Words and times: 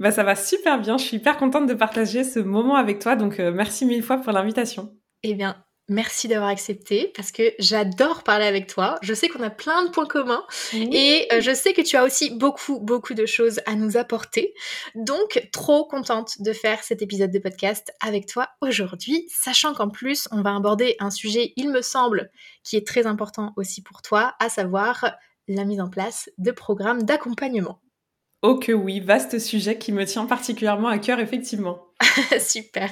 Bah, 0.00 0.12
ça 0.12 0.22
va 0.24 0.36
super 0.36 0.80
bien. 0.80 0.98
Je 0.98 1.04
suis 1.04 1.16
hyper 1.16 1.36
contente 1.36 1.66
de 1.66 1.74
partager 1.74 2.24
ce 2.24 2.38
moment 2.38 2.76
avec 2.76 2.98
toi. 2.98 3.16
Donc, 3.16 3.40
euh, 3.40 3.52
merci 3.52 3.86
mille 3.86 4.02
fois 4.02 4.18
pour 4.18 4.32
l'invitation. 4.32 4.94
Eh 5.22 5.34
bien, 5.34 5.64
merci 5.88 6.28
d'avoir 6.28 6.50
accepté 6.50 7.12
parce 7.16 7.32
que 7.32 7.52
j'adore 7.58 8.22
parler 8.22 8.46
avec 8.46 8.66
toi. 8.66 8.96
Je 9.02 9.14
sais 9.14 9.28
qu'on 9.28 9.42
a 9.42 9.50
plein 9.50 9.84
de 9.84 9.90
points 9.90 10.06
communs 10.06 10.44
et 10.72 11.26
euh, 11.32 11.40
je 11.40 11.54
sais 11.54 11.72
que 11.72 11.82
tu 11.82 11.96
as 11.96 12.04
aussi 12.04 12.30
beaucoup, 12.30 12.80
beaucoup 12.80 13.14
de 13.14 13.26
choses 13.26 13.60
à 13.66 13.74
nous 13.74 13.96
apporter. 13.96 14.54
Donc, 14.94 15.48
trop 15.52 15.86
contente 15.86 16.40
de 16.40 16.52
faire 16.52 16.82
cet 16.82 17.02
épisode 17.02 17.30
de 17.30 17.38
podcast 17.38 17.92
avec 18.00 18.26
toi 18.26 18.48
aujourd'hui, 18.60 19.26
sachant 19.28 19.74
qu'en 19.74 19.88
plus, 19.88 20.28
on 20.30 20.42
va 20.42 20.54
aborder 20.54 20.96
un 21.00 21.10
sujet, 21.10 21.52
il 21.56 21.70
me 21.70 21.82
semble, 21.82 22.30
qui 22.62 22.76
est 22.76 22.86
très 22.86 23.06
important 23.06 23.52
aussi 23.56 23.82
pour 23.82 24.02
toi, 24.02 24.34
à 24.40 24.48
savoir 24.48 25.16
la 25.48 25.64
mise 25.64 25.80
en 25.80 25.88
place 25.88 26.30
de 26.38 26.50
programmes 26.50 27.02
d'accompagnement. 27.02 27.80
Oh 28.46 28.58
que 28.58 28.72
oui, 28.72 29.00
vaste 29.00 29.38
sujet 29.38 29.78
qui 29.78 29.90
me 29.90 30.04
tient 30.04 30.26
particulièrement 30.26 30.88
à 30.88 30.98
cœur, 30.98 31.18
effectivement. 31.18 31.78
Super. 32.38 32.90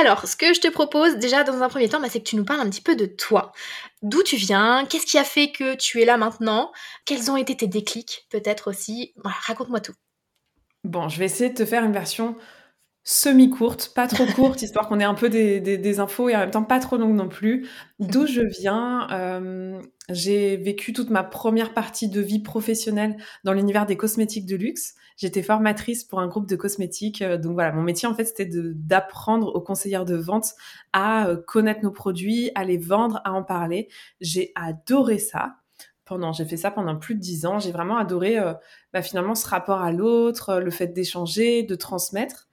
Alors, 0.00 0.26
ce 0.26 0.34
que 0.34 0.54
je 0.54 0.62
te 0.62 0.68
propose 0.68 1.16
déjà 1.16 1.44
dans 1.44 1.60
un 1.60 1.68
premier 1.68 1.90
temps, 1.90 2.00
bah, 2.00 2.08
c'est 2.08 2.20
que 2.20 2.24
tu 2.24 2.36
nous 2.36 2.44
parles 2.46 2.62
un 2.62 2.70
petit 2.70 2.80
peu 2.80 2.96
de 2.96 3.04
toi. 3.04 3.52
D'où 4.00 4.22
tu 4.22 4.36
viens? 4.36 4.86
Qu'est-ce 4.86 5.04
qui 5.04 5.18
a 5.18 5.24
fait 5.24 5.52
que 5.52 5.74
tu 5.74 6.00
es 6.00 6.06
là 6.06 6.16
maintenant? 6.16 6.72
Quels 7.04 7.30
ont 7.30 7.36
été 7.36 7.54
tes 7.54 7.66
déclics 7.66 8.26
peut-être 8.30 8.70
aussi? 8.70 9.12
Raconte-moi 9.22 9.80
tout. 9.80 9.92
Bon, 10.84 11.10
je 11.10 11.18
vais 11.18 11.26
essayer 11.26 11.50
de 11.50 11.54
te 11.54 11.66
faire 11.66 11.84
une 11.84 11.92
version 11.92 12.38
semi-courte, 13.04 13.92
pas 13.94 14.08
trop 14.08 14.24
courte, 14.34 14.62
histoire 14.62 14.88
qu'on 14.88 14.98
ait 14.98 15.04
un 15.04 15.14
peu 15.14 15.28
des, 15.28 16.00
infos 16.00 16.28
et 16.30 16.34
en 16.34 16.40
même 16.40 16.50
temps 16.50 16.64
pas 16.64 16.80
trop 16.80 16.96
longue 16.96 17.14
non 17.14 17.28
plus. 17.28 17.68
D'où 18.00 18.22
mhm. 18.22 18.26
je 18.26 18.40
viens, 18.40 19.08
euh, 19.12 19.80
j'ai 20.08 20.56
vécu 20.56 20.92
toute 20.92 21.10
ma 21.10 21.22
première 21.22 21.74
partie 21.74 22.08
de 22.08 22.20
vie 22.20 22.40
professionnelle 22.40 23.16
dans 23.44 23.52
l'univers 23.52 23.86
des 23.86 23.96
cosmétiques 23.96 24.46
de 24.46 24.56
luxe. 24.56 24.94
J'étais 25.16 25.42
formatrice 25.42 26.02
pour 26.02 26.18
un 26.18 26.26
groupe 26.26 26.48
de 26.48 26.56
cosmétiques, 26.56 27.22
euh, 27.22 27.36
donc 27.36 27.52
voilà, 27.52 27.70
mon 27.72 27.82
métier 27.82 28.08
en 28.08 28.14
fait 28.14 28.24
c'était 28.24 28.48
d'apprendre 28.50 29.54
aux 29.54 29.60
conseillères 29.60 30.06
de 30.06 30.16
vente 30.16 30.54
à 30.92 31.28
euh, 31.28 31.36
connaître 31.36 31.82
nos 31.82 31.92
produits, 31.92 32.50
à 32.54 32.64
les 32.64 32.78
vendre, 32.78 33.20
à 33.24 33.32
en 33.32 33.44
parler. 33.44 33.88
J'ai 34.20 34.50
adoré 34.56 35.18
ça 35.18 35.56
pendant, 36.06 36.32
j'ai 36.32 36.44
fait 36.46 36.56
ça 36.56 36.70
pendant 36.70 36.96
plus 36.96 37.14
de 37.14 37.20
dix 37.20 37.46
ans. 37.46 37.58
J'ai 37.58 37.70
vraiment 37.70 37.96
adoré 37.96 38.38
bah, 38.92 39.00
finalement 39.00 39.34
ce 39.34 39.48
rapport 39.48 39.80
à 39.80 39.90
l'autre, 39.90 40.58
le 40.58 40.70
fait 40.70 40.88
d'échanger, 40.88 41.62
de 41.62 41.74
transmettre. 41.76 42.48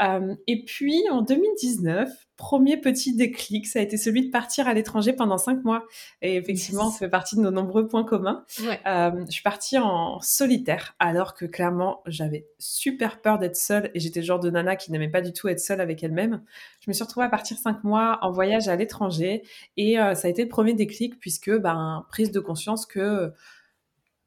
Euh, 0.00 0.34
et 0.46 0.64
puis 0.64 1.02
en 1.10 1.22
2019, 1.22 2.08
premier 2.36 2.76
petit 2.76 3.14
déclic, 3.14 3.66
ça 3.66 3.78
a 3.78 3.82
été 3.82 3.96
celui 3.96 4.26
de 4.26 4.30
partir 4.30 4.66
à 4.66 4.74
l'étranger 4.74 5.12
pendant 5.12 5.38
cinq 5.38 5.62
mois. 5.64 5.84
Et 6.22 6.36
effectivement, 6.36 6.90
ça 6.90 6.98
fait 6.98 7.08
partie 7.08 7.36
de 7.36 7.40
nos 7.40 7.50
nombreux 7.50 7.86
points 7.86 8.04
communs. 8.04 8.44
Euh, 8.86 9.24
je 9.26 9.30
suis 9.30 9.42
partie 9.42 9.78
en 9.78 10.20
solitaire, 10.20 10.94
alors 10.98 11.34
que 11.34 11.44
clairement, 11.44 12.02
j'avais 12.06 12.46
super 12.58 13.20
peur 13.20 13.38
d'être 13.38 13.56
seule 13.56 13.90
et 13.94 14.00
j'étais 14.00 14.20
le 14.20 14.26
genre 14.26 14.40
de 14.40 14.50
nana 14.50 14.76
qui 14.76 14.90
n'aimait 14.90 15.10
pas 15.10 15.20
du 15.20 15.32
tout 15.32 15.48
être 15.48 15.60
seule 15.60 15.80
avec 15.80 16.02
elle-même. 16.02 16.42
Je 16.80 16.90
me 16.90 16.92
suis 16.92 17.04
retrouvée 17.04 17.26
à 17.26 17.30
partir 17.30 17.58
cinq 17.58 17.84
mois 17.84 18.18
en 18.22 18.32
voyage 18.32 18.68
à 18.68 18.76
l'étranger 18.76 19.42
et 19.76 20.00
euh, 20.00 20.14
ça 20.14 20.26
a 20.26 20.30
été 20.30 20.42
le 20.42 20.48
premier 20.48 20.74
déclic 20.74 21.20
puisque, 21.20 21.50
ben, 21.50 22.06
prise 22.08 22.32
de 22.32 22.40
conscience 22.40 22.86
que 22.86 23.32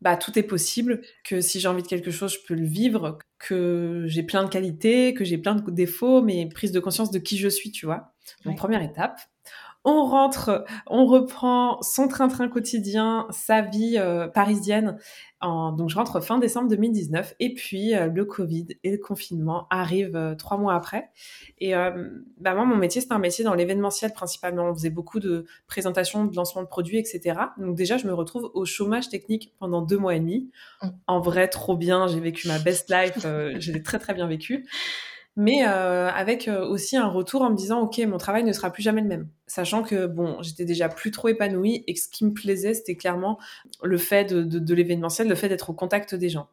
bah, 0.05 0.17
tout 0.17 0.37
est 0.37 0.43
possible, 0.43 1.01
que 1.23 1.41
si 1.41 1.59
j'ai 1.59 1.67
envie 1.67 1.81
de 1.81 1.87
quelque 1.87 2.11
chose, 2.11 2.31
je 2.31 2.37
peux 2.47 2.53
le 2.53 2.63
vivre, 2.63 3.17
que 3.39 4.03
j'ai 4.05 4.21
plein 4.21 4.43
de 4.43 4.49
qualités, 4.49 5.15
que 5.15 5.25
j'ai 5.25 5.39
plein 5.39 5.55
de 5.55 5.71
défauts, 5.71 6.21
mais 6.21 6.47
prise 6.47 6.71
de 6.71 6.79
conscience 6.79 7.09
de 7.09 7.17
qui 7.17 7.39
je 7.39 7.47
suis, 7.47 7.71
tu 7.71 7.87
vois. 7.87 8.13
Donc, 8.45 8.55
première 8.55 8.83
étape 8.83 9.19
on 9.85 10.03
rentre, 10.03 10.65
on 10.87 11.05
reprend 11.05 11.81
son 11.81 12.07
train-train 12.07 12.49
quotidien, 12.49 13.27
sa 13.29 13.61
vie 13.61 13.97
euh, 13.97 14.27
parisienne. 14.27 14.97
donc 15.41 15.89
je 15.89 15.95
rentre 15.95 16.19
fin 16.21 16.39
décembre 16.39 16.67
2019 16.69 17.35
et 17.39 17.53
puis 17.53 17.95
euh, 17.95 18.07
le 18.07 18.25
Covid 18.25 18.67
et 18.83 18.91
le 18.91 18.97
confinement 18.97 19.67
arrivent 19.69 20.15
euh, 20.15 20.33
trois 20.33 20.57
mois 20.57 20.73
après. 20.73 21.11
Et 21.59 21.73
bah 21.73 22.53
moi 22.55 22.65
mon 22.65 22.75
métier 22.75 22.99
c'est 22.99 23.11
un 23.11 23.19
métier 23.19 23.43
dans 23.45 23.53
l'événementiel 23.53 24.11
principalement. 24.11 24.69
On 24.69 24.73
faisait 24.73 24.89
beaucoup 24.89 25.19
de 25.19 25.45
présentations, 25.67 26.25
de 26.25 26.35
lancements 26.35 26.63
de 26.63 26.67
produits, 26.67 26.97
etc. 26.97 27.39
Donc 27.57 27.75
déjà 27.75 27.97
je 27.97 28.07
me 28.07 28.13
retrouve 28.13 28.49
au 28.55 28.65
chômage 28.65 29.09
technique 29.09 29.53
pendant 29.59 29.81
deux 29.81 29.97
mois 29.97 30.15
et 30.15 30.19
demi. 30.19 30.49
Mm. 30.81 30.87
En 31.07 31.19
vrai 31.21 31.47
trop 31.47 31.77
bien, 31.77 32.07
j'ai 32.07 32.19
vécu 32.19 32.47
ma 32.47 32.57
best 32.59 32.89
life, 32.89 33.19
je 33.21 33.71
l'ai 33.71 33.83
très 33.83 33.99
très 33.99 34.15
bien 34.15 34.27
vécu 34.27 34.65
mais 35.35 35.67
euh, 35.67 36.09
avec 36.09 36.47
euh, 36.47 36.65
aussi 36.65 36.95
un 36.97 37.07
retour 37.07 37.41
en 37.41 37.49
me 37.49 37.55
disant 37.55 37.81
ok 37.81 37.97
mon 38.07 38.17
travail 38.17 38.43
ne 38.43 38.53
sera 38.53 38.71
plus 38.71 38.83
jamais 38.83 39.01
le 39.01 39.07
même. 39.07 39.29
Sachant 39.47 39.83
que 39.83 40.05
bon 40.05 40.41
j'étais 40.41 40.65
déjà 40.65 40.89
plus 40.89 41.11
trop 41.11 41.27
épanouie 41.27 41.83
et 41.87 41.93
que 41.93 41.99
ce 41.99 42.07
qui 42.07 42.25
me 42.25 42.33
plaisait 42.33 42.73
c'était 42.73 42.95
clairement 42.95 43.37
le 43.83 43.97
fait 43.97 44.25
de, 44.25 44.43
de, 44.43 44.59
de 44.59 44.73
l'événementiel 44.73 45.27
le 45.27 45.35
fait 45.35 45.49
d'être 45.49 45.69
au 45.69 45.73
contact 45.73 46.15
des 46.15 46.29
gens 46.29 46.47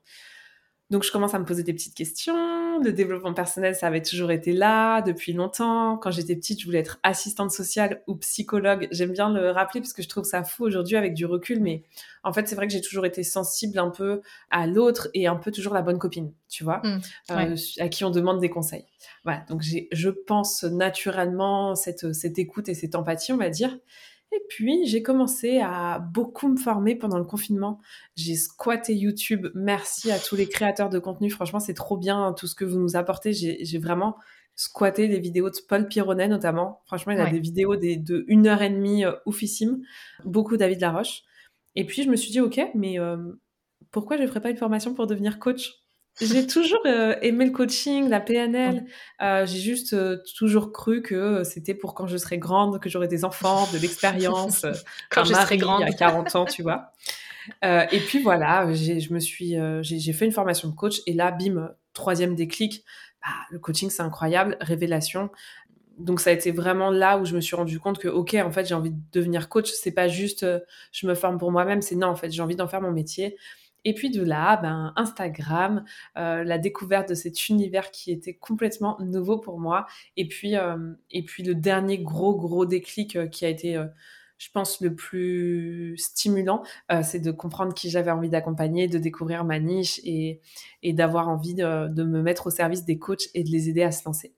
donc, 0.93 1.05
je 1.05 1.11
commence 1.11 1.33
à 1.33 1.39
me 1.39 1.47
poser 1.47 1.63
des 1.63 1.73
petites 1.73 1.95
questions. 1.95 2.79
Le 2.79 2.93
développement 2.93 3.33
personnel, 3.33 3.75
ça 3.75 3.87
avait 3.87 4.03
toujours 4.03 4.31
été 4.31 4.53
là 4.53 5.01
depuis 5.01 5.33
longtemps. 5.33 5.97
Quand 5.97 6.11
j'étais 6.11 6.37
petite, 6.37 6.61
je 6.61 6.67
voulais 6.67 6.81
être 6.81 7.01
assistante 7.03 7.51
sociale 7.51 8.03
ou 8.07 8.17
psychologue. 8.17 8.89
J'aime 8.91 9.13
bien 9.13 9.33
le 9.33 9.53
rappeler 9.53 9.81
parce 9.81 9.95
que 9.95 10.03
je 10.03 10.09
trouve 10.09 10.25
ça 10.25 10.45
fou 10.45 10.65
aujourd'hui 10.65 10.97
avec 10.97 11.15
du 11.15 11.25
recul. 11.25 11.61
Mais 11.61 11.83
en 12.25 12.35
fait, 12.35 12.47
c'est 12.47 12.57
vrai 12.57 12.67
que 12.67 12.75
j'ai 12.75 12.83
toujours 12.83 13.07
été 13.07 13.23
sensible 13.23 13.79
un 13.79 13.89
peu 13.89 14.21
à 14.51 14.67
l'autre 14.67 15.09
et 15.15 15.27
un 15.27 15.37
peu 15.37 15.51
toujours 15.51 15.73
la 15.73 15.81
bonne 15.81 15.99
copine, 15.99 16.31
tu 16.51 16.63
vois, 16.63 16.83
mmh, 16.85 17.01
euh, 17.31 17.57
à 17.79 17.89
qui 17.89 18.05
on 18.05 18.11
demande 18.11 18.39
des 18.39 18.51
conseils. 18.51 18.85
Voilà. 19.25 19.47
Donc, 19.49 19.63
j'ai, 19.63 19.89
je 19.93 20.11
pense 20.11 20.63
naturellement 20.63 21.75
cette, 21.75 22.13
cette 22.13 22.39
écoute 22.39 22.69
et 22.69 22.75
cette 22.75 22.97
empathie, 22.97 23.33
on 23.33 23.39
va 23.39 23.49
dire. 23.49 23.79
Et 24.35 24.41
puis, 24.49 24.87
j'ai 24.87 25.03
commencé 25.03 25.61
à 25.61 25.99
beaucoup 25.99 26.49
me 26.49 26.57
former 26.57 26.95
pendant 26.95 27.19
le 27.19 27.25
confinement. 27.25 27.81
J'ai 28.17 28.35
squatté 28.35 28.95
YouTube. 28.95 29.49
Merci 29.55 30.11
à 30.11 30.19
tous 30.19 30.37
les 30.37 30.49
créateurs 30.49 30.89
de 30.89 30.99
contenu. 30.99 31.29
Franchement, 31.29 31.61
c'est 31.61 31.75
trop 31.75 31.99
bien 31.99 32.33
tout 32.33 32.47
ce 32.47 32.55
que 32.55 32.65
vous 32.65 32.79
nous 32.79 32.97
apportez. 32.97 33.33
J'ai 33.35 33.79
vraiment 33.79 34.17
squatté 34.55 35.07
les 35.07 35.19
vidéos 35.19 35.51
de 35.51 35.57
Paul 35.69 35.87
Pironnet 35.87 36.29
notamment. 36.29 36.81
Franchement, 36.87 37.13
il 37.13 37.21
a 37.21 37.31
des 37.31 37.41
vidéos 37.41 37.77
de 37.77 38.25
une 38.27 38.47
heure 38.47 38.63
et 38.63 38.71
demie 38.71 39.05
euh, 39.05 39.13
oufissimes. 39.27 39.83
Beaucoup 40.25 40.57
David 40.57 40.81
Laroche. 40.81 41.25
Et 41.75 41.85
puis, 41.85 42.03
je 42.03 42.11
me 42.11 42.17
suis 42.17 42.31
dit, 42.31 42.41
OK, 42.41 42.59
mais 42.75 42.99
euh, 42.99 43.19
pourquoi 43.91 44.17
je 44.17 44.23
ne 44.23 44.27
ferais 44.27 44.41
pas 44.41 44.51
une 44.51 44.57
formation 44.57 44.95
pour 44.95 45.07
devenir 45.07 45.39
coach? 45.39 45.82
J'ai 46.21 46.47
toujours 46.47 46.81
euh, 46.87 47.15
aimé 47.23 47.47
le 47.47 47.53
coaching, 47.53 48.09
la 48.09 48.21
PNL. 48.21 48.85
Euh, 49.23 49.47
j'ai 49.47 49.59
juste 49.59 49.95
euh, 49.95 50.19
toujours 50.37 50.73
cru 50.73 51.03
que 51.03 51.43
c'était 51.43 51.75
pour 51.75 51.95
quand 51.95 52.07
je 52.07 52.17
serai 52.17 52.39
grande, 52.39 52.81
que 52.81 52.91
j'aurai 52.91 53.09
des 53.09 53.25
enfants, 53.25 53.67
de 53.73 53.79
l'expérience. 53.79 54.67
quand 55.11 55.25
je 55.25 55.33
serai 55.33 55.57
grande. 55.57 55.81
Il 55.81 55.91
y 55.91 55.95
a 55.95 55.97
40 55.97 56.37
ans, 56.37 56.45
tu 56.45 56.63
vois. 56.63 56.93
et 57.63 57.99
puis 57.99 58.23
voilà, 58.23 58.73
je 58.73 59.13
me 59.13 59.21
suis, 59.21 59.57
j'ai 59.83 60.13
fait 60.13 60.27
une 60.27 60.33
formation 60.33 60.69
de 60.69 60.75
coach 60.75 61.01
et 61.07 61.13
là, 61.13 61.31
bim, 61.31 61.71
troisième 61.95 62.35
déclic. 62.35 62.85
Bah, 63.23 63.29
le 63.51 63.59
coaching, 63.59 63.91
c'est 63.91 64.03
incroyable, 64.03 64.57
révélation. 64.61 65.31
Donc 65.99 66.21
ça 66.21 66.31
a 66.31 66.33
été 66.33 66.53
vraiment 66.53 66.91
là 66.91 67.19
où 67.19 67.25
je 67.25 67.35
me 67.35 67.41
suis 67.41 67.55
rendu 67.55 67.79
compte 67.79 67.99
que 67.99 68.09
ok 68.09 68.35
en 68.43 68.51
fait 68.51 68.65
j'ai 68.65 68.75
envie 68.75 68.93
de 68.93 69.01
devenir 69.13 69.51
coach 69.51 69.71
c'est 69.71 69.93
pas 69.93 70.09
juste 70.09 70.47
je 70.91 71.07
me 71.07 71.15
forme 71.15 71.37
pour 71.37 71.53
moi-même 71.53 71.83
c'est 71.83 71.97
non 71.97 72.07
en 72.09 72.17
fait 72.17 72.31
j'ai 72.31 72.41
envie 72.41 72.57
d'en 72.57 72.67
faire 72.67 72.81
mon 72.81 72.93
métier 72.93 73.37
et 73.85 73.95
puis 73.95 74.11
de 74.11 74.23
là, 74.23 74.57
ben, 74.57 74.93
Instagram, 74.97 75.85
euh, 76.17 76.45
la 76.45 76.59
découverte 76.59 77.09
de 77.09 77.15
cet 77.15 77.49
univers 77.49 77.91
qui 77.91 78.13
était 78.13 78.35
complètement 78.35 78.97
nouveau 79.01 79.39
pour 79.39 79.59
moi. 79.59 79.87
Et 80.17 80.29
puis, 80.29 80.57
euh, 80.57 80.77
et 81.11 81.25
puis 81.25 81.43
le 81.43 81.55
dernier 81.55 81.99
gros, 81.99 82.37
gros 82.37 82.67
déclic 82.67 83.17
euh, 83.17 83.27
qui 83.27 83.45
a 83.45 83.49
été, 83.49 83.83
je 84.39 84.51
pense, 84.53 84.81
le 84.81 84.95
plus 84.95 85.97
stimulant, 85.99 86.63
c'est 87.03 87.21
de 87.21 87.31
comprendre 87.31 87.75
qui 87.75 87.91
j'avais 87.91 88.11
envie 88.11 88.31
d'accompagner, 88.31 88.89
de 88.89 88.99
découvrir 88.99 89.45
ma 89.45 89.59
niche 89.61 90.01
et, 90.05 90.41
d'avoir 90.83 91.29
envie 91.29 91.55
de, 91.55 91.89
de 91.89 92.05
me 92.05 92.23
mettre 92.23 92.49
au 92.49 92.51
service 92.51 92.85
des 92.85 92.99
coachs 92.99 93.29
et 93.35 93.45
de 93.45 93.51
les 93.51 93.69
aider 93.69 93.83
à 93.83 93.93
se 93.93 94.05
lancer. 94.05 94.35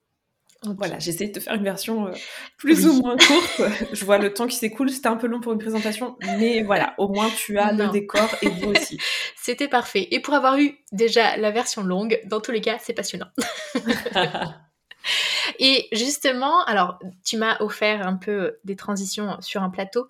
Voilà, 0.77 0.99
j'essaie 0.99 1.29
de 1.29 1.33
te 1.33 1.41
faire 1.41 1.55
une 1.55 1.65
version 1.65 2.07
euh, 2.07 2.13
plus 2.57 2.87
ou 2.87 3.01
moins 3.01 3.17
courte. 3.17 3.63
Je 3.93 4.05
vois 4.05 4.19
le 4.19 4.33
temps 4.33 4.47
qui 4.47 4.57
s'écoule, 4.57 4.91
c'était 4.91 5.09
un 5.09 5.17
peu 5.17 5.27
long 5.27 5.41
pour 5.41 5.53
une 5.53 5.59
présentation, 5.59 6.17
mais 6.39 6.63
voilà, 6.63 6.95
au 6.99 7.09
moins 7.09 7.29
tu 7.31 7.59
as 7.59 7.73
le 7.73 7.89
décor 7.89 8.29
et 8.43 8.49
vous 8.49 8.71
aussi. 8.77 8.99
C'était 9.37 9.69
parfait. 9.69 10.09
Et 10.11 10.21
pour 10.21 10.35
avoir 10.35 10.59
eu 10.59 10.79
déjà 10.93 11.37
la 11.37 11.51
version 11.51 11.83
longue, 11.83 12.21
dans 12.27 12.41
tous 12.41 12.53
les 12.53 12.61
cas, 12.61 12.79
c'est 12.81 12.95
passionnant. 12.95 13.29
et 15.59 15.89
justement, 15.93 16.65
alors 16.65 16.99
tu 17.25 17.37
m'as 17.37 17.61
offert 17.61 18.07
un 18.07 18.17
peu 18.17 18.59
des 18.65 18.77
transitions 18.77 19.37
sur 19.41 19.63
un 19.63 19.71
plateau. 19.71 20.09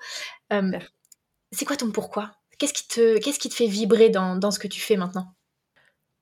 Euh, 0.53 0.79
c'est 1.53 1.65
quoi 1.65 1.77
ton 1.77 1.91
pourquoi? 1.91 2.33
Qu'est-ce 2.59 2.73
qui 2.73 2.87
te, 2.87 3.19
qu'est-ce 3.19 3.39
qui 3.39 3.49
te 3.49 3.55
fait 3.55 3.67
vibrer 3.67 4.11
dans, 4.11 4.37
dans 4.37 4.51
ce 4.51 4.59
que 4.59 4.69
tu 4.69 4.81
fais 4.81 4.97
maintenant? 4.97 5.34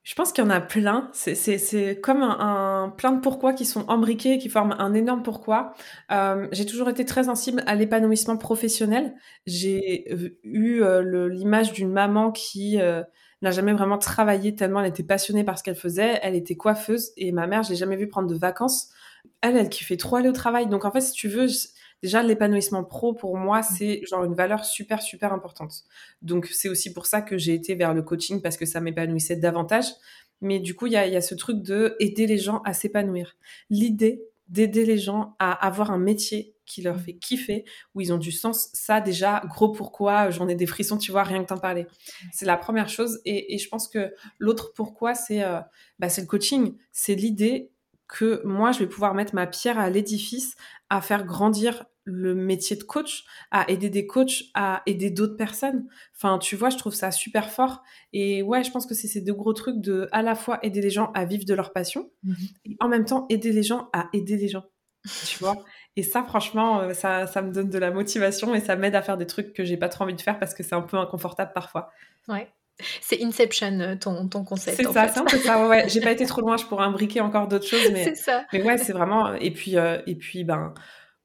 Je 0.04 0.14
pense 0.16 0.32
qu'il 0.32 0.43
y 0.43 0.46
en 0.46 0.50
a 0.50 0.60
plein. 0.60 1.10
C'est 1.12 2.00
comme 2.02 2.22
un, 2.22 2.93
plein 2.96 3.12
de 3.12 3.20
pourquoi 3.20 3.52
qui 3.52 3.64
sont 3.64 3.84
embriqués, 3.88 4.38
qui 4.38 4.49
forment 4.49 4.75
un 4.78 4.94
énorme 4.94 5.22
pourquoi. 5.22 5.75
Euh, 6.10 6.49
j'ai 6.50 6.66
toujours 6.66 6.88
été 6.88 7.04
très 7.04 7.25
sensible 7.25 7.62
à 7.66 7.76
l'épanouissement 7.76 8.37
professionnel. 8.37 9.14
J'ai 9.46 10.12
eu 10.43 10.82
euh, 10.82 11.28
l'image 11.28 11.72
d'une 11.72 11.93
maman 11.93 12.32
qui 12.32 12.81
euh, 12.81 13.02
n'a 13.43 13.52
jamais 13.52 13.72
vraiment 13.72 13.99
travaillé 13.99 14.56
tellement 14.56 14.81
elle 14.81 14.88
était 14.88 15.04
passionnée 15.04 15.44
par 15.44 15.56
ce 15.56 15.62
qu'elle 15.62 15.76
faisait. 15.76 16.19
Elle 16.22 16.34
était 16.34 16.56
coiffeuse 16.56 17.12
et 17.16 17.31
ma 17.31 17.46
mère, 17.46 17.62
je 17.62 17.70
l'ai 17.70 17.76
jamais 17.76 17.96
vue 17.96 18.08
prendre 18.08 18.28
de 18.28 18.37
vacances. 18.37 18.90
Elle, 19.40 19.56
elle 19.56 19.69
qui 19.69 19.84
fait 19.84 19.96
trop 19.96 20.16
aller 20.16 20.28
au 20.28 20.32
travail. 20.32 20.66
Donc 20.66 20.84
en 20.84 20.90
fait, 20.90 21.00
si 21.00 21.12
tu 21.12 21.28
veux, 21.28 21.46
déjà 22.02 22.22
l'épanouissement 22.22 22.84
pro 22.84 23.14
pour 23.14 23.37
moi 23.37 23.62
c'est 23.62 24.02
genre 24.06 24.25
une 24.25 24.34
valeur 24.34 24.64
super 24.64 25.02
super 25.02 25.32
importante. 25.32 25.84
Donc 26.20 26.46
c'est 26.46 26.69
aussi 26.69 26.93
pour 26.93 27.06
ça 27.06 27.22
que 27.22 27.38
j'ai 27.38 27.54
été 27.54 27.75
vers 27.75 27.94
le 27.94 28.02
coaching 28.02 28.43
parce 28.43 28.56
que 28.56 28.66
ça 28.66 28.81
m'épanouissait 28.81 29.37
davantage. 29.37 29.87
Mais 30.40 30.58
du 30.58 30.75
coup 30.75 30.87
il 30.87 30.93
y 30.93 30.96
a, 30.96 31.20
ce 31.20 31.34
truc 31.34 31.62
de 31.62 31.96
aider 32.00 32.26
les 32.26 32.38
gens 32.38 32.62
à 32.64 32.75
s'épanouir. 32.75 33.37
L'idée 33.70 34.22
d'aider 34.49 34.84
les 34.84 34.99
gens 34.99 35.34
à 35.38 35.52
avoir 35.66 35.90
un 35.90 35.99
métier 35.99 36.54
qui 36.66 36.82
leur 36.82 37.00
fait 37.00 37.14
kiffer, 37.14 37.64
où 37.94 38.00
ils 38.00 38.12
ont 38.12 38.19
du 38.19 38.32
sens, 38.32 38.69
ça 38.72 39.00
déjà, 39.00 39.43
gros 39.48 39.70
pourquoi, 39.72 40.31
j'en 40.31 40.48
ai 40.48 40.55
des 40.55 40.66
frissons, 40.66 40.98
tu 40.98 41.10
vois, 41.10 41.22
rien 41.22 41.43
que 41.43 41.48
t'en 41.48 41.58
parler. 41.58 41.87
C'est 42.32 42.46
la 42.46 42.56
première 42.56 42.88
chose. 42.88 43.20
Et, 43.25 43.58
je 43.58 43.69
pense 43.69 43.88
que 43.88 44.14
l'autre 44.38 44.72
pourquoi, 44.75 45.14
c'est 45.14 45.43
euh, 45.43 45.60
bah, 45.98 46.08
le 46.16 46.26
coaching. 46.26 46.76
C'est 46.93 47.14
l'idée 47.14 47.70
que 48.12 48.42
moi, 48.44 48.72
je 48.72 48.80
vais 48.80 48.86
pouvoir 48.86 49.14
mettre 49.14 49.34
ma 49.34 49.46
pierre 49.46 49.78
à 49.78 49.88
l'édifice, 49.88 50.56
à 50.90 51.00
faire 51.00 51.24
grandir 51.24 51.86
le 52.04 52.34
métier 52.34 52.76
de 52.76 52.82
coach, 52.82 53.24
à 53.50 53.70
aider 53.70 53.88
des 53.88 54.06
coachs, 54.06 54.44
à 54.54 54.82
aider 54.86 55.10
d'autres 55.10 55.36
personnes. 55.36 55.86
Enfin, 56.14 56.38
tu 56.38 56.54
vois, 56.54 56.68
je 56.68 56.76
trouve 56.76 56.94
ça 56.94 57.10
super 57.10 57.50
fort. 57.50 57.82
Et 58.12 58.42
ouais, 58.42 58.64
je 58.64 58.70
pense 58.70 58.86
que 58.86 58.94
c'est 58.94 59.08
ces 59.08 59.22
deux 59.22 59.32
gros 59.32 59.54
trucs 59.54 59.80
de 59.80 60.08
à 60.12 60.20
la 60.20 60.34
fois 60.34 60.58
aider 60.62 60.82
les 60.82 60.90
gens 60.90 61.10
à 61.14 61.24
vivre 61.24 61.44
de 61.46 61.54
leur 61.54 61.72
passion 61.72 62.10
mhm. 62.24 62.36
et 62.66 62.76
en 62.80 62.88
même 62.88 63.06
temps 63.06 63.26
aider 63.30 63.52
les 63.52 63.62
gens 63.62 63.88
à 63.94 64.08
aider 64.12 64.36
les 64.36 64.48
gens. 64.48 64.64
Tu 65.26 65.38
vois 65.38 65.56
Et 65.96 66.02
ça, 66.02 66.22
franchement, 66.22 66.80
euh, 66.80 66.94
ça, 66.94 67.26
ça 67.26 67.40
me 67.40 67.50
donne 67.50 67.70
de 67.70 67.78
la 67.78 67.90
motivation 67.90 68.54
et 68.54 68.60
ça 68.60 68.76
m'aide 68.76 68.94
à 68.94 69.02
faire 69.02 69.16
des 69.16 69.26
trucs 69.26 69.54
que 69.54 69.64
j'ai 69.64 69.76
pas 69.76 69.88
trop 69.88 70.04
envie 70.04 70.14
de 70.14 70.20
faire 70.20 70.38
parce 70.38 70.54
que 70.54 70.62
c'est 70.62 70.74
un 70.74 70.82
peu 70.82 70.98
inconfortable 70.98 71.52
parfois. 71.54 71.90
Ouais. 72.28 72.48
C'est 73.00 73.23
Inception, 73.23 73.81
euh, 73.81 73.96
ton, 73.96 74.29
ton 74.29 74.44
concept. 74.44 74.76
C'est 74.76 74.93
ça, 74.93 75.08
c'est 75.08 75.20
un 75.20 75.25
peu 75.25 75.38
ça. 75.38 75.69
Ouais, 75.69 75.88
J'ai 75.88 76.00
pas 76.00 76.12
été 76.12 76.26
trop 76.26 76.40
loin, 76.40 76.56
je 76.56 76.64
pourrais 76.67 76.84
imbriquer 76.84 77.20
encore 77.20 77.49
d'autres 77.49 77.67
choses, 77.67 77.88
mais. 77.93 78.05
c'est 78.05 78.14
ça. 78.14 78.44
Mais 78.52 78.62
ouais, 78.62 78.79
c'est 78.79 78.93
vraiment. 78.93 79.34
Et 79.34 79.50
puis, 79.50 79.76
euh, 79.76 79.99
et 80.06 80.14
puis, 80.14 80.44
ben, 80.44 80.75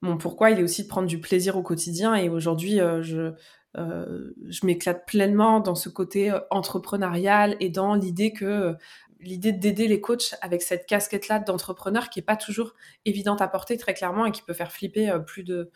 mon 0.02 0.18
pourquoi, 0.18 0.52
il 0.52 0.60
est 0.60 0.64
aussi 0.64 0.84
de 0.84 0.88
prendre 0.88 1.08
du 1.08 1.20
plaisir 1.20 1.58
au 1.58 1.64
quotidien. 1.64 2.16
Et 2.16 2.30
aujourd'hui, 2.30 2.80
euh, 2.80 3.02
je, 3.02 3.34
euh, 3.78 4.34
je 4.48 4.66
m'éclate 4.66 5.06
pleinement 5.06 5.60
dans 5.60 5.76
ce 5.76 5.90
côté 5.90 6.32
entrepreneurial 6.50 7.56
et 7.60 7.70
dans 7.70 7.96
l'idée 7.96 8.32
que 8.32 8.76
l'idée 9.20 9.52
d'aider 9.52 9.88
les 9.88 10.00
coachs 10.00 10.36
avec 10.42 10.62
cette 10.62 10.86
casquette-là 10.86 11.40
d'entrepreneur 11.40 12.10
qui 12.10 12.20
est 12.20 12.24
pas 12.24 12.36
toujours 12.36 12.76
évidente 13.06 13.42
à 13.42 13.48
porter 13.48 13.78
très 13.78 13.96
clairement 13.96 14.28
et 14.28 14.32
qui 14.32 14.44
peut 14.44 14.54
faire 14.54 14.72
flipper 14.72 15.12
plus 15.26 15.44
de, 15.44 15.72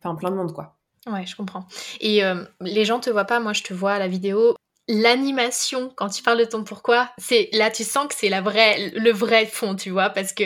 enfin 0.00 0.14
plein 0.14 0.30
de 0.30 0.36
monde 0.36 0.54
quoi. 0.54 0.78
Ouais, 1.06 1.26
je 1.26 1.36
comprends. 1.36 1.66
Et 2.00 2.22
les 2.62 2.84
gens 2.86 2.98
te 2.98 3.10
voient 3.10 3.26
pas, 3.26 3.40
moi 3.40 3.52
je 3.52 3.62
te 3.62 3.74
vois 3.74 3.92
à 3.92 3.98
la 3.98 4.08
vidéo. 4.08 4.54
L'animation, 4.88 5.92
quand 5.96 6.08
tu 6.08 6.22
parles 6.22 6.38
de 6.38 6.44
ton 6.44 6.64
pourquoi, 6.64 7.10
c'est 7.18 7.50
là 7.52 7.70
tu 7.70 7.84
sens 7.84 8.08
que 8.08 8.14
c'est 8.14 8.30
la 8.30 8.40
vraie, 8.40 8.90
le 8.94 9.12
vrai 9.12 9.44
fond, 9.44 9.76
tu 9.76 9.90
vois, 9.90 10.10
parce 10.10 10.32
que 10.32 10.44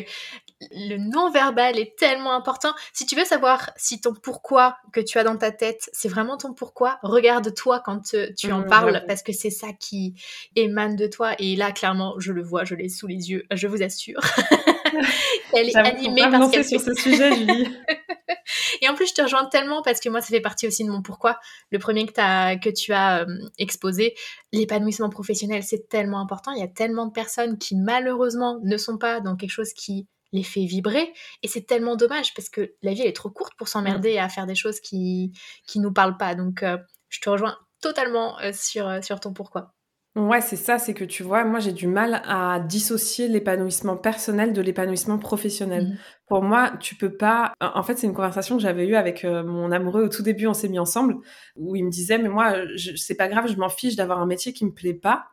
le 0.71 0.97
non-verbal 0.97 1.79
est 1.79 1.97
tellement 1.97 2.35
important. 2.35 2.73
Si 2.93 3.07
tu 3.07 3.17
veux 3.17 3.25
savoir 3.25 3.71
si 3.77 4.01
ton 4.01 4.15
pourquoi 4.15 4.77
que 4.93 5.01
tu 5.01 5.19
as 5.19 5.25
dans 5.25 5.37
ta 5.37 5.51
tête, 5.51 5.89
c'est 5.93 6.09
vraiment 6.09 6.37
ton 6.37 6.53
pourquoi, 6.55 6.99
regarde-toi 7.03 7.83
quand 7.85 8.15
euh, 8.15 8.29
tu 8.37 8.53
en 8.53 8.61
mmh, 8.61 8.67
parles 8.67 9.05
parce 9.07 9.23
que 9.23 9.33
c'est 9.33 9.51
ça 9.51 9.69
qui 9.79 10.15
émane 10.57 10.97
de 10.97 11.07
toi. 11.07 11.35
Et 11.39 11.57
là, 11.57 11.73
clairement, 11.73 12.15
je 12.19 12.33
le 12.33 12.43
vois, 12.43 12.65
je 12.65 12.75
l'ai 12.75 12.89
sous 12.89 13.07
les 13.07 13.31
yeux, 13.31 13.45
je 13.53 13.67
vous 13.67 13.83
assure. 13.83 14.21
Elle 15.55 15.69
est 15.69 15.77
animée 15.77 16.23
sur 16.63 16.81
ce 16.81 16.95
sujet, 16.95 17.33
Julie. 17.37 17.69
En 18.93 18.95
plus, 18.95 19.09
je 19.09 19.15
te 19.15 19.23
rejoins 19.23 19.47
tellement 19.47 19.81
parce 19.81 20.01
que 20.01 20.11
moi, 20.11 20.21
ça 20.21 20.27
fait 20.27 20.43
partie 20.43 20.67
aussi 20.67 20.85
de 20.85 20.91
mon 20.91 21.01
pourquoi. 21.01 21.41
Le 21.71 21.79
premier 21.79 22.05
que, 22.07 22.69
tu 22.69 22.93
as 22.93 23.23
euh, 23.23 23.39
exposé, 23.57 24.15
l'épanouissement 24.53 25.09
professionnel, 25.09 25.63
c'est 25.63 25.89
tellement 25.89 26.21
important. 26.21 26.53
Il 26.53 26.61
y 26.61 26.63
a 26.63 26.69
tellement 26.69 27.07
de 27.07 27.13
personnes 27.13 27.57
qui, 27.57 27.75
malheureusement, 27.75 28.61
ne 28.63 28.77
sont 28.77 28.99
pas 28.99 29.21
dans 29.21 29.35
quelque 29.35 29.51
chose 29.51 29.73
qui 29.73 30.09
les 30.33 30.43
fait 30.43 30.67
vibrer. 30.67 31.11
Et 31.43 31.49
c'est 31.49 31.63
tellement 31.63 31.97
dommage 31.97 32.35
parce 32.35 32.51
que 32.51 32.75
la 32.83 32.93
vie, 32.93 33.01
elle 33.01 33.09
est 33.09 33.17
trop 33.17 33.31
courte 33.31 33.55
pour 33.57 33.69
s'emmerder 33.69 34.19
à 34.19 34.29
faire 34.29 34.45
des 34.45 34.55
choses 34.55 34.81
qui 34.81 35.33
qui 35.67 35.81
nous 35.81 35.93
parlent 35.93 36.19
pas. 36.19 36.35
Donc, 36.35 36.63
euh, 36.63 36.77
je 37.09 37.21
te 37.21 37.31
rejoins 37.31 37.57
totalement 37.81 38.39
euh, 38.41 38.53
sur, 38.53 39.03
sur 39.03 39.21
ton 39.21 39.33
pourquoi. 39.33 39.73
Ouais, 40.15 40.43
c'est 40.43 40.57
ça, 40.57 40.79
c'est 40.79 40.93
que 40.93 41.05
tu 41.05 41.23
vois, 41.23 41.43
moi 41.45 41.59
j'ai 41.59 41.73
du 41.73 41.87
mal 41.87 42.21
à 42.27 42.61
dissocier 42.61 43.29
l'épanouissement 43.29 43.97
personnel 43.97 44.53
de 44.53 44.61
l'épanouissement 44.61 45.19
professionnel. 45.19 45.87
Mmh. 45.87 45.99
Pour 46.27 46.43
moi, 46.43 46.73
tu 46.81 46.97
peux 46.97 47.17
pas. 47.17 47.55
En 47.61 47.83
fait, 47.83 47.97
c'est 47.97 48.07
une 48.07 48.13
conversation 48.13 48.57
que 48.57 48.63
j'avais 48.63 48.87
eue 48.87 48.95
avec 48.95 49.25
mon 49.25 49.73
amoureux 49.73 50.05
au 50.05 50.09
tout 50.09 50.23
début, 50.23 50.47
on 50.47 50.53
s'est 50.53 50.69
mis 50.69 50.79
ensemble, 50.79 51.17
où 51.57 51.77
il 51.77 51.85
me 51.85 51.91
disait, 51.91 52.19
mais 52.19 52.29
moi, 52.29 52.55
c'est 52.97 53.15
pas 53.15 53.29
grave, 53.29 53.51
je 53.51 53.57
m'en 53.57 53.71
fiche 53.71 53.97
d'avoir 53.97 54.21
un 54.21 54.27
métier 54.27 54.53
qui 54.53 54.67
me 54.67 54.73
plaît 54.73 54.93
pas. 54.93 55.29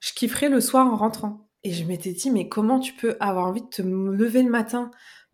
Je 0.00 0.12
kifferai 0.12 0.48
le 0.48 0.60
soir 0.60 0.86
en 0.86 0.96
rentrant. 0.96 1.48
Et 1.62 1.72
je 1.72 1.84
m'étais 1.84 2.12
dit, 2.12 2.30
mais 2.30 2.48
comment 2.48 2.80
tu 2.80 2.94
peux 2.94 3.16
avoir 3.20 3.46
envie 3.46 3.62
de 3.62 3.68
te 3.68 3.82
lever 3.82 4.42
le 4.42 4.50
matin 4.50 4.90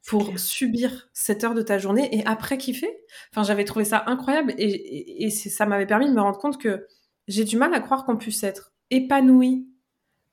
pour 0.07 0.39
subir 0.39 1.09
cette 1.13 1.45
heure 1.45 1.55
de 1.55 1.63
ta 1.63 1.79
journée 1.79 2.15
et 2.15 2.27
après 2.27 2.59
kiffer? 2.59 2.99
Enfin, 3.33 3.45
j'avais 3.45 3.65
trouvé 3.65 3.85
ça 3.85 4.05
incroyable 4.07 4.55
et, 4.59 5.25
et, 5.25 5.31
ça 5.31 5.67
m'avait 5.67 5.87
permis 5.87 6.09
de 6.09 6.15
me 6.15 6.21
rendre 6.21 6.39
compte 6.39 6.61
que 6.61 6.87
j'ai 7.29 7.45
du 7.45 7.57
mal 7.57 7.75
à 7.75 7.81
croire 7.81 8.05
qu'on 8.05 8.17
puisse 8.17 8.43
être 8.43 8.73
épanoui 8.91 9.67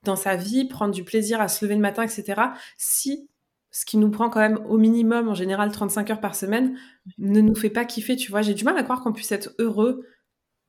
dans 0.03 0.15
sa 0.15 0.35
vie, 0.35 0.65
prendre 0.65 0.93
du 0.93 1.03
plaisir 1.03 1.41
à 1.41 1.47
se 1.47 1.63
lever 1.65 1.75
le 1.75 1.81
matin, 1.81 2.03
etc. 2.03 2.41
Si 2.77 3.29
ce 3.71 3.85
qui 3.85 3.97
nous 3.97 4.11
prend 4.11 4.29
quand 4.29 4.39
même 4.39 4.59
au 4.67 4.77
minimum, 4.77 5.29
en 5.29 5.33
général 5.33 5.71
35 5.71 6.11
heures 6.11 6.21
par 6.21 6.35
semaine, 6.35 6.77
ne 7.17 7.41
nous 7.41 7.55
fait 7.55 7.71
pas 7.71 7.85
kiffer, 7.85 8.15
tu 8.15 8.29
vois. 8.29 8.43
J'ai 8.43 8.53
du 8.53 8.63
mal 8.63 8.77
à 8.77 8.83
croire 8.83 9.01
qu'on 9.01 9.13
puisse 9.13 9.31
être 9.31 9.55
heureux 9.57 10.05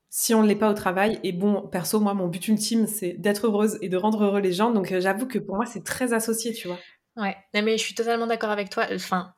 si 0.09 0.33
on 0.33 0.43
ne 0.43 0.49
l'est 0.49 0.55
pas 0.55 0.71
au 0.71 0.75
travail. 0.75 1.21
Et 1.23 1.33
bon, 1.33 1.69
perso, 1.69 2.01
moi, 2.01 2.15
mon 2.15 2.29
but 2.29 2.49
ultime, 2.49 2.87
c'est 2.87 3.13
d'être 3.15 3.47
heureuse 3.47 3.79
et 3.83 3.89
de 3.89 3.97
rendre 3.97 4.25
heureux 4.25 4.41
les 4.41 4.53
gens. 4.53 4.71
Donc, 4.71 4.91
euh, 4.91 5.01
j'avoue 5.01 5.27
que 5.27 5.39
pour 5.39 5.57
moi, 5.57 5.67
c'est 5.67 5.85
très 5.85 6.15
associé, 6.15 6.55
tu 6.55 6.69
vois. 6.69 6.79
Ouais, 7.17 7.37
mais 7.53 7.77
je 7.77 7.83
suis 7.83 7.95
totalement 7.95 8.27
d'accord 8.27 8.51
avec 8.51 8.71
toi. 8.71 8.87
Enfin, 8.93 9.35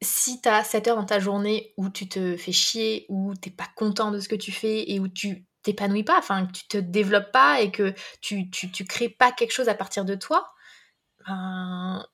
si 0.00 0.40
tu 0.40 0.48
as 0.48 0.62
7 0.62 0.88
heures 0.88 0.96
dans 0.96 1.04
ta 1.04 1.18
journée 1.18 1.72
où 1.76 1.88
tu 1.88 2.08
te 2.08 2.36
fais 2.36 2.52
chier, 2.52 3.06
où 3.08 3.34
t'es 3.34 3.50
pas 3.50 3.68
content 3.74 4.12
de 4.12 4.20
ce 4.20 4.28
que 4.28 4.36
tu 4.36 4.52
fais 4.52 4.92
et 4.92 5.00
où 5.00 5.08
tu 5.08 5.47
t'épanouis 5.62 6.04
pas, 6.04 6.18
enfin, 6.18 6.46
que 6.46 6.52
tu 6.52 6.66
te 6.68 6.78
développes 6.78 7.32
pas 7.32 7.60
et 7.60 7.70
que 7.70 7.94
tu, 8.20 8.50
tu, 8.50 8.70
tu 8.70 8.84
crées 8.84 9.08
pas 9.08 9.32
quelque 9.32 9.52
chose 9.52 9.68
à 9.68 9.74
partir 9.74 10.04
de 10.04 10.14
toi, 10.14 10.52
ben, 11.26 12.04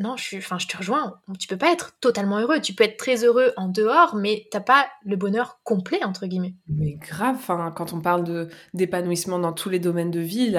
non, 0.00 0.16
je, 0.16 0.38
enfin, 0.38 0.58
je 0.58 0.66
te 0.66 0.76
rejoins. 0.76 1.20
Tu 1.38 1.46
peux 1.46 1.56
pas 1.56 1.70
être 1.70 1.92
totalement 2.00 2.40
heureux. 2.40 2.60
Tu 2.60 2.74
peux 2.74 2.82
être 2.82 2.96
très 2.96 3.24
heureux 3.24 3.52
en 3.56 3.68
dehors, 3.68 4.16
mais 4.16 4.48
t'as 4.50 4.60
pas 4.60 4.88
le 5.04 5.14
bonheur 5.14 5.60
complet 5.62 6.02
entre 6.02 6.26
guillemets. 6.26 6.54
Mais 6.68 6.94
grave. 6.94 7.36
Enfin, 7.36 7.72
quand 7.74 7.92
on 7.92 8.00
parle 8.00 8.24
de 8.24 8.48
d'épanouissement 8.74 9.38
dans 9.38 9.52
tous 9.52 9.70
les 9.70 9.78
domaines 9.78 10.10
de 10.10 10.18
vie, 10.18 10.56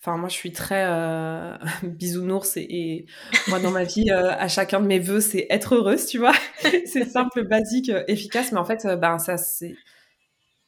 enfin, 0.00 0.18
moi, 0.18 0.28
je 0.28 0.34
suis 0.34 0.52
très 0.52 0.84
euh, 0.86 1.56
bisounours 1.82 2.58
et, 2.58 3.06
moi, 3.48 3.58
dans 3.58 3.70
ma 3.70 3.84
vie, 3.84 4.10
euh, 4.10 4.32
à 4.32 4.48
chacun 4.48 4.80
de 4.80 4.86
mes 4.86 4.98
vœux, 4.98 5.20
c'est 5.20 5.46
être 5.48 5.76
heureuse, 5.76 6.04
tu 6.04 6.18
vois. 6.18 6.34
c'est 6.84 7.08
simple, 7.08 7.48
basique, 7.48 7.88
euh, 7.88 8.04
efficace, 8.06 8.52
mais 8.52 8.58
en 8.58 8.66
fait, 8.66 8.86
ben 9.00 9.18
ça, 9.18 9.38
c'est 9.38 9.76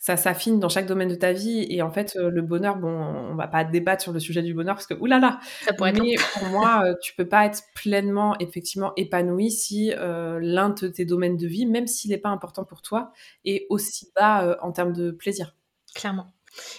ça 0.07 0.17
s'affine 0.17 0.61
dans 0.61 0.69
chaque 0.69 0.87
domaine 0.87 1.09
de 1.09 1.17
ta 1.17 1.33
vie. 1.33 1.67
Et 1.69 1.83
en 1.83 1.91
fait, 1.91 2.15
euh, 2.15 2.31
le 2.31 2.41
bonheur, 2.41 2.77
bon, 2.77 2.89
on 2.89 3.35
va 3.35 3.49
pas 3.49 3.65
débattre 3.65 4.05
sur 4.05 4.13
le 4.13 4.21
sujet 4.21 4.41
du 4.41 4.55
bonheur 4.55 4.77
parce 4.77 4.87
que, 4.87 4.95
oulala, 4.95 5.41
ça 5.65 5.73
pourrait 5.73 5.93
mais 5.95 6.15
pour 6.33 6.47
moi, 6.47 6.85
euh, 6.85 6.95
tu 7.03 7.13
peux 7.17 7.27
pas 7.27 7.45
être 7.45 7.65
pleinement, 7.75 8.37
effectivement, 8.39 8.93
épanoui 8.95 9.51
si 9.51 9.93
euh, 9.97 10.39
l'un 10.41 10.69
de 10.69 10.87
tes 10.87 11.05
domaines 11.05 11.37
de 11.37 11.49
vie, 11.49 11.67
même 11.67 11.89
s'il 11.89 12.13
n'est 12.13 12.19
pas 12.19 12.29
important 12.29 12.63
pour 12.63 12.83
toi, 12.83 13.11
est 13.45 13.67
aussi 13.69 14.13
bas 14.15 14.57
en 14.63 14.71
termes 14.71 14.93
de 14.93 15.11
plaisir. 15.11 15.57
Clairement. 15.93 16.33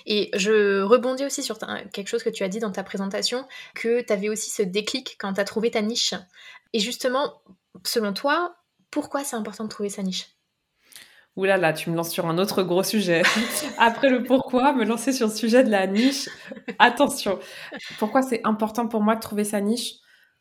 Et 0.06 0.32
je 0.34 0.82
rebondis 0.82 1.26
aussi 1.26 1.44
sur 1.44 1.60
quelque 1.92 2.08
chose 2.08 2.24
que 2.24 2.30
tu 2.30 2.44
as 2.44 2.48
dit 2.48 2.60
dans 2.60 2.72
ta 2.72 2.84
présentation, 2.84 3.46
que 3.76 4.00
tu 4.00 4.14
avais 4.14 4.30
aussi 4.30 4.50
ce 4.50 4.64
déclic 4.64 5.18
quand 5.20 5.34
tu 5.34 5.42
as 5.42 5.44
trouvé 5.44 5.70
ta 5.70 5.82
niche. 5.82 6.14
Et 6.72 6.80
justement, 6.80 7.42
selon 7.84 8.14
toi, 8.14 8.56
pourquoi 8.90 9.26
c'est 9.26 9.36
important 9.36 9.66
de 9.66 9.70
trouver 9.70 9.90
sa 9.90 10.02
niche? 10.02 10.37
Ouh 11.38 11.46
là 11.46 11.58
là, 11.58 11.72
tu 11.72 11.92
me 11.92 11.96
lances 11.96 12.10
sur 12.10 12.26
un 12.26 12.40
autre 12.40 12.64
gros 12.64 12.82
sujet. 12.82 13.22
Après 13.78 14.10
le 14.10 14.24
pourquoi, 14.24 14.74
me 14.74 14.84
lancer 14.84 15.14
sur 15.14 15.28
le 15.28 15.34
sujet 15.34 15.64
de 15.64 15.70
la 15.70 15.86
niche. 15.86 16.28
Attention. 16.80 17.38
Pourquoi 18.00 18.24
c'est 18.24 18.42
important 18.44 18.88
pour 18.88 19.02
moi 19.02 19.16
de 19.16 19.22
trouver 19.22 19.44
sa 19.44 19.62
niche? 19.62 19.94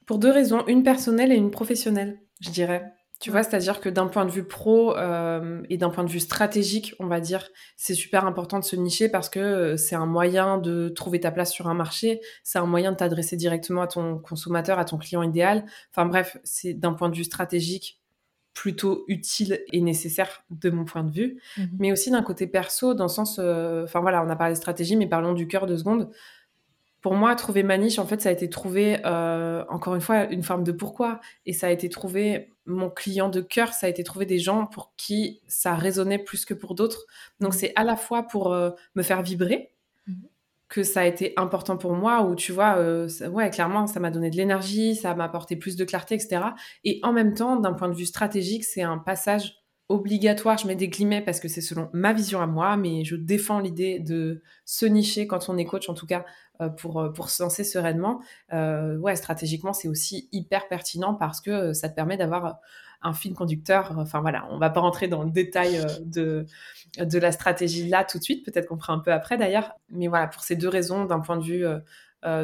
Pour 0.06 0.18
deux 0.18 0.30
raisons, 0.30 0.64
une 0.66 0.82
personnelle 0.82 1.32
et 1.32 1.36
une 1.36 1.50
professionnelle, 1.50 2.18
je 2.40 2.48
dirais. 2.48 2.82
Tu 3.20 3.30
vois, 3.30 3.42
c'est-à-dire 3.42 3.80
que 3.80 3.90
d'un 3.90 4.06
point 4.06 4.24
de 4.24 4.30
vue 4.30 4.46
pro 4.46 4.96
euh, 4.96 5.62
et 5.68 5.76
d'un 5.76 5.90
point 5.90 6.04
de 6.04 6.10
vue 6.10 6.20
stratégique, 6.20 6.94
on 6.98 7.06
va 7.06 7.20
dire, 7.20 7.46
c'est 7.76 7.94
super 7.94 8.24
important 8.24 8.58
de 8.58 8.64
se 8.64 8.76
nicher 8.76 9.10
parce 9.10 9.28
que 9.28 9.40
euh, 9.40 9.76
c'est 9.76 9.96
un 9.96 10.06
moyen 10.06 10.56
de 10.56 10.88
trouver 10.88 11.20
ta 11.20 11.30
place 11.30 11.52
sur 11.52 11.66
un 11.66 11.74
marché, 11.74 12.20
c'est 12.42 12.58
un 12.58 12.66
moyen 12.66 12.92
de 12.92 12.96
t'adresser 12.96 13.36
directement 13.36 13.82
à 13.82 13.86
ton 13.86 14.18
consommateur, 14.18 14.78
à 14.78 14.86
ton 14.86 14.96
client 14.96 15.22
idéal. 15.22 15.66
Enfin 15.90 16.06
bref, 16.06 16.38
c'est 16.44 16.72
d'un 16.72 16.92
point 16.94 17.10
de 17.10 17.16
vue 17.16 17.24
stratégique 17.24 18.00
plutôt 18.56 19.04
utile 19.06 19.60
et 19.70 19.82
nécessaire 19.82 20.42
de 20.48 20.70
mon 20.70 20.86
point 20.86 21.04
de 21.04 21.10
vue, 21.10 21.38
mhm. 21.58 21.68
mais 21.78 21.92
aussi 21.92 22.10
d'un 22.10 22.22
côté 22.22 22.46
perso, 22.46 22.94
dans 22.94 23.04
le 23.04 23.10
sens, 23.10 23.38
euh, 23.38 23.84
enfin 23.84 24.00
voilà, 24.00 24.24
on 24.24 24.30
a 24.30 24.34
parlé 24.34 24.54
de 24.54 24.58
stratégie, 24.58 24.96
mais 24.96 25.06
parlons 25.06 25.34
du 25.34 25.46
cœur 25.46 25.66
de 25.66 25.76
seconde. 25.76 26.10
pour 27.02 27.14
moi, 27.14 27.36
trouver 27.36 27.62
ma 27.62 27.76
niche, 27.76 28.00
en 28.00 28.06
fait, 28.06 28.20
ça 28.20 28.30
a 28.30 28.32
été 28.32 28.48
trouver, 28.48 28.98
euh, 29.04 29.62
encore 29.68 29.94
une 29.94 30.00
fois, 30.00 30.24
une 30.24 30.42
forme 30.42 30.64
de 30.64 30.72
pourquoi. 30.72 31.20
Et 31.44 31.52
ça 31.52 31.68
a 31.68 31.70
été 31.70 31.88
trouver 31.88 32.50
mon 32.64 32.90
client 32.90 33.28
de 33.28 33.40
cœur, 33.42 33.74
ça 33.74 33.86
a 33.86 33.90
été 33.90 34.02
trouver 34.02 34.26
des 34.26 34.40
gens 34.40 34.66
pour 34.66 34.92
qui 34.96 35.40
ça 35.46 35.76
résonnait 35.76 36.18
plus 36.18 36.44
que 36.44 36.54
pour 36.54 36.74
d'autres. 36.74 37.06
Donc, 37.38 37.54
c'est 37.54 37.72
à 37.76 37.84
la 37.84 37.94
fois 37.94 38.24
pour 38.24 38.52
euh, 38.52 38.70
me 38.96 39.02
faire 39.02 39.22
vibrer. 39.22 39.70
Que 40.68 40.82
ça 40.82 41.00
a 41.02 41.04
été 41.04 41.32
important 41.36 41.76
pour 41.76 41.94
moi, 41.94 42.22
où 42.22 42.34
tu 42.34 42.52
vois, 42.52 42.76
euh, 42.78 43.08
ouais, 43.30 43.50
clairement, 43.50 43.86
ça 43.86 44.00
m'a 44.00 44.10
donné 44.10 44.30
de 44.30 44.36
l'énergie, 44.36 44.96
ça 44.96 45.14
m'a 45.14 45.24
apporté 45.24 45.56
plus 45.56 45.76
de 45.76 45.84
clarté, 45.84 46.16
etc. 46.16 46.40
Et 46.84 47.00
en 47.02 47.12
même 47.12 47.34
temps, 47.34 47.56
d'un 47.56 47.72
point 47.72 47.88
de 47.88 47.94
vue 47.94 48.06
stratégique, 48.06 48.64
c'est 48.64 48.82
un 48.82 48.98
passage 48.98 49.65
obligatoire, 49.88 50.58
je 50.58 50.66
mets 50.66 50.74
des 50.74 50.88
guillemets 50.88 51.22
parce 51.22 51.38
que 51.38 51.48
c'est 51.48 51.60
selon 51.60 51.88
ma 51.92 52.12
vision 52.12 52.40
à 52.40 52.46
moi, 52.46 52.76
mais 52.76 53.04
je 53.04 53.14
défends 53.16 53.60
l'idée 53.60 54.00
de 54.00 54.42
se 54.64 54.84
nicher 54.86 55.26
quand 55.26 55.48
on 55.48 55.56
est 55.56 55.64
coach, 55.64 55.88
en 55.88 55.94
tout 55.94 56.06
cas 56.06 56.24
euh, 56.60 56.68
pour, 56.68 57.00
euh, 57.00 57.12
pour 57.12 57.30
se 57.30 57.42
lancer 57.42 57.64
sereinement. 57.64 58.20
Euh, 58.52 58.96
ouais, 58.96 59.14
stratégiquement, 59.14 59.72
c'est 59.72 59.88
aussi 59.88 60.28
hyper 60.32 60.68
pertinent 60.68 61.14
parce 61.14 61.40
que 61.40 61.72
ça 61.72 61.88
te 61.88 61.94
permet 61.94 62.16
d'avoir 62.16 62.58
un 63.02 63.12
fil 63.12 63.34
conducteur. 63.34 63.94
Enfin 63.98 64.20
voilà, 64.20 64.48
on 64.50 64.58
va 64.58 64.70
pas 64.70 64.80
rentrer 64.80 65.06
dans 65.06 65.22
le 65.22 65.30
détail 65.30 65.86
de, 66.00 66.46
de 66.98 67.18
la 67.18 67.30
stratégie 67.30 67.88
là 67.88 68.04
tout 68.04 68.18
de 68.18 68.24
suite, 68.24 68.44
peut-être 68.44 68.66
qu'on 68.66 68.78
fera 68.78 68.92
un 68.92 68.98
peu 68.98 69.12
après 69.12 69.36
d'ailleurs, 69.36 69.72
mais 69.90 70.08
voilà, 70.08 70.26
pour 70.26 70.42
ces 70.42 70.56
deux 70.56 70.68
raisons, 70.68 71.04
d'un 71.04 71.20
point 71.20 71.36
de 71.36 71.44
vue 71.44 71.64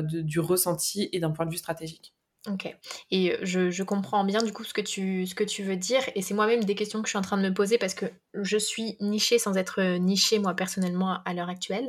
du 0.05 0.41
ressenti 0.41 1.09
et 1.13 1.19
d'un 1.19 1.31
point 1.31 1.47
de 1.47 1.51
vue 1.51 1.57
stratégique. 1.57 2.15
OK 2.49 2.75
et 3.11 3.37
je 3.43 3.83
comprends 3.83 4.25
bien 4.25 4.43
du 4.43 4.53
coup 4.53 4.65
ce 4.65 4.75
que 4.75 4.81
tu 4.81 5.27
ce 5.27 5.35
que 5.35 5.45
tu 5.45 5.63
veux 5.63 5.77
dire 5.77 6.03
et 6.15 6.23
c'est 6.23 6.35
moi-même 6.35 6.65
des 6.65 6.75
questions 6.75 7.01
que 7.01 7.07
je 7.07 7.11
suis 7.11 7.19
en 7.19 7.23
train 7.23 7.37
de 7.37 7.43
me 7.49 7.55
poser 7.55 7.79
parce 7.79 7.95
que 7.95 8.07
je 8.35 8.57
suis 8.57 8.97
nichée 9.01 9.39
sans 9.39 9.57
être, 9.57 9.81
nichée 9.99 10.39
moi 10.39 10.55
personnellement 10.55 11.19
à 11.25 11.35
l'heure 11.35 11.49
actuelle. 11.49 11.89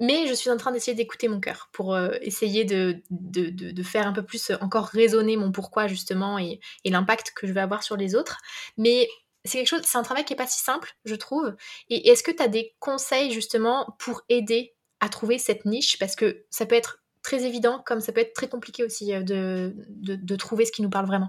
Mais 0.00 0.28
je 0.28 0.34
suis 0.34 0.50
en 0.50 0.56
train 0.56 0.70
d'essayer 0.70 0.94
d'écouter 0.96 1.26
mon 1.28 1.40
cœur 1.40 1.70
pour, 1.72 1.98
essayer 2.22 2.64
de 2.64 3.02
de 3.10 3.50
de 3.50 3.82
faire 3.82 4.06
un 4.06 4.12
peu 4.12 4.24
plus, 4.24 4.52
encore 4.60 4.86
résonner 4.86 5.36
mon 5.36 5.50
pourquoi 5.52 5.88
justement 5.88 6.38
et 6.38 6.60
l'impact 6.84 7.32
que 7.34 7.46
je 7.46 7.52
vais 7.52 7.60
avoir 7.60 7.82
sur 7.82 7.96
les 7.96 8.14
autres. 8.14 8.38
Mais 8.76 9.08
c'est 9.44 9.58
quelque 9.58 9.68
chose 9.68 9.82
c'est 9.84 9.98
un 9.98 10.02
travail 10.02 10.24
qui 10.24 10.34
est 10.34 10.36
pas 10.36 10.46
si 10.46 10.62
simple, 10.62 10.94
je 11.04 11.14
trouve 11.14 11.54
et 11.88 12.10
est-ce 12.10 12.22
que 12.22 12.30
tu 12.30 12.42
as 12.42 12.48
des 12.48 12.76
conseils 12.78 13.32
justement 13.32 13.96
pour 13.98 14.22
aider 14.28 14.74
à 15.00 15.08
trouver 15.08 15.38
cette 15.38 15.64
niche? 15.64 15.98
Parce 15.98 16.16
que 16.16 16.44
ça 16.50 16.66
peut 16.66 16.76
être 16.76 17.02
très 17.28 17.44
évident, 17.44 17.82
comme 17.84 18.00
ça 18.00 18.10
peut 18.10 18.22
être 18.22 18.32
très 18.32 18.48
compliqué 18.48 18.82
aussi 18.82 19.12
euh, 19.12 19.22
de, 19.22 19.74
de, 20.00 20.36
trouver 20.36 20.64
ce 20.64 20.72
qui 20.72 20.80
nous 20.80 20.88
parle 20.88 21.06
vraiment. 21.06 21.28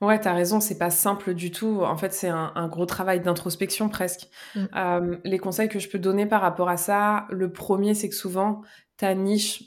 Ouais, 0.00 0.18
tu 0.18 0.26
as 0.26 0.32
raison, 0.32 0.58
c'est 0.58 0.78
pas 0.78 0.90
simple 0.90 1.34
du 1.34 1.50
tout. 1.50 1.82
En 1.82 1.98
fait, 1.98 2.14
c'est 2.14 2.30
un, 2.30 2.68
gros 2.68 2.86
travail 2.86 3.20
d'introspection 3.20 3.90
presque. 3.90 4.28
Mm. 4.54 4.64
Euh, 4.74 5.16
les 5.24 5.38
conseils 5.38 5.68
que 5.68 5.78
je 5.78 5.90
peux 5.90 5.98
donner 5.98 6.24
par 6.24 6.40
rapport 6.40 6.70
à 6.70 6.78
ça, 6.78 7.26
le 7.28 7.52
premier, 7.52 7.94
c'est 7.94 8.08
que 8.08 8.14
souvent, 8.14 8.62
ta 8.96 9.14
niche, 9.14 9.64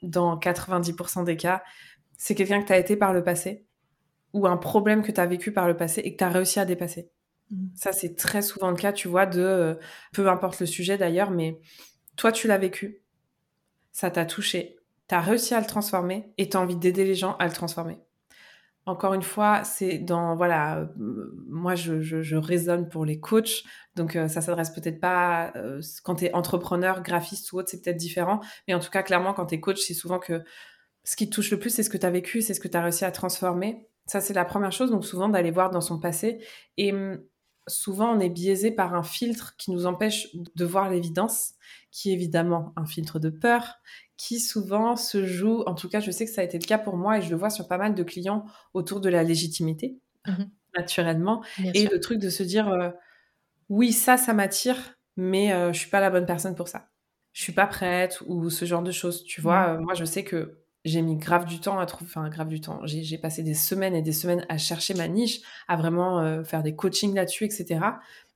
dans 0.00 0.38
90% 0.38 1.24
des 1.24 1.36
cas, 1.36 1.62
c'est 2.16 2.34
quelqu'un 2.34 2.62
que 2.62 2.66
tu 2.66 2.72
as 2.72 2.78
été 2.78 2.96
par 2.96 3.12
le 3.12 3.22
passé 3.22 3.66
ou 4.32 4.46
un 4.46 4.56
problème 4.56 5.02
que 5.02 5.12
tu 5.12 5.20
as 5.20 5.26
vécu 5.26 5.52
par 5.52 5.68
le 5.68 5.76
passé 5.76 6.00
et 6.00 6.12
que 6.12 6.18
tu 6.18 6.24
as 6.24 6.30
réussi 6.30 6.58
à 6.58 6.64
dépasser. 6.64 7.10
Mm. 7.50 7.66
Ça, 7.74 7.92
c'est 7.92 8.14
très 8.14 8.40
souvent 8.40 8.70
le 8.70 8.76
cas, 8.76 8.94
tu 8.94 9.08
vois, 9.08 9.26
de 9.26 9.42
euh, 9.42 9.74
peu 10.14 10.26
importe 10.26 10.60
le 10.60 10.66
sujet 10.66 10.96
d'ailleurs, 10.96 11.30
mais 11.30 11.60
toi, 12.16 12.32
tu 12.32 12.48
l'as 12.48 12.58
vécu, 12.58 13.02
ça 13.92 14.10
t'a 14.10 14.24
touché, 14.24 14.75
tu 15.08 15.14
as 15.14 15.20
réussi 15.20 15.54
à 15.54 15.60
le 15.60 15.66
transformer 15.66 16.32
et 16.38 16.48
tu 16.48 16.56
as 16.56 16.60
envie 16.60 16.76
d'aider 16.76 17.04
les 17.04 17.14
gens 17.14 17.36
à 17.38 17.46
le 17.46 17.52
transformer. 17.52 17.98
Encore 18.86 19.14
une 19.14 19.22
fois, 19.22 19.64
c'est 19.64 19.98
dans, 19.98 20.36
voilà, 20.36 20.78
euh, 20.78 21.32
moi 21.48 21.74
je, 21.74 22.00
je, 22.00 22.36
raisonne 22.36 22.88
pour 22.88 23.04
les 23.04 23.18
coachs, 23.18 23.64
donc 23.96 24.14
euh, 24.14 24.28
ça 24.28 24.40
s'adresse 24.40 24.70
peut-être 24.70 25.00
pas, 25.00 25.52
euh, 25.56 25.82
quand 26.04 26.16
tu 26.16 26.26
es 26.26 26.32
entrepreneur, 26.34 27.02
graphiste 27.02 27.50
ou 27.52 27.58
autre, 27.58 27.68
c'est 27.68 27.82
peut-être 27.82 27.96
différent, 27.96 28.38
mais 28.68 28.74
en 28.74 28.78
tout 28.78 28.90
cas, 28.90 29.02
clairement, 29.02 29.34
quand 29.34 29.46
tu 29.46 29.56
es 29.56 29.60
coach, 29.60 29.80
c'est 29.80 29.94
souvent 29.94 30.20
que 30.20 30.44
ce 31.02 31.16
qui 31.16 31.28
te 31.28 31.34
touche 31.34 31.50
le 31.50 31.58
plus, 31.58 31.70
c'est 31.70 31.82
ce 31.82 31.90
que 31.90 31.96
tu 31.96 32.06
as 32.06 32.10
vécu, 32.10 32.42
c'est 32.42 32.54
ce 32.54 32.60
que 32.60 32.68
tu 32.68 32.76
as 32.76 32.82
réussi 32.82 33.04
à 33.04 33.10
transformer. 33.10 33.88
Ça, 34.06 34.20
c'est 34.20 34.34
la 34.34 34.44
première 34.44 34.72
chose, 34.72 34.90
donc 34.92 35.04
souvent 35.04 35.28
d'aller 35.28 35.50
voir 35.50 35.70
dans 35.70 35.80
son 35.80 35.98
passé. 35.98 36.44
Et 36.76 36.92
hum, 36.92 37.20
souvent, 37.66 38.12
on 38.12 38.20
est 38.20 38.28
biaisé 38.28 38.70
par 38.70 38.94
un 38.94 39.02
filtre 39.02 39.56
qui 39.56 39.70
nous 39.70 39.86
empêche 39.86 40.28
de 40.34 40.64
voir 40.64 40.90
l'évidence, 40.90 41.54
qui 41.90 42.10
est 42.10 42.14
évidemment 42.14 42.72
un 42.76 42.86
filtre 42.86 43.18
de 43.18 43.30
peur, 43.30 43.76
qui 44.16 44.40
souvent 44.40 44.96
se 44.96 45.26
joue, 45.26 45.62
en 45.66 45.74
tout 45.74 45.88
cas 45.88 46.00
je 46.00 46.10
sais 46.10 46.24
que 46.24 46.30
ça 46.30 46.40
a 46.40 46.44
été 46.44 46.58
le 46.58 46.64
cas 46.64 46.78
pour 46.78 46.96
moi 46.96 47.18
et 47.18 47.22
je 47.22 47.30
le 47.30 47.36
vois 47.36 47.50
sur 47.50 47.68
pas 47.68 47.78
mal 47.78 47.94
de 47.94 48.02
clients 48.02 48.46
autour 48.74 49.00
de 49.00 49.08
la 49.08 49.22
légitimité, 49.22 49.98
mhm. 50.26 50.50
naturellement, 50.76 51.42
et 51.74 51.86
le 51.86 52.00
truc 52.00 52.18
de 52.18 52.30
se 52.30 52.42
dire 52.42 52.68
euh, 52.68 52.90
oui 53.68 53.92
ça 53.92 54.16
ça 54.16 54.32
m'attire, 54.32 54.78
mais 55.16 55.52
euh, 55.52 55.72
je 55.72 55.78
suis 55.78 55.90
pas 55.90 56.00
la 56.00 56.10
bonne 56.10 56.26
personne 56.26 56.54
pour 56.54 56.68
ça, 56.68 56.88
je 57.32 57.42
suis 57.42 57.52
pas 57.52 57.66
prête 57.66 58.22
ou 58.26 58.48
ce 58.48 58.64
genre 58.64 58.82
de 58.82 58.92
choses, 58.92 59.22
tu 59.24 59.40
vois. 59.40 59.68
Mhm. 59.68 59.76
Euh, 59.76 59.80
moi 59.82 59.94
je 59.94 60.04
sais 60.04 60.24
que 60.24 60.62
j'ai 60.86 61.02
mis 61.02 61.16
grave 61.16 61.46
du 61.46 61.58
temps 61.58 61.78
à 61.80 61.86
trouver, 61.86 62.08
enfin 62.08 62.28
grave 62.28 62.48
du 62.48 62.60
temps. 62.60 62.80
J'ai 62.84 63.18
passé 63.18 63.42
des 63.42 63.54
semaines 63.54 63.94
et 63.96 64.02
des 64.02 64.12
semaines 64.12 64.46
à 64.48 64.56
chercher 64.56 64.94
ma 64.94 65.08
niche, 65.08 65.40
à 65.66 65.74
vraiment 65.74 66.44
faire 66.44 66.62
des 66.62 66.76
coachings 66.76 67.12
là-dessus, 67.12 67.44
etc. 67.44 67.80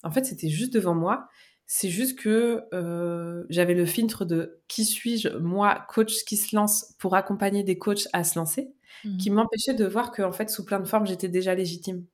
En 0.03 0.11
fait, 0.11 0.25
c'était 0.25 0.49
juste 0.49 0.75
devant 0.75 0.97
moi. 0.97 1.29
C'est 1.73 1.89
juste 1.89 2.19
que 2.19 2.65
euh, 2.75 3.45
j'avais 3.49 3.75
le 3.75 3.87
filtre 3.87 4.25
de 4.25 4.61
qui 4.67 4.85
suis-je, 4.85 5.29
moi, 5.29 5.87
coach 5.89 6.25
qui 6.25 6.37
se 6.37 6.57
lance 6.57 6.97
pour 6.99 7.15
accompagner 7.15 7.63
des 7.63 7.79
coachs 7.79 8.09
à 8.13 8.25
se 8.25 8.37
lancer, 8.37 8.73
qui 9.21 9.31
mmh. 9.31 9.35
m'empêchait 9.35 9.75
de 9.75 9.87
voir 9.87 10.11
que, 10.11 10.23
en 10.23 10.33
fait, 10.33 10.51
sous 10.51 10.65
plein 10.65 10.81
de 10.81 10.89
formes, 10.89 11.07
j'étais 11.07 11.29
déjà 11.29 11.55
légitime. 11.55 12.05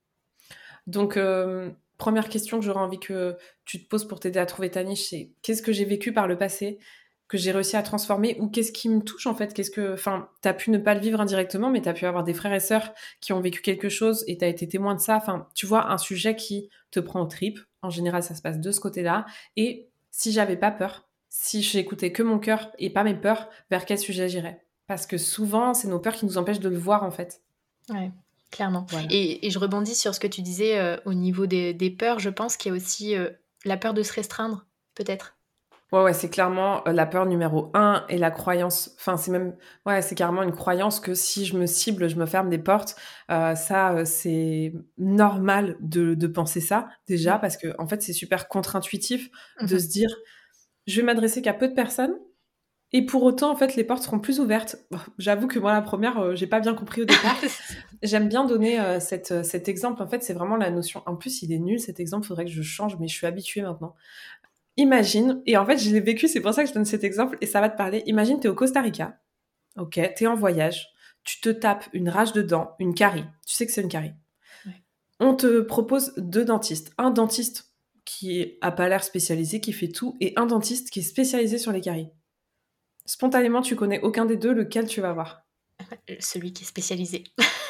Donc, 0.86 1.16
euh, 1.16 1.70
première 1.96 2.28
question 2.28 2.58
que 2.58 2.66
j'aurais 2.66 2.82
envie 2.82 3.00
que 3.00 3.38
tu 3.64 3.82
te 3.82 3.88
poses 3.88 4.06
pour 4.06 4.20
t'aider 4.20 4.38
à 4.38 4.44
trouver 4.44 4.70
ta 4.70 4.84
niche, 4.84 5.08
c'est 5.08 5.32
qu'est-ce 5.40 5.62
que 5.62 5.72
j'ai 5.72 5.86
vécu 5.86 6.12
par 6.12 6.28
le 6.28 6.36
passé 6.36 6.78
que 7.26 7.38
j'ai 7.38 7.50
réussi 7.50 7.76
à 7.76 7.82
transformer 7.82 8.36
ou 8.38 8.48
qu'est-ce 8.48 8.72
qui 8.72 8.90
me 8.90 9.00
touche 9.00 9.26
en 9.26 9.34
fait? 9.34 9.54
Qu'est-ce 9.54 9.70
que, 9.70 9.94
enfin, 9.94 10.28
t'as 10.42 10.52
pu 10.52 10.70
ne 10.70 10.76
pas 10.76 10.94
le 10.94 11.00
vivre 11.00 11.18
indirectement, 11.18 11.70
mais 11.70 11.80
t'as 11.80 11.94
pu 11.94 12.04
avoir 12.04 12.24
des 12.24 12.34
frères 12.34 12.52
et 12.52 12.60
sœurs 12.60 12.92
qui 13.22 13.32
ont 13.32 13.40
vécu 13.40 13.62
quelque 13.62 13.88
chose 13.88 14.22
et 14.28 14.36
t'as 14.36 14.48
été 14.48 14.68
témoin 14.68 14.94
de 14.94 15.00
ça. 15.00 15.16
Enfin, 15.16 15.48
tu 15.54 15.64
vois, 15.64 15.90
un 15.90 15.98
sujet 15.98 16.36
qui 16.36 16.68
te 16.90 17.00
prend 17.00 17.22
au 17.22 17.26
trip. 17.26 17.58
En 17.86 17.90
général, 17.90 18.22
ça 18.22 18.34
se 18.34 18.42
passe 18.42 18.58
de 18.58 18.72
ce 18.72 18.80
côté-là. 18.80 19.26
Et 19.56 19.88
si 20.10 20.32
j'avais 20.32 20.56
pas 20.56 20.72
peur, 20.72 21.08
si 21.28 21.62
j'écoutais 21.62 22.10
que 22.10 22.22
mon 22.22 22.38
cœur 22.38 22.72
et 22.78 22.90
pas 22.90 23.04
mes 23.04 23.14
peurs, 23.14 23.48
vers 23.70 23.84
quel 23.84 23.98
sujet 23.98 24.28
j'irais? 24.28 24.66
Parce 24.86 25.06
que 25.06 25.18
souvent, 25.18 25.72
c'est 25.72 25.88
nos 25.88 26.00
peurs 26.00 26.14
qui 26.14 26.26
nous 26.26 26.38
empêchent 26.38 26.60
de 26.60 26.68
le 26.68 26.78
voir 26.78 27.04
en 27.04 27.10
fait. 27.10 27.42
Ouais. 27.88 28.10
Clairement. 28.50 28.86
Et, 29.10 29.48
je 29.48 29.58
rebondis 29.58 29.94
sur 29.94 30.14
ce 30.14 30.20
que 30.20 30.26
tu 30.26 30.42
disais 30.42 30.78
euh, 30.78 30.96
au 31.04 31.14
niveau 31.14 31.46
des, 31.46 31.96
peurs. 31.96 32.18
Je 32.18 32.30
pense 32.30 32.56
qu'il 32.56 32.70
y 32.70 32.74
a 32.74 32.76
aussi 32.76 33.14
euh, 33.14 33.30
la 33.64 33.76
peur 33.76 33.94
de 33.94 34.02
se 34.02 34.12
restreindre, 34.12 34.66
peut-être. 34.94 35.35
Ouais, 35.92 36.02
ouais, 36.02 36.12
c'est 36.12 36.28
clairement 36.28 36.86
euh, 36.88 36.92
la 36.92 37.06
peur 37.06 37.26
numéro 37.26 37.70
un 37.72 38.04
et 38.08 38.18
la 38.18 38.32
croyance. 38.32 38.90
Enfin, 38.98 39.16
c'est 39.16 39.30
même, 39.30 39.54
ouais, 39.86 40.02
c'est 40.02 40.16
carrément 40.16 40.42
une 40.42 40.52
croyance 40.52 40.98
que 40.98 41.14
si 41.14 41.46
je 41.46 41.56
me 41.56 41.66
cible, 41.66 42.08
je 42.08 42.16
me 42.16 42.26
ferme 42.26 42.50
des 42.50 42.58
portes. 42.58 42.96
Euh, 43.30 43.54
ça, 43.54 43.92
euh, 43.92 44.04
c'est 44.04 44.72
normal 44.98 45.76
de, 45.78 46.14
de, 46.14 46.26
penser 46.26 46.60
ça 46.60 46.88
déjà 47.06 47.36
mmh. 47.36 47.40
parce 47.40 47.56
que 47.56 47.68
en 47.78 47.86
fait, 47.86 48.02
c'est 48.02 48.12
super 48.12 48.48
contre-intuitif 48.48 49.30
de 49.60 49.76
mmh 49.76 49.78
se 49.78 49.86
dire, 49.86 50.08
je 50.88 51.00
vais 51.00 51.06
m'adresser 51.06 51.40
qu'à 51.40 51.54
peu 51.54 51.68
de 51.68 51.74
personnes. 51.74 52.16
Et 52.92 53.04
pour 53.04 53.22
autant, 53.24 53.50
en 53.50 53.56
fait, 53.56 53.76
les 53.76 53.84
portes 53.84 54.04
seront 54.04 54.20
plus 54.20 54.40
ouvertes. 54.40 54.76
J'avoue 55.18 55.48
que 55.48 55.58
moi, 55.58 55.72
la 55.72 55.82
première, 55.82 56.34
j'ai 56.36 56.46
pas 56.46 56.60
bien 56.60 56.72
compris 56.72 57.02
au 57.02 57.04
départ. 57.04 57.36
J'aime 58.02 58.28
bien 58.28 58.44
donner 58.44 58.78
cette, 59.00 59.44
cet 59.44 59.68
exemple. 59.68 60.00
En 60.02 60.06
fait, 60.06 60.22
c'est 60.22 60.32
vraiment 60.32 60.56
la 60.56 60.70
notion. 60.70 61.02
En 61.06 61.16
plus, 61.16 61.42
il 61.42 61.52
est 61.52 61.58
nul 61.58 61.80
cet 61.80 61.98
exemple. 61.98 62.26
Faudrait 62.26 62.44
que 62.44 62.50
je 62.52 62.62
change, 62.62 62.96
mais 63.00 63.08
je 63.08 63.14
suis 63.14 63.26
habituée 63.26 63.62
maintenant. 63.62 63.96
Imagine, 64.76 65.42
et 65.46 65.56
en 65.56 65.64
fait, 65.64 65.78
je 65.78 65.90
l'ai 65.90 66.00
vécu, 66.00 66.28
c'est 66.28 66.40
pour 66.40 66.52
ça 66.52 66.62
que 66.62 66.68
je 66.68 66.74
donne 66.74 66.84
cet 66.84 67.04
exemple, 67.04 67.38
et 67.40 67.46
ça 67.46 67.60
va 67.60 67.68
te 67.68 67.76
parler. 67.76 68.02
Imagine, 68.06 68.38
tu 68.40 68.46
es 68.46 68.50
au 68.50 68.54
Costa 68.54 68.80
Rica, 68.82 69.18
ok, 69.76 70.00
tu 70.16 70.24
es 70.24 70.26
en 70.26 70.34
voyage, 70.34 70.88
tu 71.24 71.40
te 71.40 71.48
tapes 71.48 71.88
une 71.92 72.08
rage 72.08 72.32
de 72.32 72.42
dents, 72.42 72.74
une 72.78 72.94
carie, 72.94 73.24
tu 73.46 73.54
sais 73.54 73.66
que 73.66 73.72
c'est 73.72 73.82
une 73.82 73.88
carie. 73.88 74.12
On 75.18 75.34
te 75.34 75.62
propose 75.62 76.12
deux 76.18 76.44
dentistes. 76.44 76.92
Un 76.98 77.10
dentiste 77.10 77.72
qui 78.04 78.58
a 78.60 78.70
pas 78.70 78.88
l'air 78.88 79.02
spécialisé, 79.02 79.60
qui 79.60 79.72
fait 79.72 79.88
tout, 79.88 80.16
et 80.20 80.34
un 80.36 80.46
dentiste 80.46 80.90
qui 80.90 81.00
est 81.00 81.02
spécialisé 81.02 81.56
sur 81.56 81.72
les 81.72 81.80
caries. 81.80 82.10
Spontanément, 83.06 83.62
tu 83.62 83.76
connais 83.76 84.00
aucun 84.02 84.26
des 84.26 84.36
deux, 84.36 84.52
lequel 84.52 84.86
tu 84.86 85.00
vas 85.00 85.14
voir? 85.14 85.45
Celui 86.20 86.52
qui 86.52 86.64
est 86.64 86.66
spécialisé. 86.66 87.24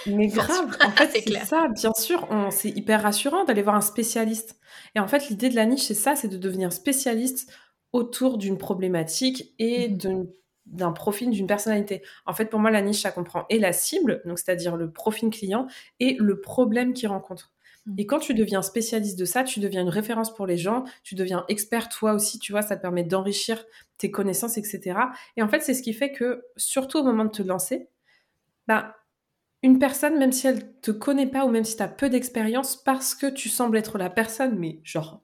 Mais 0.07 0.27
grave, 0.29 0.77
en 0.85 0.91
fait, 0.91 1.11
c'est 1.27 1.45
ça, 1.45 1.69
bien 1.69 1.93
sûr, 1.97 2.29
c'est 2.51 2.71
hyper 2.71 3.03
rassurant 3.03 3.45
d'aller 3.45 3.63
voir 3.63 3.77
un 3.77 3.81
spécialiste. 3.81 4.59
Et 4.95 5.01
en 5.01 5.09
fait, 5.09 5.29
l'idée 5.29 5.49
de 5.49 5.57
la 5.57 5.67
niche, 5.67 5.83
c'est 5.83 5.95
ça, 5.95 6.17
c'est 6.17 6.29
de 6.29 6.37
devenir 6.39 6.73
spécialiste 6.73 7.53
autour 7.93 8.39
d'une 8.39 8.59
problématique 8.59 9.55
et 9.59 9.89
mmh 9.89 10.27
d'un 10.67 10.93
profil, 10.93 11.31
d'une 11.31 11.47
personnalité. 11.47 12.03
En 12.27 12.33
fait, 12.33 12.47
pour 12.47 12.61
moi, 12.61 12.71
la 12.71 12.83
niche, 12.83 13.03
ça 13.03 13.13
comprend 13.13 13.47
et 13.51 13.59
la 13.59 13.73
cible, 13.73 14.21
donc 14.25 14.39
c'est-à-dire 14.39 14.77
le 14.77 14.91
profil 14.91 15.31
client, 15.31 15.69
et 16.01 16.17
le 16.19 16.41
problème 16.41 16.93
qu'il 16.93 17.09
rencontre. 17.09 17.53
Mmh. 17.87 17.95
Et 17.99 18.07
quand 18.07 18.19
tu 18.19 18.35
deviens 18.35 18.63
spécialiste 18.63 19.19
de 19.19 19.25
ça, 19.25 19.45
tu 19.45 19.61
deviens 19.61 19.83
une 19.83 19.89
référence 19.89 20.35
pour 20.35 20.47
les 20.47 20.57
gens, 20.57 20.85
tu 21.05 21.15
deviens 21.15 21.45
expert 21.49 21.89
toi 21.89 22.13
aussi, 22.13 22.39
tu 22.39 22.53
vois, 22.53 22.63
ça 22.63 22.77
te 22.77 22.83
permet 22.83 23.05
d'enrichir 23.05 23.65
tes 23.97 24.11
connaissances, 24.11 24.59
etc. 24.59 24.99
Et 25.37 25.43
en 25.43 25.49
fait, 25.49 25.61
c'est 25.61 25.75
ce 25.75 25.83
qui 25.83 25.93
fait 25.93 26.13
que, 26.13 26.45
surtout 26.57 26.99
au 26.99 27.05
moment 27.05 27.25
de 27.25 27.31
te 27.31 27.43
lancer, 27.43 27.89
bah, 28.67 28.97
une 29.63 29.79
personne, 29.79 30.19
même 30.19 30.33
si 30.33 30.47
elle 30.47 30.79
te 30.81 30.91
connaît 30.91 31.27
pas 31.27 31.45
ou 31.45 31.51
même 31.51 31.65
si 31.65 31.77
tu 31.77 31.83
as 31.83 31.89
peu 31.89 32.09
d'expérience, 32.09 32.77
parce 32.77 33.15
que 33.15 33.27
tu 33.27 33.49
sembles 33.49 33.77
être 33.77 33.99
la 33.99 34.11
personne, 34.11 34.59
mais 34.59 34.81
genre 34.85 35.23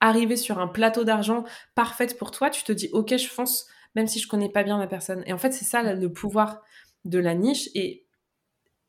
arriver 0.00 0.36
sur 0.36 0.58
un 0.58 0.68
plateau 0.68 1.04
d'argent 1.04 1.44
parfaite 1.74 2.18
pour 2.18 2.30
toi, 2.30 2.50
tu 2.50 2.64
te 2.64 2.72
dis 2.72 2.88
ok, 2.92 3.16
je 3.16 3.28
fonce, 3.28 3.66
même 3.94 4.06
si 4.06 4.18
je 4.20 4.28
connais 4.28 4.50
pas 4.50 4.62
bien 4.62 4.78
la 4.78 4.86
personne. 4.86 5.22
Et 5.26 5.32
en 5.32 5.38
fait, 5.38 5.52
c'est 5.52 5.64
ça 5.64 5.82
le 5.94 6.12
pouvoir 6.12 6.62
de 7.04 7.18
la 7.18 7.34
niche. 7.34 7.70
Et 7.74 8.06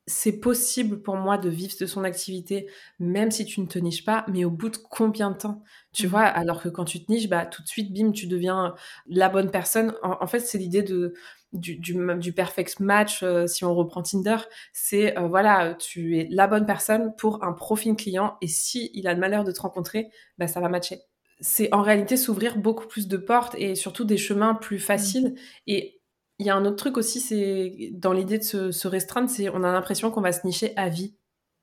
c'est 0.06 0.40
possible 0.40 1.02
pour 1.02 1.18
moi 1.18 1.38
de 1.38 1.50
vivre 1.50 1.76
de 1.80 1.86
son 1.86 2.06
activité, 2.06 2.70
même 2.98 3.30
si 3.30 3.46
tu 3.46 3.60
ne 3.60 3.66
te 3.66 3.78
niches 3.78 4.06
pas, 4.06 4.26
mais 4.30 4.46
au 4.46 4.50
bout 4.50 4.70
de 4.70 4.78
combien 4.78 5.32
de 5.32 5.38
temps? 5.38 5.64
Tu 5.94 6.08
mmh. 6.08 6.10
vois, 6.10 6.24
alors 6.24 6.62
que 6.62 6.70
quand 6.70 6.86
tu 6.86 7.04
te 7.04 7.12
niches, 7.12 7.28
bah, 7.28 7.46
tout 7.46 7.62
de 7.62 7.68
suite, 7.68 7.94
bim, 7.94 8.12
tu 8.12 8.28
deviens 8.28 8.74
la 9.08 9.28
bonne 9.28 9.52
personne. 9.52 9.94
En, 10.02 10.28
fait, 10.28 10.40
c'est 10.40 10.58
l'idée 10.58 10.82
de, 10.82 11.14
du, 11.54 11.78
du, 11.78 12.34
perfect 12.34 12.80
match, 12.80 13.24
euh, 13.24 13.48
si 13.48 13.64
on 13.64 13.74
reprend 13.74 14.04
Tinder, 14.04 14.38
c'est, 14.74 15.18
euh, 15.18 15.28
voilà, 15.28 15.76
tu 15.76 16.18
es 16.18 16.28
la 16.30 16.48
bonne 16.48 16.66
personne 16.66 17.14
pour 17.18 17.44
un 17.44 17.54
profil 17.54 17.96
client, 17.96 18.38
et 18.42 18.48
si 18.48 18.92
il 18.94 19.08
a 19.08 19.14
le 19.14 19.20
malheur 19.20 19.44
de 19.44 19.52
te 19.52 19.62
rencontrer, 19.62 20.08
bah, 20.38 20.48
ça 20.48 20.60
va 20.60 20.70
matcher. 20.70 21.00
C'est 21.40 21.74
en 21.74 21.82
réalité 21.82 22.18
s'ouvrir 22.18 22.58
beaucoup 22.58 22.88
plus 22.88 23.08
de 23.08 23.18
portes 23.18 23.56
et 23.58 23.76
surtout 23.76 24.06
des 24.06 24.18
chemins 24.18 24.56
plus 24.56 24.78
mmh. 24.78 24.80
faciles. 24.80 25.36
Et 25.68 26.02
il 26.40 26.46
y 26.46 26.50
a 26.50 26.56
un 26.56 26.66
autre 26.66 26.76
truc 26.78 26.98
aussi, 26.98 27.20
c'est 27.20 27.92
dans 27.94 28.14
l'idée 28.14 28.40
de 28.40 28.44
se, 28.44 28.88
restreindre, 28.88 29.30
c'est 29.30 29.50
on 29.50 29.64
a 29.64 29.72
l'impression 29.72 30.12
qu'on 30.12 30.22
va 30.22 30.32
se 30.32 30.46
nicher 30.46 30.74
à 30.76 30.90
vie. 30.90 31.16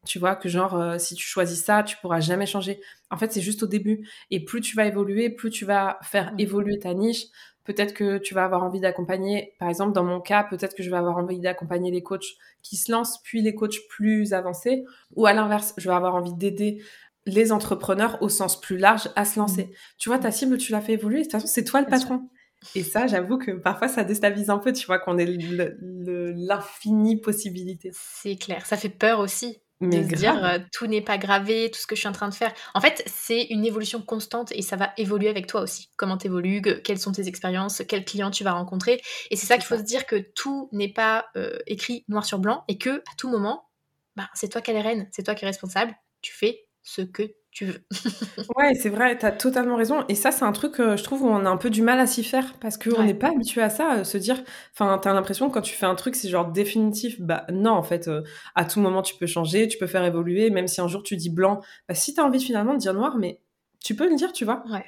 Tu 0.07 0.19
vois, 0.19 0.37
que 0.37 0.50
genre, 0.50 0.75
euh, 0.75 0.99
si 0.99 1.14
tu 1.14 1.26
choisis 1.26 1.64
ça, 1.64 1.83
tu 1.83 1.97
pourras 1.97 2.21
jamais 2.21 2.45
changer. 2.45 2.79
En 3.11 3.17
fait, 3.17 3.33
c'est 3.33 3.41
juste 3.41 3.62
au 3.62 3.67
début. 3.67 4.07
Et 4.31 4.45
plus 4.45 4.61
tu 4.61 4.76
vas 4.76 4.85
évoluer, 4.85 5.31
plus 5.31 5.49
tu 5.50 5.64
vas 5.64 5.99
faire 6.03 6.35
mmh. 6.35 6.41
évoluer 6.41 6.79
ta 6.79 6.93
niche. 6.93 7.25
Peut-être 7.64 7.94
que 7.94 8.18
tu 8.18 8.35
vas 8.35 8.44
avoir 8.44 8.62
envie 8.62 8.80
d'accompagner, 8.80 9.54
par 9.59 9.68
exemple, 9.68 9.92
dans 9.92 10.04
mon 10.04 10.21
cas, 10.21 10.44
peut-être 10.44 10.75
que 10.75 10.83
je 10.83 10.90
vais 10.90 10.97
avoir 10.97 11.16
envie 11.16 11.40
d'accompagner 11.40 11.90
les 11.90 12.02
coachs 12.02 12.37
qui 12.62 12.76
se 12.76 12.92
lancent, 12.92 13.21
puis 13.23 13.40
les 13.40 13.54
coachs 13.54 13.87
plus 13.88 14.35
avancés. 14.35 14.85
Ou 15.16 15.26
à 15.26 15.33
l'inverse, 15.33 15.75
je 15.78 15.88
vais 15.88 15.94
avoir 15.94 16.14
envie 16.14 16.35
d'aider 16.35 16.83
les 17.26 17.52
entrepreneurs 17.52 18.18
au 18.21 18.28
sens 18.28 18.61
plus 18.61 18.76
large 18.76 19.09
à 19.16 19.25
se 19.25 19.38
lancer. 19.38 19.64
Mmh. 19.64 19.71
Tu 19.99 20.09
vois, 20.11 20.18
ta 20.18 20.30
cible, 20.30 20.59
tu 20.59 20.73
l'as 20.73 20.83
fait 20.83 20.92
évoluer. 20.92 21.21
De 21.21 21.23
toute 21.23 21.33
façon, 21.33 21.47
c'est 21.47 21.64
toi 21.64 21.80
le 21.80 21.87
patron. 21.87 22.28
Et 22.75 22.83
ça, 22.83 23.06
j'avoue 23.06 23.38
que 23.38 23.52
parfois, 23.52 23.88
ça 23.88 24.04
déstabilise 24.04 24.50
un 24.50 24.59
peu, 24.59 24.73
tu 24.73 24.87
vois, 24.87 24.99
qu'on 24.99 25.18
ait 25.18 25.26
l'infini 25.26 27.21
possibilité. 27.21 27.90
C'est 27.92 28.37
clair. 28.37 28.64
Ça 28.66 28.76
fait 28.76 28.88
peur 28.88 29.21
aussi. 29.21 29.59
De 29.91 30.03
se 30.03 30.14
dire 30.14 30.45
euh, 30.45 30.59
tout 30.73 30.87
n'est 30.87 31.00
pas 31.00 31.19
gravé, 31.19 31.71
tout 31.71 31.81
ce 31.81 31.87
que 31.87 31.95
je 31.95 32.00
suis 32.00 32.09
en 32.09 32.12
train 32.12 32.29
de 32.29 32.35
faire. 32.35 32.53
En 32.75 32.81
fait, 32.81 33.03
c'est 33.07 33.43
une 33.50 33.64
évolution 33.64 34.00
constante 34.03 34.53
et 34.53 34.62
ça 34.62 34.76
va 34.76 34.93
évoluer 34.97 35.29
avec 35.29 35.47
toi 35.47 35.61
aussi. 35.61 35.91
Comment 35.97 36.17
tu 36.17 36.26
évolues, 36.26 36.62
quelles 36.83 36.99
sont 36.99 37.12
tes 37.12 37.29
expériences, 37.29 37.83
quels 37.88 38.05
clients 38.05 38.31
tu 38.31 38.45
vas 38.45 38.53
rencontrer. 38.53 39.00
Et 39.31 39.37
c'est 39.37 39.47
ça 39.47 39.57
qu'il 39.57 39.67
faut 39.67 39.76
se 39.79 39.83
dire 39.83 40.07
que 40.07 40.17
tout 40.17 40.69
n'est 40.73 40.93
pas 40.93 41.26
euh, 41.37 41.59
écrit 41.67 42.05
noir 42.09 42.25
sur 42.25 42.38
blanc 42.38 42.64
et 42.69 42.79
que 42.79 42.99
à 42.99 43.14
tout 43.17 43.31
moment, 43.31 43.69
bah, 44.17 44.29
c'est 44.35 44.49
toi 44.49 44.61
qui 44.61 44.71
es 44.71 44.81
reine, 44.81 45.09
c'est 45.12 45.23
toi 45.23 45.35
qui 45.35 45.45
es 45.45 45.49
responsable. 45.49 45.95
Tu 46.23 46.33
fais 46.33 46.67
ce 46.83 47.03
que 47.03 47.35
tu 47.54 47.66
veux. 47.66 47.80
ouais, 48.56 48.75
c'est 48.75 48.88
vrai, 48.88 49.16
tu 49.16 49.25
as 49.25 49.30
totalement 49.30 49.76
raison. 49.76 50.04
Et 50.08 50.16
ça, 50.16 50.32
c'est 50.32 50.44
un 50.44 50.50
truc, 50.50 50.80
euh, 50.80 50.96
je 50.96 51.04
trouve, 51.04 51.23
où 51.23 51.28
on 51.28 51.46
a 51.46 51.49
un 51.49 51.56
peu 51.56 51.70
du 51.70 51.82
mal 51.82 52.00
à 52.00 52.06
s'y 52.06 52.25
faire 52.25 52.52
parce 52.61 52.76
qu'on 52.76 53.04
n'est 53.04 53.14
pas 53.14 53.28
habitué 53.28 53.62
à 53.62 53.70
ça, 53.70 53.99
euh, 53.99 54.04
se 54.04 54.18
dire, 54.18 54.42
enfin, 54.73 54.99
tu 55.00 55.08
as 55.08 55.14
l'impression 55.14 55.49
quand 55.49 55.62
tu 55.62 55.73
fais 55.73 55.87
un 55.87 55.94
truc, 55.94 56.16
c'est 56.16 56.28
genre 56.28 56.50
définitif. 56.50 57.20
Bah 57.20 57.46
non, 57.52 57.70
en 57.70 57.84
fait, 57.84 58.08
euh, 58.08 58.23
à 58.56 58.64
tout 58.64 58.80
moment, 58.80 59.02
tu 59.02 59.14
peux 59.14 59.26
changer, 59.26 59.68
tu 59.68 59.78
peux 59.78 59.87
faire 59.87 60.04
évoluer, 60.04 60.50
même 60.50 60.66
si 60.66 60.80
un 60.80 60.88
jour 60.88 61.04
tu 61.04 61.16
dis 61.16 61.30
blanc, 61.30 61.61
bah 61.88 61.94
si 61.94 62.12
tu 62.12 62.20
as 62.20 62.25
envie 62.25 62.40
finalement 62.40 62.75
de 62.75 62.78
dire 62.78 62.92
noir, 62.92 63.16
mais 63.18 63.40
tu 63.80 63.94
peux 63.94 64.08
le 64.08 64.16
dire, 64.16 64.32
tu 64.32 64.44
vois. 64.44 64.64
Ouais. 64.73 64.84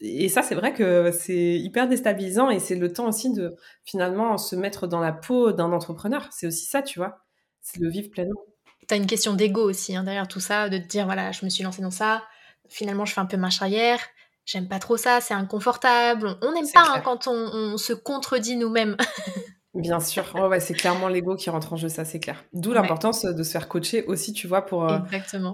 Et 0.00 0.28
ça, 0.28 0.42
c'est 0.42 0.54
vrai 0.54 0.74
que 0.74 1.10
c'est 1.10 1.54
hyper 1.58 1.88
déstabilisant 1.88 2.50
et 2.50 2.58
c'est 2.58 2.74
le 2.76 2.92
temps 2.92 3.08
aussi 3.08 3.32
de 3.32 3.56
finalement 3.84 4.36
se 4.36 4.56
mettre 4.56 4.86
dans 4.86 5.00
la 5.00 5.12
peau 5.12 5.52
d'un 5.52 5.72
entrepreneur. 5.72 6.28
C'est 6.32 6.46
aussi 6.46 6.66
ça, 6.66 6.82
tu 6.82 6.98
vois. 6.98 7.24
C'est 7.62 7.80
le 7.80 7.88
vivre 7.88 8.10
pleinement. 8.10 8.42
T'as 8.86 8.96
une 8.96 9.06
question 9.06 9.34
d'ego 9.34 9.62
aussi 9.62 9.96
hein, 9.96 10.04
derrière 10.04 10.28
tout 10.28 10.40
ça, 10.40 10.68
de 10.68 10.78
te 10.78 10.86
dire 10.86 11.06
voilà, 11.06 11.32
je 11.32 11.44
me 11.44 11.50
suis 11.50 11.64
lancée 11.64 11.82
dans 11.82 11.90
ça, 11.90 12.22
finalement 12.68 13.04
je 13.04 13.12
fais 13.12 13.20
un 13.20 13.26
peu 13.26 13.36
marche 13.36 13.62
arrière, 13.62 13.98
j'aime 14.44 14.68
pas 14.68 14.78
trop 14.78 14.96
ça, 14.96 15.20
c'est 15.20 15.34
inconfortable. 15.34 16.36
On 16.42 16.52
n'aime 16.52 16.70
pas 16.72 16.84
hein, 16.88 17.00
quand 17.04 17.26
on, 17.26 17.76
se 17.76 17.92
contredit 17.92 18.56
nous-mêmes. 18.56 18.96
Bien 19.74 19.98
sûr, 19.98 20.32
ouais, 20.36 20.60
c'est 20.60 20.74
clairement 20.74 21.08
l'ego 21.08 21.34
qui 21.34 21.50
rentre 21.50 21.72
en 21.72 21.76
jeu, 21.76 21.88
ça 21.88 22.04
c'est 22.04 22.20
clair. 22.20 22.44
D'où 22.52 22.72
l'importance 22.72 23.24
de 23.24 23.42
se 23.42 23.50
faire 23.50 23.66
coacher 23.66 24.04
aussi, 24.06 24.32
tu 24.32 24.46
vois, 24.46 24.62
pour, 24.62 24.88
euh, 24.88 25.00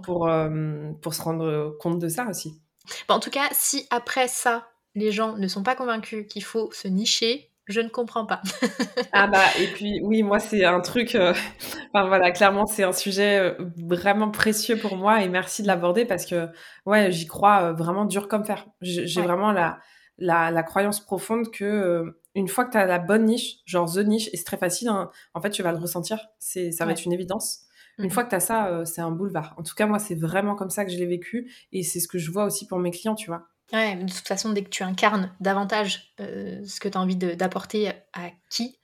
pour, 0.02 0.28
euh, 0.28 0.90
pour 1.00 1.14
se 1.14 1.22
rendre 1.22 1.74
compte 1.80 1.98
de 1.98 2.08
ça 2.08 2.26
aussi. 2.28 2.60
Bon, 3.08 3.14
en 3.14 3.20
tout 3.20 3.30
cas, 3.30 3.48
si 3.52 3.86
après 3.90 4.28
ça, 4.28 4.68
les 4.94 5.10
gens 5.10 5.36
ne 5.36 5.48
sont 5.48 5.62
pas 5.62 5.74
convaincus 5.74 6.26
qu'il 6.28 6.44
faut 6.44 6.70
se 6.72 6.88
nicher, 6.88 7.49
je 7.70 7.80
ne 7.80 7.88
comprends 7.88 8.26
pas. 8.26 8.42
ah 9.12 9.26
bah 9.26 9.44
et 9.58 9.66
puis 9.68 10.00
oui 10.02 10.22
moi 10.22 10.38
c'est 10.38 10.64
un 10.64 10.80
truc 10.80 11.14
euh, 11.14 11.32
enfin 11.94 12.06
voilà 12.06 12.30
clairement 12.30 12.66
c'est 12.66 12.82
un 12.82 12.92
sujet 12.92 13.38
euh, 13.38 13.54
vraiment 13.76 14.30
précieux 14.30 14.76
pour 14.76 14.96
moi 14.96 15.22
et 15.22 15.28
merci 15.28 15.62
de 15.62 15.66
l'aborder 15.66 16.04
parce 16.04 16.26
que 16.26 16.48
ouais 16.86 17.10
j'y 17.12 17.26
crois 17.26 17.62
euh, 17.62 17.72
vraiment 17.72 18.04
dur 18.04 18.28
comme 18.28 18.44
fer. 18.44 18.66
J'ai 18.80 19.22
vraiment 19.22 19.52
la, 19.52 19.78
la, 20.18 20.50
la 20.50 20.62
croyance 20.62 21.00
profonde 21.00 21.50
que 21.50 22.04
une 22.34 22.48
fois 22.48 22.64
que 22.64 22.72
tu 22.72 22.78
as 22.78 22.86
la 22.86 22.98
bonne 22.98 23.24
niche 23.24 23.58
genre 23.64 23.90
the 23.92 23.98
niche 23.98 24.28
et 24.32 24.36
c'est 24.36 24.44
très 24.44 24.58
facile 24.58 24.88
hein, 24.88 25.10
en 25.34 25.40
fait 25.40 25.50
tu 25.50 25.62
vas 25.62 25.72
le 25.72 25.78
ressentir. 25.78 26.18
C'est 26.38 26.72
ça 26.72 26.84
va 26.84 26.92
être 26.92 27.04
une 27.04 27.12
évidence. 27.12 27.66
Une 27.98 28.10
fois 28.10 28.24
que 28.24 28.30
tu 28.30 28.34
as 28.36 28.40
ça 28.40 28.82
c'est 28.86 29.02
un 29.02 29.10
boulevard. 29.10 29.54
En 29.58 29.62
tout 29.62 29.74
cas 29.74 29.86
moi 29.86 29.98
c'est 29.98 30.14
vraiment 30.14 30.54
comme 30.54 30.70
ça 30.70 30.84
que 30.84 30.90
je 30.90 30.96
l'ai 30.96 31.06
vécu 31.06 31.52
et 31.72 31.82
c'est 31.82 32.00
ce 32.00 32.08
que 32.08 32.18
je 32.18 32.30
vois 32.30 32.44
aussi 32.44 32.66
pour 32.66 32.78
mes 32.78 32.90
clients 32.90 33.14
tu 33.14 33.26
vois 33.26 33.48
Ouais, 33.72 33.96
de 33.96 34.12
toute 34.12 34.26
façon, 34.26 34.52
dès 34.52 34.64
que 34.64 34.68
tu 34.68 34.82
incarnes 34.82 35.34
davantage 35.40 36.12
euh, 36.20 36.64
ce 36.64 36.80
que 36.80 36.88
tu 36.88 36.98
as 36.98 37.00
envie 37.00 37.16
d'apporter 37.16 37.92
à 38.12 38.30
qui, 38.50 38.78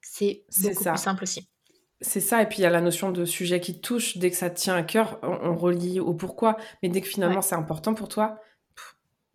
c'est 0.00 0.44
beaucoup 0.62 0.84
plus 0.84 0.98
simple 0.98 1.22
aussi. 1.24 1.48
C'est 2.02 2.20
ça, 2.20 2.40
et 2.40 2.46
puis 2.46 2.58
il 2.58 2.62
y 2.62 2.66
a 2.66 2.70
la 2.70 2.80
notion 2.80 3.12
de 3.12 3.26
sujet 3.26 3.60
qui 3.60 3.74
te 3.74 3.80
touche. 3.80 4.16
Dès 4.16 4.30
que 4.30 4.36
ça 4.36 4.48
te 4.48 4.58
tient 4.58 4.74
à 4.74 4.82
cœur, 4.82 5.18
on, 5.22 5.54
relie 5.54 6.00
au 6.00 6.14
pourquoi. 6.14 6.56
Mais 6.82 6.88
dès 6.88 7.02
que 7.02 7.06
finalement 7.06 7.42
c'est 7.42 7.54
important 7.54 7.92
pour 7.92 8.08
toi, 8.08 8.40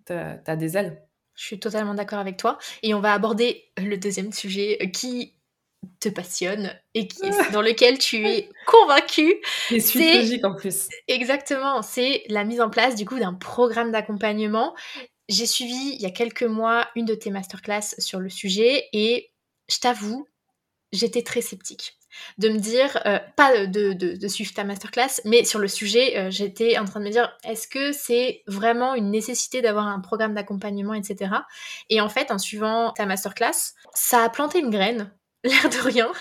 tu 0.07 0.13
as, 0.13 0.55
des 0.55 0.75
ailes. 0.75 1.03
Je 1.35 1.43
suis 1.43 1.59
totalement 1.59 1.93
d'accord 1.93 2.17
avec 2.17 2.37
toi. 2.37 2.57
Et 2.81 2.95
on 2.95 3.01
va 3.01 3.13
aborder 3.13 3.65
le 3.77 3.97
deuxième 3.97 4.31
sujet 4.31 4.79
euh, 4.81 4.87
qui 4.87 5.35
te 5.99 6.09
passionne 6.09 6.73
et 6.93 7.07
qui, 7.07 7.21
dans 7.53 7.61
lequel 7.61 7.97
tu 7.97 8.25
es 8.25 8.49
convaincu. 8.65 9.35
C'est 9.79 10.21
logique 10.21 10.45
en 10.45 10.55
plus. 10.55 10.87
Exactement, 11.07 11.81
c'est 11.81 12.23
la 12.29 12.43
mise 12.43 12.61
en 12.61 12.69
place 12.69 12.95
du 12.95 13.05
coup 13.05 13.19
d'un 13.19 13.33
programme 13.33 13.91
d'accompagnement. 13.91 14.75
J'ai 15.27 15.45
suivi 15.45 15.95
il 15.95 16.01
y 16.01 16.05
a 16.05 16.11
quelques 16.11 16.43
mois 16.43 16.87
une 16.95 17.05
de 17.05 17.15
tes 17.15 17.31
masterclass 17.31 17.95
sur 17.97 18.19
le 18.19 18.29
sujet 18.29 18.87
et 18.93 19.31
je 19.69 19.79
t'avoue, 19.79 20.27
j'étais 20.91 21.23
très 21.23 21.41
sceptique 21.41 21.97
de 22.37 22.49
me 22.49 22.57
dire, 22.57 22.99
euh, 23.05 23.19
pas 23.35 23.65
de, 23.65 23.93
de, 23.93 24.27
suivre 24.27 24.53
ta 24.53 24.63
masterclass, 24.63 25.21
mais 25.25 25.43
sur 25.43 25.59
le 25.59 25.67
sujet, 25.67 26.17
euh, 26.17 26.31
j'étais 26.31 26.77
en 26.77 26.85
train 26.85 26.99
de 26.99 27.05
me 27.05 27.11
dire, 27.11 27.35
est-ce 27.43 27.67
que 27.67 27.91
c'est 27.91 28.43
vraiment 28.47 28.95
une 28.95 29.11
nécessité 29.11 29.61
d'avoir 29.61 29.87
un 29.87 29.99
programme 29.99 30.33
d'accompagnement, 30.33 30.93
etc. 30.93 31.31
Et 31.89 32.01
en 32.01 32.09
fait, 32.09 32.31
en 32.31 32.37
suivant 32.37 32.91
ta 32.91 33.05
masterclass, 33.05 33.73
ça 33.93 34.23
a 34.23 34.29
planté 34.29 34.59
une 34.59 34.69
graine 34.69 35.11
l'air 35.45 35.69
de 35.69 35.77
rien. 35.77 36.11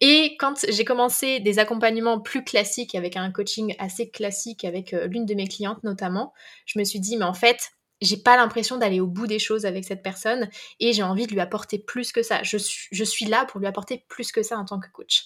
Et 0.00 0.36
quand 0.38 0.64
j'ai 0.68 0.84
commencé 0.84 1.40
des 1.40 1.58
accompagnements 1.58 2.20
plus 2.20 2.44
classiques, 2.44 2.94
avec 2.94 3.16
un 3.16 3.30
coaching 3.30 3.74
assez 3.78 4.10
classique 4.10 4.64
avec 4.64 4.94
euh, 4.94 5.06
l'une 5.06 5.26
de 5.26 5.34
mes 5.34 5.48
clientes 5.48 5.82
notamment, 5.84 6.32
je 6.64 6.78
me 6.78 6.84
suis 6.84 7.00
dit, 7.00 7.16
mais 7.16 7.24
en 7.24 7.34
fait, 7.34 7.70
j'ai 8.00 8.18
pas 8.18 8.36
l'impression 8.36 8.76
d'aller 8.76 9.00
au 9.00 9.06
bout 9.06 9.26
des 9.26 9.38
choses 9.38 9.64
avec 9.64 9.84
cette 9.84 10.02
personne 10.02 10.48
et 10.80 10.92
j'ai 10.92 11.02
envie 11.02 11.26
de 11.26 11.32
lui 11.32 11.40
apporter 11.40 11.78
plus 11.78 12.12
que 12.12 12.22
ça. 12.22 12.42
Je 12.42 12.56
suis, 12.58 12.88
je 12.92 13.04
suis 13.04 13.24
là 13.24 13.46
pour 13.46 13.60
lui 13.60 13.66
apporter 13.66 14.04
plus 14.08 14.32
que 14.32 14.42
ça 14.42 14.58
en 14.58 14.64
tant 14.64 14.78
que 14.80 14.88
coach. 14.92 15.24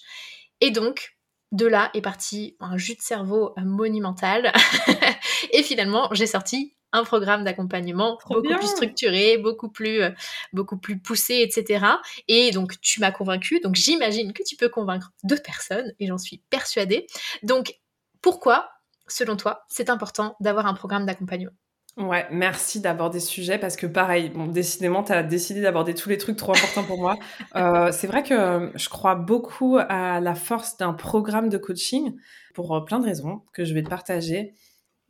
Et 0.61 0.71
donc, 0.71 1.17
de 1.51 1.65
là 1.65 1.91
est 1.93 2.01
parti 2.01 2.55
un 2.59 2.77
jus 2.77 2.95
de 2.95 3.01
cerveau 3.01 3.53
monumental. 3.57 4.53
et 5.51 5.63
finalement, 5.63 6.09
j'ai 6.13 6.27
sorti 6.27 6.75
un 6.93 7.03
programme 7.03 7.43
d'accompagnement 7.43 8.17
beaucoup 8.27 8.41
plus 8.41 8.67
structuré, 8.67 9.37
beaucoup 9.37 9.69
plus, 9.69 10.01
euh, 10.01 10.09
beaucoup 10.53 10.77
plus 10.77 10.99
poussé, 10.99 11.41
etc. 11.41 11.85
Et 12.27 12.51
donc, 12.51 12.79
tu 12.81 12.99
m'as 12.99 13.11
convaincu. 13.11 13.59
Donc, 13.59 13.75
j'imagine 13.75 14.33
que 14.33 14.43
tu 14.43 14.55
peux 14.55 14.69
convaincre 14.69 15.11
d'autres 15.23 15.43
personnes 15.43 15.93
et 15.99 16.07
j'en 16.07 16.17
suis 16.17 16.41
persuadée. 16.49 17.07
Donc, 17.43 17.79
pourquoi, 18.21 18.69
selon 19.07 19.35
toi, 19.35 19.65
c'est 19.67 19.89
important 19.89 20.35
d'avoir 20.39 20.65
un 20.67 20.73
programme 20.73 21.05
d'accompagnement? 21.05 21.51
Ouais, 21.97 22.25
merci 22.31 22.79
d'aborder 22.79 23.19
ce 23.19 23.27
sujet 23.27 23.57
parce 23.57 23.75
que 23.75 23.85
pareil, 23.85 24.29
bon, 24.29 24.47
décidément, 24.47 25.03
tu 25.03 25.11
as 25.11 25.23
décidé 25.23 25.61
d'aborder 25.61 25.93
tous 25.93 26.07
les 26.07 26.17
trucs 26.17 26.37
trop 26.37 26.53
importants 26.53 26.83
pour 26.83 26.99
moi. 26.99 27.17
Euh, 27.55 27.91
c'est 27.91 28.07
vrai 28.07 28.23
que 28.23 28.71
je 28.75 28.87
crois 28.87 29.15
beaucoup 29.15 29.77
à 29.77 30.21
la 30.21 30.35
force 30.35 30.77
d'un 30.77 30.93
programme 30.93 31.49
de 31.49 31.57
coaching 31.57 32.15
pour 32.53 32.73
euh, 32.73 32.79
plein 32.79 32.99
de 32.99 33.05
raisons 33.05 33.41
que 33.51 33.65
je 33.65 33.73
vais 33.73 33.83
te 33.83 33.89
partager. 33.89 34.53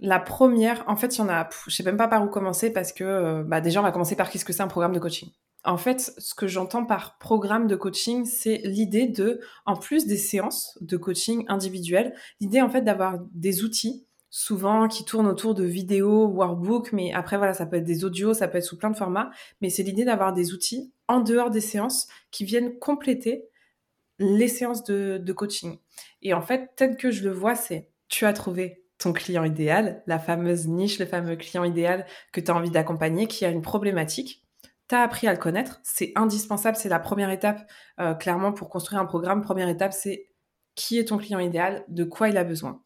La 0.03 0.19
première, 0.19 0.83
en 0.87 0.95
fait, 0.95 1.15
il 1.15 1.19
y 1.19 1.21
en 1.21 1.29
a, 1.29 1.47
je 1.67 1.75
sais 1.75 1.83
même 1.83 1.95
pas 1.95 2.07
par 2.07 2.23
où 2.23 2.27
commencer 2.27 2.73
parce 2.73 2.91
que 2.91 3.03
euh, 3.03 3.43
bah 3.43 3.61
déjà, 3.61 3.79
on 3.79 3.83
va 3.83 3.91
commencer 3.91 4.15
par 4.15 4.31
qu'est-ce 4.31 4.43
que 4.43 4.51
c'est 4.51 4.63
un 4.63 4.67
programme 4.67 4.93
de 4.93 4.99
coaching. 4.99 5.29
En 5.63 5.77
fait, 5.77 6.11
ce 6.17 6.33
que 6.33 6.47
j'entends 6.47 6.85
par 6.85 7.19
programme 7.19 7.67
de 7.67 7.75
coaching, 7.75 8.25
c'est 8.25 8.61
l'idée 8.63 9.05
de, 9.05 9.39
en 9.67 9.75
plus 9.75 10.07
des 10.07 10.17
séances 10.17 10.75
de 10.81 10.97
coaching 10.97 11.45
individuelles, 11.49 12.15
l'idée 12.39 12.61
en 12.61 12.69
fait 12.69 12.81
d'avoir 12.81 13.19
des 13.31 13.63
outils, 13.63 14.07
souvent 14.31 14.87
qui 14.87 15.05
tournent 15.05 15.27
autour 15.27 15.53
de 15.53 15.65
vidéos, 15.65 16.25
workbooks, 16.29 16.93
mais 16.93 17.13
après 17.13 17.37
voilà, 17.37 17.53
ça 17.53 17.67
peut 17.67 17.75
être 17.75 17.83
des 17.83 18.03
audios, 18.03 18.33
ça 18.33 18.47
peut 18.47 18.57
être 18.57 18.65
sous 18.65 18.77
plein 18.77 18.89
de 18.89 18.97
formats, 18.97 19.29
mais 19.61 19.69
c'est 19.69 19.83
l'idée 19.83 20.03
d'avoir 20.03 20.33
des 20.33 20.51
outils 20.51 20.91
en 21.07 21.19
dehors 21.19 21.51
des 21.51 21.61
séances 21.61 22.07
qui 22.31 22.43
viennent 22.43 22.79
compléter 22.79 23.47
les 24.17 24.47
séances 24.47 24.83
de 24.83 25.33
coaching. 25.33 25.77
Et 26.23 26.33
en 26.33 26.41
fait, 26.41 26.71
tel 26.75 26.97
que 26.97 27.11
je 27.11 27.23
le 27.23 27.31
vois, 27.31 27.53
c'est 27.53 27.91
tu 28.07 28.25
as 28.25 28.33
trouvé 28.33 28.80
ton 29.01 29.13
client 29.13 29.43
idéal, 29.43 30.03
la 30.05 30.19
fameuse 30.19 30.67
niche, 30.67 30.99
le 30.99 31.05
fameux 31.05 31.35
client 31.35 31.63
idéal 31.63 32.05
que 32.31 32.39
tu 32.39 32.51
as 32.51 32.55
envie 32.55 32.69
d'accompagner, 32.69 33.27
qui 33.27 33.45
a 33.45 33.49
une 33.49 33.61
problématique. 33.61 34.45
tu 34.87 34.95
as 34.95 35.01
appris 35.01 35.27
à 35.27 35.31
le 35.31 35.39
connaître. 35.39 35.79
C'est 35.83 36.11
indispensable, 36.15 36.77
c'est 36.77 36.89
la 36.89 36.99
première 36.99 37.29
étape, 37.29 37.65
euh, 37.99 38.13
clairement, 38.13 38.51
pour 38.51 38.69
construire 38.69 39.01
un 39.01 39.05
programme. 39.05 39.41
Première 39.41 39.69
étape, 39.69 39.93
c'est 39.93 40.29
qui 40.75 40.99
est 40.99 41.05
ton 41.05 41.17
client 41.17 41.39
idéal, 41.39 41.83
de 41.87 42.03
quoi 42.03 42.29
il 42.29 42.37
a 42.37 42.43
besoin. 42.43 42.81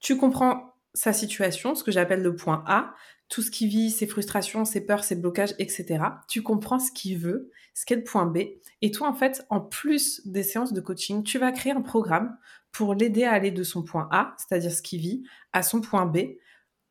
Tu 0.00 0.16
comprends 0.16 0.74
sa 0.94 1.12
situation, 1.12 1.74
ce 1.74 1.84
que 1.84 1.90
j'appelle 1.90 2.22
le 2.22 2.36
point 2.36 2.62
A, 2.66 2.94
tout 3.28 3.40
ce 3.40 3.50
qui 3.50 3.66
vit, 3.66 3.90
ses 3.90 4.06
frustrations, 4.06 4.66
ses 4.66 4.84
peurs, 4.84 5.04
ses 5.04 5.16
blocages, 5.16 5.54
etc. 5.58 6.04
Tu 6.28 6.42
comprends 6.42 6.78
ce 6.78 6.92
qu'il 6.92 7.18
veut, 7.18 7.50
ce 7.72 7.86
qu'est 7.86 7.96
le 7.96 8.04
point 8.04 8.26
B. 8.26 8.38
Et 8.82 8.90
toi, 8.90 9.08
en 9.08 9.14
fait, 9.14 9.46
en 9.48 9.60
plus 9.60 10.20
des 10.26 10.42
séances 10.42 10.74
de 10.74 10.80
coaching, 10.82 11.22
tu 11.22 11.38
vas 11.38 11.50
créer 11.50 11.72
un 11.72 11.80
programme 11.80 12.36
pour 12.72 12.94
l'aider 12.94 13.24
à 13.24 13.32
aller 13.32 13.50
de 13.50 13.62
son 13.62 13.82
point 13.82 14.08
A, 14.10 14.34
c'est-à-dire 14.38 14.72
ce 14.72 14.82
qu'il 14.82 15.00
vit, 15.00 15.22
à 15.52 15.62
son 15.62 15.80
point 15.80 16.06
B, 16.06 16.18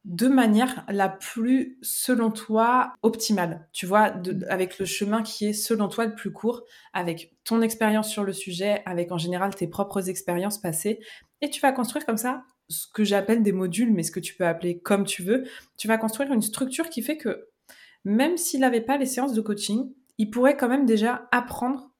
de 0.06 0.28
manière 0.28 0.84
la 0.88 1.10
plus, 1.10 1.78
selon 1.82 2.32
toi, 2.32 2.94
optimale. 3.04 3.68
Tu 3.72 3.86
vois, 3.86 4.14
avec 4.50 4.80
le 4.80 4.86
chemin 4.86 5.22
qui 5.22 5.48
est, 5.48 5.54
selon 5.54 5.90
toi, 5.90 6.06
le 6.06 6.16
plus 6.16 6.32
court, 6.32 6.64
avec 6.94 7.36
ton 7.44 7.62
expérience 7.62 8.10
sur 8.10 8.24
le 8.24 8.34
sujet, 8.34 8.82
avec 8.86 9.12
en 9.12 9.18
général 9.18 9.54
tes 9.54 9.68
propres 9.68 10.10
expériences 10.10 10.60
passées. 10.60 11.00
Et 11.42 11.50
tu 11.50 11.62
vas 11.62 11.72
construire 11.72 12.06
comme 12.06 12.18
ça 12.18 12.44
ce 12.68 12.88
que 12.88 13.04
j'appelle 13.04 13.44
des 13.44 13.52
modules, 13.52 13.94
mais 13.94 14.04
ce 14.04 14.12
que 14.12 14.20
tu 14.20 14.34
peux 14.34 14.48
appeler 14.48 14.80
comme 14.80 15.06
tu 15.06 15.24
veux. 15.24 15.44
Tu 15.78 15.88
vas 15.88 15.98
construire 15.98 16.32
une 16.32 16.42
structure 16.42 16.90
qui 16.90 17.02
fait 17.02 17.18
que 17.18 17.50
même 18.04 18.38
s'il 18.38 18.62
n'avait 18.62 18.82
pas 18.82 18.98
les 18.98 19.06
séances 19.06 19.34
de 19.34 19.42
coaching, 19.42 19.92
il 20.18 20.30
pourrait 20.30 20.58
quand 20.58 20.70
même 20.70 20.86
déjà 20.86 21.28
apprendre. 21.32 21.91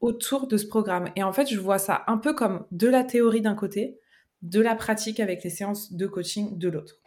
Autour 0.00 0.46
de 0.46 0.56
ce 0.56 0.66
programme. 0.66 1.10
Et 1.16 1.22
en 1.22 1.32
fait, 1.32 1.46
je 1.48 1.58
vois 1.58 1.78
ça 1.78 2.04
un 2.06 2.18
peu 2.18 2.34
comme 2.34 2.66
de 2.70 2.88
la 2.88 3.04
théorie 3.04 3.40
d'un 3.40 3.54
côté, 3.54 3.98
de 4.42 4.60
la 4.60 4.74
pratique 4.74 5.20
avec 5.20 5.44
les 5.44 5.50
séances 5.50 5.92
de 5.92 6.06
coaching 6.06 6.58
de 6.58 6.68
l'autre. 6.68 7.02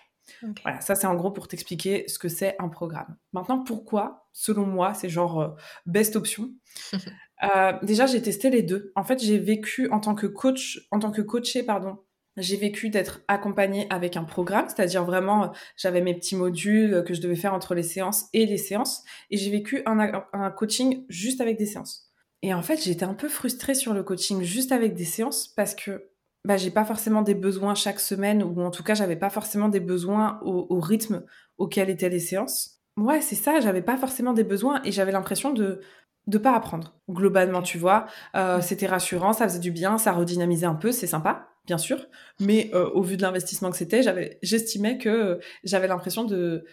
Voilà, 0.63 0.81
ça 0.81 0.95
c'est 0.95 1.07
en 1.07 1.15
gros 1.15 1.31
pour 1.31 1.47
t'expliquer 1.47 2.05
ce 2.07 2.17
que 2.17 2.29
c'est 2.29 2.55
un 2.59 2.69
programme. 2.69 3.15
Maintenant, 3.33 3.63
pourquoi, 3.63 4.27
selon 4.33 4.65
moi, 4.65 4.93
c'est 4.93 5.09
genre 5.09 5.41
euh, 5.41 5.49
best 5.85 6.15
option? 6.15 6.51
Euh, 7.43 7.73
Déjà, 7.83 8.05
j'ai 8.05 8.21
testé 8.21 8.49
les 8.49 8.61
deux. 8.61 8.93
En 8.95 9.03
fait, 9.03 9.21
j'ai 9.21 9.37
vécu 9.37 9.89
en 9.89 9.99
tant 9.99 10.15
que 10.15 10.25
coach, 10.25 10.87
en 10.89 10.99
tant 10.99 11.11
que 11.11 11.21
coaché, 11.21 11.63
pardon. 11.63 11.97
J'ai 12.37 12.55
vécu 12.55 12.89
d'être 12.89 13.19
accompagnée 13.27 13.87
avec 13.89 14.15
un 14.15 14.23
programme, 14.23 14.67
c'est-à-dire 14.69 15.03
vraiment, 15.03 15.51
j'avais 15.75 15.99
mes 15.99 16.13
petits 16.13 16.37
modules 16.37 17.03
que 17.05 17.13
je 17.13 17.19
devais 17.19 17.35
faire 17.35 17.53
entre 17.53 17.75
les 17.75 17.83
séances 17.83 18.27
et 18.31 18.45
les 18.45 18.57
séances, 18.57 19.03
et 19.31 19.37
j'ai 19.37 19.51
vécu 19.51 19.83
un, 19.85 20.23
un 20.31 20.49
coaching 20.49 21.05
juste 21.09 21.41
avec 21.41 21.57
des 21.57 21.65
séances. 21.65 22.09
Et 22.45 22.53
en 22.53 22.61
fait, 22.61 22.83
j'étais 22.83 23.05
un 23.05 23.15
peu 23.15 23.27
frustrée 23.27 23.73
sur 23.73 23.95
le 23.95 24.03
coaching 24.03 24.43
juste 24.43 24.71
avec 24.71 24.93
des 24.93 25.03
séances 25.03 25.47
parce 25.47 25.73
que 25.73 26.11
bah, 26.43 26.57
j'ai 26.57 26.69
pas 26.69 26.85
forcément 26.85 27.23
des 27.23 27.33
besoins 27.33 27.73
chaque 27.73 27.99
semaine, 27.99 28.43
ou 28.43 28.61
en 28.61 28.69
tout 28.69 28.83
cas, 28.83 28.93
j'avais 28.93 29.15
pas 29.15 29.31
forcément 29.31 29.67
des 29.67 29.79
besoins 29.79 30.39
au, 30.43 30.79
rythme 30.79 31.23
auquel 31.57 31.89
étaient 31.89 32.07
les 32.07 32.19
séances. 32.19 32.81
Ouais, 32.97 33.19
c'est 33.21 33.33
ça, 33.33 33.61
j'avais 33.61 33.81
pas 33.81 33.97
forcément 33.97 34.31
des 34.31 34.43
besoins 34.43 34.79
et 34.83 34.91
j'avais 34.91 35.11
l'impression 35.11 35.53
de 35.53 35.81
de 36.27 36.37
pas 36.37 36.55
apprendre. 36.55 36.93
Globalement, 37.09 37.63
tu 37.63 37.79
vois, 37.79 38.05
euh, 38.35 38.61
c'était 38.61 38.85
rassurant, 38.85 39.33
ça 39.33 39.47
faisait 39.47 39.59
du 39.59 39.71
bien, 39.71 39.97
ça 39.97 40.11
redynamisait 40.11 40.67
un 40.67 40.75
peu, 40.75 40.91
c'est 40.91 41.07
sympa, 41.07 41.49
bien 41.65 41.79
sûr. 41.79 42.05
Mais 42.39 42.69
euh, 42.75 42.91
au 42.91 43.01
vu 43.01 43.17
de 43.17 43.23
l'investissement 43.23 43.71
que 43.71 43.77
c'était, 43.77 44.03
j'avais, 44.03 44.37
j'estimais 44.43 44.99
que 44.99 45.39
j'avais 45.63 45.87
l'impression 45.87 46.25
de 46.25 46.63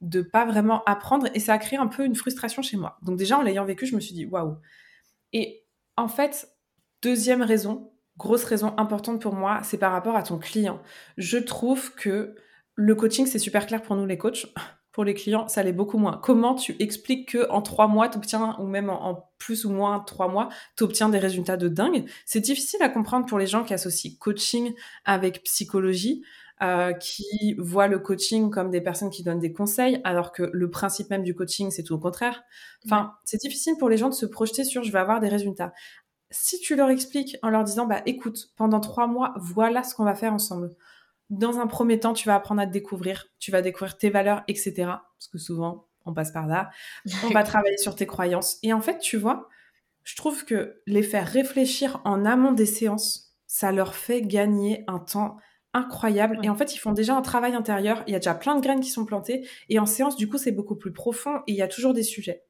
de 0.00 0.22
pas 0.22 0.44
vraiment 0.44 0.82
apprendre 0.86 1.28
et 1.34 1.40
ça 1.40 1.52
a 1.52 1.58
créé 1.58 1.78
un 1.78 1.86
peu 1.86 2.04
une 2.04 2.16
frustration 2.16 2.62
chez 2.62 2.76
moi. 2.76 2.98
Donc 3.02 3.16
déjà 3.16 3.38
en 3.38 3.42
l'ayant 3.42 3.64
vécu, 3.64 3.86
je 3.86 3.94
me 3.94 4.00
suis 4.00 4.14
dit 4.14 4.26
waouh. 4.26 4.56
Et 5.32 5.64
en 5.96 6.08
fait, 6.08 6.48
deuxième 7.02 7.42
raison, 7.42 7.92
grosse 8.16 8.44
raison 8.44 8.74
importante 8.76 9.20
pour 9.20 9.34
moi, 9.34 9.60
c'est 9.62 9.78
par 9.78 9.92
rapport 9.92 10.16
à 10.16 10.22
ton 10.22 10.38
client. 10.38 10.80
Je 11.16 11.38
trouve 11.38 11.94
que 11.94 12.34
le 12.74 12.94
coaching, 12.94 13.26
c'est 13.26 13.38
super 13.38 13.66
clair 13.66 13.82
pour 13.82 13.96
nous 13.96 14.06
les 14.06 14.18
coachs. 14.18 14.46
Pour 14.92 15.04
les 15.04 15.14
clients, 15.14 15.46
ça 15.46 15.62
l'est 15.62 15.72
beaucoup 15.72 15.98
moins. 15.98 16.18
Comment 16.20 16.56
tu 16.56 16.74
expliques 16.80 17.28
que 17.28 17.48
en 17.50 17.62
trois 17.62 17.86
mois, 17.86 18.08
tu 18.08 18.18
obtiens, 18.18 18.56
ou 18.58 18.66
même 18.66 18.90
en, 18.90 19.30
plus 19.38 19.64
ou 19.64 19.70
moins 19.70 20.00
trois 20.00 20.26
mois, 20.26 20.48
tu 20.76 20.82
obtiens 20.82 21.08
des 21.08 21.20
résultats 21.20 21.56
de 21.56 21.68
dingue? 21.68 22.10
C'est 22.26 22.40
difficile 22.40 22.82
à 22.82 22.88
comprendre 22.88 23.24
pour 23.24 23.38
les 23.38 23.46
gens 23.46 23.62
qui 23.62 23.72
associent 23.72 24.10
coaching 24.18 24.74
avec 25.04 25.44
psychologie. 25.44 26.24
Euh, 26.62 26.92
qui 26.92 27.54
voient 27.56 27.86
le 27.86 27.98
coaching 27.98 28.50
comme 28.50 28.70
des 28.70 28.82
personnes 28.82 29.08
qui 29.08 29.22
donnent 29.22 29.38
des 29.38 29.50
conseils, 29.50 29.98
alors 30.04 30.30
que 30.30 30.42
le 30.52 30.68
principe 30.68 31.08
même 31.08 31.22
du 31.22 31.34
coaching, 31.34 31.70
c'est 31.70 31.82
tout 31.82 31.94
le 31.94 32.00
contraire. 32.00 32.42
Enfin, 32.84 33.14
c'est 33.24 33.40
difficile 33.40 33.76
pour 33.78 33.88
les 33.88 33.96
gens 33.96 34.10
de 34.10 34.14
se 34.14 34.26
projeter 34.26 34.64
sur 34.64 34.82
je 34.82 34.92
vais 34.92 34.98
avoir 34.98 35.20
des 35.20 35.30
résultats 35.30 35.72
si 36.30 36.60
tu 36.60 36.76
leur 36.76 36.90
expliques 36.90 37.36
en 37.42 37.50
leur 37.50 37.64
disant, 37.64 37.86
bah 37.86 38.02
écoute, 38.06 38.50
pendant 38.56 38.80
trois 38.80 39.06
mois, 39.06 39.34
voilà 39.36 39.82
ce 39.82 39.94
qu'on 39.94 40.04
va 40.04 40.14
faire 40.14 40.32
ensemble. 40.32 40.70
Dans 41.28 41.58
un 41.58 41.66
premier 41.66 42.00
temps, 42.00 42.12
tu 42.12 42.26
vas 42.26 42.36
apprendre 42.36 42.60
à 42.60 42.66
te 42.66 42.72
découvrir, 42.72 43.26
tu 43.38 43.50
vas 43.50 43.62
découvrir 43.62 43.96
tes 43.98 44.10
valeurs, 44.10 44.42
etc. 44.48 44.72
Parce 44.76 45.28
que 45.30 45.38
souvent, 45.38 45.86
on 46.06 46.14
passe 46.14 46.32
par 46.32 46.46
là. 46.46 46.70
On 47.24 47.30
va 47.30 47.42
travailler 47.42 47.76
sur 47.76 47.94
tes 47.94 48.06
croyances. 48.06 48.58
Et 48.62 48.72
en 48.72 48.80
fait, 48.80 48.98
tu 48.98 49.16
vois, 49.16 49.48
je 50.02 50.16
trouve 50.16 50.44
que 50.44 50.80
les 50.86 51.02
faire 51.02 51.26
réfléchir 51.26 52.00
en 52.04 52.24
amont 52.24 52.52
des 52.52 52.66
séances, 52.66 53.36
ça 53.46 53.70
leur 53.70 53.94
fait 53.94 54.22
gagner 54.22 54.84
un 54.86 54.98
temps 54.98 55.36
incroyable. 55.74 56.38
Et 56.42 56.48
en 56.48 56.54
fait, 56.54 56.74
ils 56.74 56.78
font 56.78 56.92
déjà 56.92 57.14
un 57.14 57.22
travail 57.22 57.54
intérieur. 57.54 58.02
Il 58.06 58.12
y 58.12 58.16
a 58.16 58.18
déjà 58.18 58.34
plein 58.34 58.56
de 58.56 58.60
graines 58.60 58.80
qui 58.80 58.90
sont 58.90 59.04
plantées. 59.04 59.46
Et 59.68 59.78
en 59.78 59.86
séance, 59.86 60.16
du 60.16 60.28
coup, 60.28 60.38
c'est 60.38 60.52
beaucoup 60.52 60.76
plus 60.76 60.92
profond 60.92 61.38
et 61.46 61.52
il 61.52 61.56
y 61.56 61.62
a 61.62 61.68
toujours 61.68 61.94
des 61.94 62.02
sujets 62.02 62.44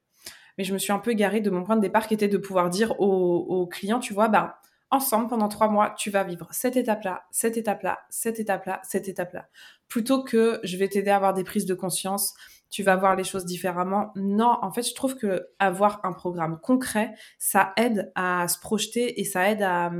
mais 0.60 0.64
je 0.64 0.74
me 0.74 0.78
suis 0.78 0.92
un 0.92 0.98
peu 0.98 1.12
égarée 1.12 1.40
de 1.40 1.48
mon 1.48 1.64
point 1.64 1.76
de 1.76 1.80
départ 1.80 2.06
qui 2.06 2.12
était 2.12 2.28
de 2.28 2.36
pouvoir 2.36 2.68
dire 2.68 3.00
aux, 3.00 3.66
clients, 3.66 3.98
tu 3.98 4.12
vois, 4.12 4.28
bah, 4.28 4.60
ensemble, 4.90 5.28
pendant 5.28 5.48
trois 5.48 5.68
mois, 5.68 5.94
tu 5.96 6.10
vas 6.10 6.22
vivre 6.22 6.48
cette 6.50 6.76
étape-là, 6.76 7.24
cette 7.30 7.56
étape-là, 7.56 8.00
cette 8.10 8.40
étape-là, 8.40 8.80
cette 8.84 9.08
étape-là. 9.08 9.48
Plutôt 9.88 10.22
que 10.22 10.60
je 10.62 10.76
vais 10.76 10.88
t'aider 10.88 11.10
à 11.10 11.16
avoir 11.16 11.32
des 11.32 11.44
prises 11.44 11.64
de 11.64 11.72
conscience, 11.72 12.34
tu 12.68 12.82
vas 12.82 12.94
voir 12.96 13.16
les 13.16 13.24
choses 13.24 13.46
différemment. 13.46 14.12
Non, 14.16 14.58
en 14.60 14.70
fait, 14.70 14.82
je 14.82 14.94
trouve 14.94 15.16
que 15.16 15.48
avoir 15.58 16.00
un 16.04 16.12
programme 16.12 16.60
concret, 16.60 17.14
ça 17.38 17.72
aide 17.78 18.12
à 18.14 18.46
se 18.46 18.60
projeter 18.60 19.18
et 19.18 19.24
ça 19.24 19.50
aide 19.50 19.62
à, 19.62 19.90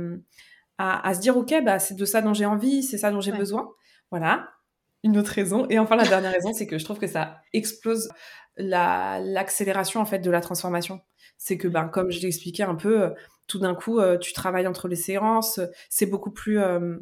à, 0.81 1.13
se 1.13 1.19
dire, 1.19 1.37
OK, 1.37 1.53
bah, 1.63 1.79
c'est 1.79 1.95
de 1.95 2.05
ça 2.05 2.21
dont 2.21 2.33
j'ai 2.33 2.45
envie, 2.45 2.83
c'est 2.83 2.97
ça 2.97 3.11
dont 3.11 3.21
j'ai 3.21 3.31
besoin. 3.31 3.69
Voilà. 4.09 4.49
Une 5.03 5.17
autre 5.17 5.31
raison. 5.31 5.65
Et 5.69 5.79
enfin, 5.79 5.95
la 5.95 6.05
dernière 6.05 6.31
raison, 6.31 6.53
c'est 6.53 6.67
que 6.67 6.77
je 6.77 6.85
trouve 6.85 6.99
que 6.99 7.07
ça 7.07 7.37
explose 7.53 8.09
l'accélération 8.57 10.01
en 10.01 10.05
fait 10.05 10.19
de 10.19 10.31
la 10.31 10.41
transformation. 10.41 11.01
C'est 11.37 11.57
que 11.57 11.67
ben 11.67 11.87
comme 11.87 12.11
je 12.11 12.19
l'ai 12.19 12.27
expliqué 12.27 12.63
un 12.63 12.75
peu, 12.75 13.03
euh, 13.03 13.09
tout 13.47 13.59
d'un 13.59 13.73
coup 13.73 13.99
euh, 13.99 14.17
tu 14.17 14.33
travailles 14.33 14.67
entre 14.67 14.87
les 14.87 14.95
séances, 14.95 15.59
c'est 15.89 16.05
beaucoup 16.05 16.31
plus 16.31 16.59
euh, 16.59 16.97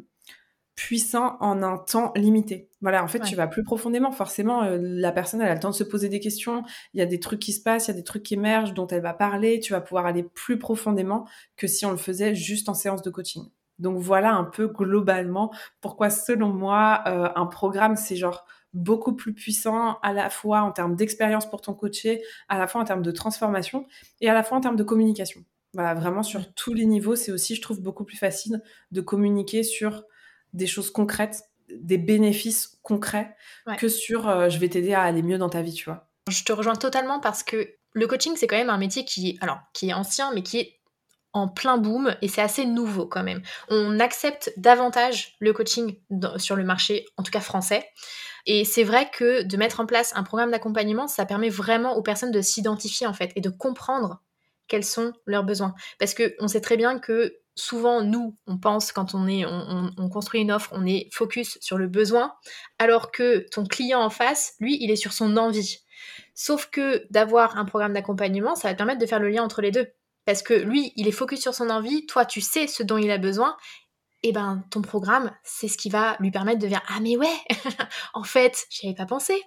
puissant 0.74 1.36
en 1.40 1.62
un 1.62 1.76
temps 1.76 2.12
limité. 2.16 2.70
Voilà, 2.80 3.04
en 3.04 3.08
fait, 3.08 3.20
tu 3.20 3.36
vas 3.36 3.46
plus 3.46 3.64
profondément. 3.64 4.12
Forcément, 4.12 4.62
la 4.80 5.12
personne, 5.12 5.42
elle 5.42 5.50
a 5.50 5.54
le 5.54 5.60
temps 5.60 5.70
de 5.70 5.74
se 5.74 5.84
poser 5.84 6.08
des 6.08 6.20
questions. 6.20 6.62
Il 6.94 7.00
y 7.00 7.02
a 7.02 7.06
des 7.06 7.20
trucs 7.20 7.40
qui 7.40 7.52
se 7.52 7.62
passent, 7.62 7.88
il 7.88 7.90
y 7.90 7.94
a 7.94 7.96
des 7.96 8.04
trucs 8.04 8.22
qui 8.22 8.34
émergent 8.34 8.72
dont 8.72 8.86
elle 8.86 9.02
va 9.02 9.12
parler. 9.12 9.60
Tu 9.60 9.74
vas 9.74 9.82
pouvoir 9.82 10.06
aller 10.06 10.22
plus 10.22 10.58
profondément 10.58 11.26
que 11.58 11.66
si 11.66 11.84
on 11.84 11.90
le 11.90 11.98
faisait 11.98 12.34
juste 12.34 12.70
en 12.70 12.74
séance 12.74 13.02
de 13.02 13.10
coaching. 13.10 13.50
Donc 13.80 13.98
voilà 13.98 14.32
un 14.34 14.44
peu 14.44 14.68
globalement 14.68 15.52
pourquoi, 15.80 16.10
selon 16.10 16.48
moi, 16.48 17.02
un 17.06 17.46
programme, 17.46 17.96
c'est 17.96 18.16
genre 18.16 18.46
beaucoup 18.72 19.14
plus 19.14 19.34
puissant 19.34 19.98
à 20.02 20.12
la 20.12 20.30
fois 20.30 20.62
en 20.62 20.72
termes 20.72 20.94
d'expérience 20.94 21.48
pour 21.48 21.60
ton 21.60 21.74
coaché, 21.74 22.22
à 22.48 22.58
la 22.58 22.66
fois 22.66 22.80
en 22.80 22.84
termes 22.84 23.02
de 23.02 23.10
transformation 23.10 23.86
et 24.20 24.28
à 24.28 24.34
la 24.34 24.42
fois 24.42 24.58
en 24.58 24.60
termes 24.60 24.76
de 24.76 24.84
communication. 24.84 25.44
Voilà, 25.72 25.94
vraiment 25.94 26.22
sur 26.22 26.52
tous 26.54 26.74
les 26.74 26.84
niveaux, 26.84 27.14
c'est 27.14 27.32
aussi, 27.32 27.54
je 27.54 27.62
trouve, 27.62 27.80
beaucoup 27.80 28.04
plus 28.04 28.16
facile 28.16 28.60
de 28.90 29.00
communiquer 29.00 29.62
sur 29.62 30.04
des 30.52 30.66
choses 30.66 30.90
concrètes, 30.90 31.42
des 31.72 31.98
bénéfices 31.98 32.78
concrets, 32.82 33.36
que 33.78 33.88
sur 33.88 34.28
euh, 34.28 34.48
je 34.48 34.58
vais 34.58 34.68
t'aider 34.68 34.94
à 34.94 35.02
aller 35.02 35.22
mieux 35.22 35.38
dans 35.38 35.48
ta 35.48 35.62
vie, 35.62 35.72
tu 35.72 35.84
vois. 35.84 36.08
Je 36.28 36.42
te 36.42 36.52
rejoins 36.52 36.74
totalement 36.74 37.20
parce 37.20 37.44
que 37.44 37.76
le 37.92 38.06
coaching, 38.06 38.34
c'est 38.36 38.46
quand 38.46 38.56
même 38.56 38.70
un 38.70 38.78
métier 38.78 39.04
qui, 39.04 39.38
alors, 39.40 39.58
qui 39.72 39.90
est 39.90 39.92
ancien, 39.92 40.32
mais 40.34 40.42
qui 40.42 40.58
est 40.58 40.79
en 41.32 41.48
plein 41.48 41.78
boom 41.78 42.14
et 42.22 42.28
c'est 42.28 42.42
assez 42.42 42.66
nouveau 42.66 43.06
quand 43.06 43.22
même. 43.22 43.42
On 43.68 44.00
accepte 44.00 44.52
davantage 44.56 45.36
le 45.38 45.52
coaching 45.52 45.96
sur 46.36 46.56
le 46.56 46.64
marché, 46.64 47.06
en 47.16 47.22
tout 47.22 47.30
cas 47.30 47.40
français. 47.40 47.86
Et 48.46 48.64
c'est 48.64 48.84
vrai 48.84 49.10
que 49.12 49.42
de 49.42 49.56
mettre 49.56 49.80
en 49.80 49.86
place 49.86 50.12
un 50.16 50.22
programme 50.22 50.50
d'accompagnement, 50.50 51.06
ça 51.06 51.26
permet 51.26 51.50
vraiment 51.50 51.96
aux 51.96 52.02
personnes 52.02 52.32
de 52.32 52.40
s'identifier 52.40 53.06
en 53.06 53.12
fait 53.12 53.32
et 53.36 53.40
de 53.40 53.50
comprendre 53.50 54.22
quels 54.66 54.84
sont 54.84 55.12
leurs 55.26 55.44
besoins. 55.44 55.74
Parce 55.98 56.14
que 56.14 56.34
on 56.38 56.48
sait 56.48 56.60
très 56.60 56.76
bien 56.76 56.98
que 56.98 57.36
souvent 57.54 58.02
nous, 58.02 58.36
on 58.46 58.58
pense 58.58 58.92
quand 58.92 59.14
on 59.14 59.28
est, 59.28 59.44
on, 59.44 60.08
construit 60.08 60.40
une 60.40 60.52
offre, 60.52 60.70
on 60.72 60.86
est 60.86 61.08
focus 61.12 61.58
sur 61.60 61.76
le 61.76 61.88
besoin, 61.88 62.32
alors 62.78 63.10
que 63.10 63.46
ton 63.50 63.64
client 63.64 64.00
en 64.00 64.10
face, 64.10 64.54
lui, 64.60 64.78
il 64.80 64.90
est 64.90 64.96
sur 64.96 65.12
son 65.12 65.36
envie. 65.36 65.78
Sauf 66.34 66.70
que 66.70 67.04
d'avoir 67.10 67.58
un 67.58 67.64
programme 67.64 67.92
d'accompagnement, 67.92 68.54
ça 68.54 68.68
va 68.68 68.74
te 68.74 68.78
permettre 68.78 69.00
de 69.00 69.06
faire 69.06 69.20
le 69.20 69.28
lien 69.28 69.42
entre 69.42 69.60
les 69.60 69.72
deux. 69.72 69.88
Parce 70.24 70.42
que 70.42 70.54
lui, 70.54 70.92
il 70.96 71.08
est 71.08 71.12
focus 71.12 71.40
sur 71.40 71.54
son 71.54 71.70
envie, 71.70 72.06
toi, 72.06 72.24
tu 72.24 72.40
sais 72.40 72.66
ce 72.66 72.82
dont 72.82 72.98
il 72.98 73.10
a 73.10 73.18
besoin, 73.18 73.56
et 74.22 74.28
eh 74.28 74.32
ben 74.32 74.62
ton 74.70 74.82
programme, 74.82 75.32
c'est 75.42 75.68
ce 75.68 75.78
qui 75.78 75.88
va 75.88 76.16
lui 76.20 76.30
permettre 76.30 76.58
de 76.58 76.66
dire 76.66 76.82
ah 76.88 77.00
mais 77.00 77.16
ouais, 77.16 77.26
en 78.14 78.22
fait, 78.22 78.66
j'y 78.68 78.86
avais 78.86 78.94
pas 78.94 79.06
pensé. 79.06 79.40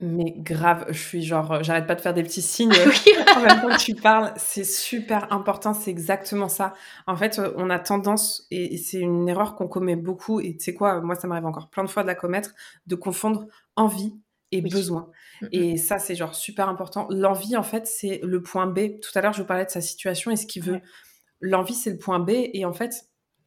Mais 0.00 0.34
grave, 0.36 0.86
je 0.88 0.98
suis 0.98 1.22
genre, 1.22 1.52
euh, 1.52 1.62
j'arrête 1.62 1.86
pas 1.86 1.94
de 1.94 2.00
faire 2.00 2.14
des 2.14 2.22
petits 2.22 2.42
signes 2.42 2.72
en 3.36 3.40
même 3.40 3.60
temps 3.60 3.68
que 3.68 3.80
tu 3.80 3.94
parles. 3.94 4.32
C'est 4.36 4.64
super 4.64 5.32
important, 5.32 5.72
c'est 5.72 5.90
exactement 5.90 6.48
ça. 6.48 6.74
En 7.06 7.16
fait, 7.16 7.38
euh, 7.38 7.52
on 7.56 7.70
a 7.70 7.78
tendance, 7.78 8.46
et 8.50 8.76
c'est 8.76 8.98
une 8.98 9.28
erreur 9.28 9.54
qu'on 9.54 9.68
commet 9.68 9.94
beaucoup, 9.94 10.40
et 10.40 10.56
tu 10.56 10.64
sais 10.64 10.74
quoi, 10.74 11.00
moi 11.00 11.14
ça 11.14 11.28
m'arrive 11.28 11.46
encore 11.46 11.70
plein 11.70 11.84
de 11.84 11.90
fois 11.90 12.02
de 12.02 12.08
la 12.08 12.14
commettre, 12.14 12.50
de 12.86 12.96
confondre 12.96 13.46
envie 13.76 14.14
et 14.54 14.62
besoin. 14.62 15.10
Mm, 15.42 15.46
mm. 15.46 15.48
Et 15.52 15.76
ça, 15.76 15.98
c'est 15.98 16.14
genre 16.14 16.34
super 16.34 16.68
important. 16.68 17.06
L'envie, 17.10 17.56
en 17.56 17.62
fait, 17.62 17.86
c'est 17.86 18.20
le 18.22 18.42
point 18.42 18.66
B. 18.66 19.00
Tout 19.00 19.10
à 19.16 19.20
l'heure, 19.20 19.32
je 19.32 19.42
vous 19.42 19.46
parlais 19.46 19.64
de 19.64 19.70
sa 19.70 19.80
situation 19.80 20.30
et 20.30 20.36
ce 20.36 20.46
qu'il 20.46 20.62
veut. 20.62 20.80
L'envie, 21.40 21.74
c'est 21.74 21.90
le 21.90 21.98
point 21.98 22.20
B. 22.20 22.30
Et 22.30 22.64
en 22.64 22.72
fait, 22.72 22.94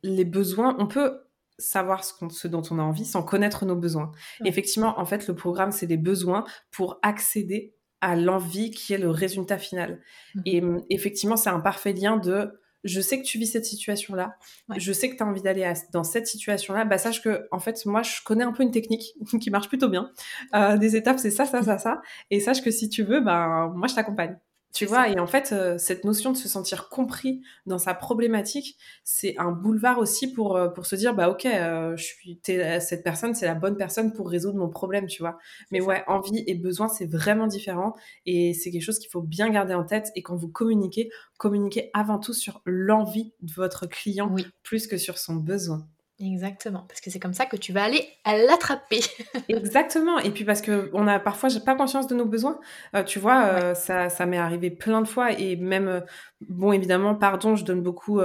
les 0.04 0.26
besoins, 0.26 0.76
on 0.80 0.88
peut 0.88 1.22
savoir 1.58 2.04
ce, 2.04 2.48
dont 2.48 2.62
on 2.70 2.78
a 2.78 2.84
envie 2.84 3.06
sans 3.06 3.24
connaître 3.24 3.66
nos 3.66 3.76
besoins. 3.76 4.12
Effectivement, 4.46 5.00
en 5.00 5.06
fait, 5.06 5.28
le 5.28 5.34
programme, 5.34 5.72
c'est 5.72 5.88
des 5.88 5.98
besoins 5.98 6.44
pour 6.72 7.00
accéder 7.02 7.74
à 8.02 8.16
l'envie 8.16 8.70
qui 8.70 8.94
est 8.94 9.00
le 9.00 9.10
résultat 9.10 9.58
final. 9.58 10.02
Mmh. 10.36 10.42
Et 10.46 10.64
effectivement, 10.92 11.36
c'est 11.36 11.50
un 11.50 11.60
parfait 11.60 11.94
lien 11.94 12.18
de 12.18 12.60
je 12.84 13.02
sais 13.02 13.20
que 13.20 13.26
tu 13.26 13.38
vis 13.38 13.48
cette 13.48 13.66
situation-là, 13.66 14.38
je 14.76 14.94
sais 14.94 15.10
que 15.10 15.16
tu 15.18 15.24
as 15.24 15.26
envie 15.26 15.42
d'aller 15.42 15.72
dans 15.92 16.04
cette 16.04 16.28
situation-là, 16.28 16.86
bah 16.86 16.98
sache 16.98 17.22
que 17.22 17.48
en 17.52 17.60
fait 17.60 17.86
moi 17.86 18.04
je 18.04 18.22
connais 18.24 18.44
un 18.44 18.54
peu 18.54 18.64
une 18.64 18.72
technique 18.72 19.14
qui 19.42 19.50
marche 19.50 19.68
plutôt 19.68 19.90
bien. 19.90 20.12
Euh, 20.56 20.78
des 20.78 20.96
étapes 20.96 21.20
c'est 21.20 21.32
ça 21.32 21.46
ça 21.46 21.64
ça 21.64 21.78
ça 21.78 22.02
et 22.32 22.40
sache 22.40 22.62
que 22.62 22.72
si 22.72 22.90
tu 22.90 23.04
veux 23.04 23.22
bah 23.22 23.72
moi 23.76 23.88
je 23.88 23.96
t'accompagne. 23.96 24.38
Tu 24.74 24.86
vois, 24.86 25.10
et 25.10 25.20
en 25.20 25.26
fait, 25.26 25.54
euh, 25.54 25.78
cette 25.80 26.04
notion 26.04 26.32
de 26.32 26.38
se 26.38 26.48
sentir 26.48 26.90
compris 26.90 27.42
dans 27.66 27.80
sa 27.80 27.96
problématique, 27.96 28.78
c'est 29.04 29.36
un 29.40 29.52
boulevard 29.52 29.98
aussi 29.98 30.32
pour, 30.32 30.56
euh, 30.56 30.68
pour 30.68 30.86
se 30.86 30.96
dire, 30.96 31.16
bah 31.16 31.30
ok, 31.30 31.46
euh, 31.46 31.96
je 31.98 32.04
suis 32.04 32.40
cette 32.46 33.04
personne, 33.04 33.34
c'est 33.34 33.48
la 33.48 33.56
bonne 33.56 33.76
personne 33.78 34.14
pour 34.14 34.30
résoudre 34.30 34.58
mon 34.60 34.70
problème, 34.70 35.08
tu 35.08 35.24
vois. 35.24 35.40
Mais 35.72 35.82
ouais, 35.82 36.04
envie 36.08 36.44
et 36.46 36.54
besoin, 36.54 36.90
c'est 36.90 37.08
vraiment 37.08 37.48
différent 37.48 37.96
et 38.26 38.54
c'est 38.54 38.70
quelque 38.70 38.84
chose 38.84 39.00
qu'il 39.00 39.10
faut 39.10 39.22
bien 39.22 39.50
garder 39.50 39.74
en 39.74 39.84
tête. 39.86 40.12
Et 40.16 40.22
quand 40.22 40.36
vous 40.36 40.50
communiquez, 40.50 41.10
communiquez 41.40 41.90
avant 41.94 42.20
tout 42.20 42.34
sur 42.34 42.62
l'envie 42.66 43.34
de 43.42 43.54
votre 43.54 43.88
client 43.88 44.36
plus 44.64 44.86
que 44.86 44.98
sur 44.98 45.18
son 45.18 45.36
besoin. 45.38 45.88
Exactement, 46.20 46.84
parce 46.88 47.00
que 47.00 47.12
c'est 47.12 47.20
comme 47.20 47.34
ça 47.34 47.46
que 47.46 47.56
tu 47.56 47.72
vas 47.72 47.84
aller 47.84 48.04
l'attraper. 48.26 49.02
Exactement, 49.50 50.18
et 50.18 50.32
puis 50.32 50.46
parce 50.46 50.62
que 50.62 50.90
on 50.94 51.08
a 51.08 51.20
parfois 51.20 51.50
pas 51.64 51.76
conscience 51.76 52.08
de 52.08 52.16
nos 52.16 52.26
besoins. 52.26 52.60
Euh, 52.96 53.04
tu 53.04 53.20
vois, 53.20 53.46
euh, 53.46 53.76
ça, 53.76 54.10
ça 54.10 54.26
m'est 54.26 54.40
arrivé 54.40 54.72
plein 54.72 55.02
de 55.02 55.08
fois 55.08 55.32
et 55.32 55.56
même, 55.56 55.88
euh, 55.88 56.00
bon 56.42 56.72
évidemment, 56.72 57.14
pardon, 57.14 57.56
je 57.56 57.64
donne 57.64 57.84
beaucoup 57.84 58.20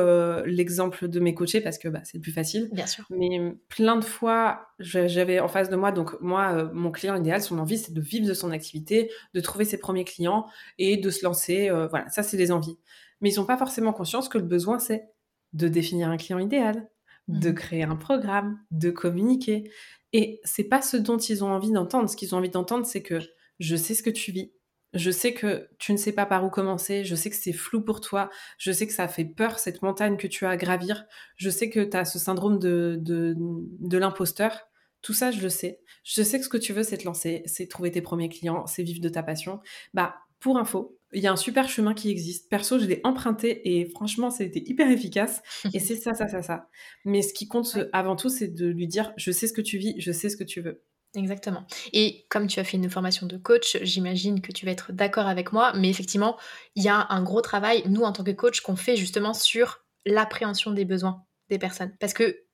l'exemple 0.47 1.07
de 1.07 1.21
mes 1.21 1.35
coachés 1.35 1.61
parce 1.61 1.77
que 1.77 1.89
bah, 1.89 2.01
c'est 2.05 2.17
le 2.17 2.23
plus 2.23 2.33
facile. 2.33 2.71
Bien 2.73 2.87
sûr. 2.87 3.05
Mais 3.11 3.55
plein 3.69 3.97
de 3.97 4.05
fois, 4.05 4.69
j'avais 4.79 5.39
en 5.41 5.49
face 5.49 5.69
de 5.69 5.77
moi, 5.77 5.93
donc 5.93 6.19
moi, 6.23 6.71
mon 6.73 6.91
client 6.91 7.15
idéal, 7.17 7.43
son 7.43 7.59
envie, 7.59 7.77
c'est 7.77 7.93
de 7.93 8.01
vivre 8.01 8.27
de 8.27 8.35
son 8.35 8.53
activité, 8.53 9.11
de 9.35 9.41
trouver 9.41 9.67
ses 9.67 9.79
premiers 9.79 10.05
clients 10.05 10.47
et 10.79 10.97
de 10.97 11.11
se 11.11 11.25
lancer. 11.25 11.69
voilà, 11.91 12.09
ça 12.09 12.23
c'est 12.23 12.39
les 12.39 12.53
envies. 12.53 12.79
Mais 13.21 13.31
ils 13.31 13.39
n'ont 13.39 13.47
pas 13.47 13.59
forcément 13.59 13.93
conscience 13.93 14.31
que 14.31 14.39
le 14.39 14.45
besoin, 14.45 14.79
c'est 14.79 15.11
de 15.53 15.69
définir 15.69 16.09
un 16.09 16.17
client 16.17 16.39
idéal, 16.39 16.89
de 17.33 17.51
mmh. 17.51 17.55
créer 17.55 17.83
un 17.83 17.97
programme, 17.97 18.59
de 18.71 18.91
communiquer. 18.91 19.71
Et 20.13 20.41
c'est 20.45 20.65
pas 20.65 20.83
ce 20.83 20.97
dont 20.97 21.19
ils 21.19 21.43
ont 21.43 21.51
envie 21.51 21.73
d'entendre. 21.73 22.09
Ce 22.09 22.17
qu'ils 22.17 22.35
ont 22.35 22.39
envie 22.39 22.51
d'entendre, 22.51 22.87
c'est 22.87 23.03
que 23.03 23.19
je 23.59 23.77
sais 23.77 23.95
ce 23.95 24.03
que 24.03 24.11
tu 24.11 24.33
vis. 24.33 24.53
Je 24.95 25.11
sais 25.11 25.33
que 25.33 25.71
tu 25.79 25.93
ne 25.93 25.97
sais 25.97 26.13
pas 26.13 26.27
par 26.27 26.45
où 26.45 26.51
commencer, 26.51 27.03
je 27.03 27.15
sais 27.15 27.31
que 27.31 27.37
c'est 27.37 27.55
flou 27.55 27.81
pour 27.81 28.03
toi, 28.03 28.29
je 28.59 28.71
sais 28.73 28.87
que 28.87 28.93
ça 28.93 29.09
fait 29.09 29.25
peur 29.25 29.59
cette 29.59 29.81
montagne 29.81 30.19
que 30.19 30.27
tu 30.27 30.45
as 30.45 30.51
à 30.51 30.57
gravir, 30.59 31.07
je 31.37 31.49
sais 31.49 31.71
que 31.71 31.81
tu 31.81 31.97
as 31.97 32.05
ce 32.05 32.19
syndrome 32.19 32.59
de, 32.59 32.99
de, 33.01 33.35
de 33.39 33.99
l'imposteur. 33.99 34.69
Tout 35.01 35.15
ça, 35.15 35.31
je 35.31 35.41
le 35.41 35.49
sais. 35.49 35.81
Je 36.05 36.23
sais 36.23 36.39
que 36.39 36.45
ce 36.45 36.51
que 36.51 36.59
tu 36.59 36.75
veux, 36.75 36.83
c'est 36.83 36.99
te 36.99 37.05
lancer, 37.05 37.43
c'est 37.47 37.67
trouver 37.69 37.91
tes 37.91 38.03
premiers 38.03 38.29
clients, 38.29 38.67
c'est 38.67 38.83
vivre 38.83 39.01
de 39.01 39.09
ta 39.09 39.23
passion. 39.23 39.61
Bah, 39.95 40.17
pour 40.41 40.59
info, 40.59 40.99
il 41.13 41.23
y 41.23 41.27
a 41.27 41.33
un 41.33 41.37
super 41.37 41.69
chemin 41.69 41.95
qui 41.95 42.11
existe. 42.11 42.49
Perso, 42.49 42.79
je 42.79 42.87
l'ai 42.87 43.01
emprunté 43.05 43.79
et 43.79 43.87
franchement, 43.87 44.31
c'était 44.31 44.63
hyper 44.67 44.91
efficace. 44.91 45.43
Et 45.73 45.79
c'est 45.79 45.97
ça, 45.97 46.15
ça, 46.15 46.29
ça, 46.29 46.43
ça. 46.43 46.69
Mais 47.05 47.23
ce 47.23 47.33
qui 47.33 47.49
compte 47.49 47.79
avant 47.93 48.17
tout, 48.17 48.29
c'est 48.29 48.49
de 48.49 48.67
lui 48.67 48.87
dire 48.87 49.13
je 49.17 49.31
sais 49.31 49.47
ce 49.47 49.53
que 49.53 49.61
tu 49.61 49.79
vis, 49.79 49.95
je 49.99 50.13
sais 50.13 50.29
ce 50.29 50.37
que 50.37 50.45
tu 50.45 50.61
veux. 50.61 50.83
Exactement. 51.15 51.67
Et 51.93 52.27
comme 52.31 52.47
tu 52.47 52.59
as 52.59 52.65
fait 52.65 52.79
une 52.79 52.89
formation 52.89 53.27
de 53.27 53.37
coach, 53.37 53.77
j'imagine 53.83 54.41
que 54.41 54.51
tu 54.51 54.65
vas 54.65 54.73
être 54.73 54.93
d'accord 54.93 55.27
avec 55.27 55.53
moi, 55.53 55.73
mais 55.77 55.91
effectivement, 55.91 56.39
il 56.75 56.83
y 56.83 56.89
a 56.89 57.07
un 57.11 57.23
gros 57.23 57.43
travail, 57.43 57.83
nous, 57.87 58.03
en 58.03 58.13
tant 58.13 58.25
que 58.25 58.31
coach, 58.31 58.63
qu'on 58.63 58.77
fait 58.77 58.97
justement 58.97 59.35
sur 59.35 59.85
l'appréhension 60.07 60.71
des 60.71 60.87
besoins 60.87 61.25
des 61.51 61.59
personnes. 61.59 61.95
Parce 62.01 62.15
que, 62.15 62.45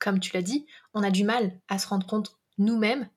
comme 0.00 0.18
tu 0.18 0.32
l'as 0.34 0.42
dit, 0.42 0.66
on 0.94 1.04
a 1.04 1.10
du 1.10 1.22
mal 1.22 1.60
à 1.68 1.78
se 1.78 1.86
rendre 1.86 2.06
compte 2.06 2.36
nous-mêmes 2.58 3.08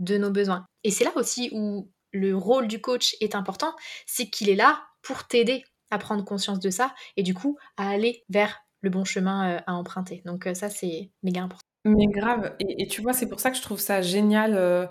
de 0.00 0.18
nos 0.18 0.30
besoins. 0.30 0.66
Et 0.82 0.90
c'est 0.90 1.04
là 1.04 1.12
aussi 1.14 1.50
où 1.52 1.92
le 2.12 2.36
rôle 2.36 2.68
du 2.68 2.80
coach 2.80 3.16
est 3.20 3.34
important, 3.34 3.74
c'est 4.06 4.28
qu'il 4.28 4.48
est 4.48 4.56
là 4.56 4.82
pour 5.02 5.26
t'aider 5.26 5.64
à 5.90 5.98
prendre 5.98 6.24
conscience 6.24 6.60
de 6.60 6.70
ça 6.70 6.94
et 7.16 7.22
du 7.22 7.34
coup 7.34 7.58
à 7.76 7.88
aller 7.88 8.24
vers 8.28 8.60
le 8.82 8.90
bon 8.90 9.04
chemin 9.04 9.56
euh, 9.56 9.60
à 9.66 9.74
emprunter. 9.74 10.22
Donc 10.24 10.46
euh, 10.46 10.54
ça, 10.54 10.68
c'est 10.68 11.10
méga 11.22 11.42
important. 11.42 11.64
Mais 11.84 12.06
grave, 12.06 12.54
et, 12.58 12.86
tu 12.86 13.00
vois, 13.00 13.12
c'est 13.12 13.28
pour 13.28 13.40
ça 13.40 13.50
que 13.50 13.56
je 13.56 13.62
trouve 13.62 13.80
ça 13.80 14.02
génial 14.02 14.54
euh, 14.54 14.86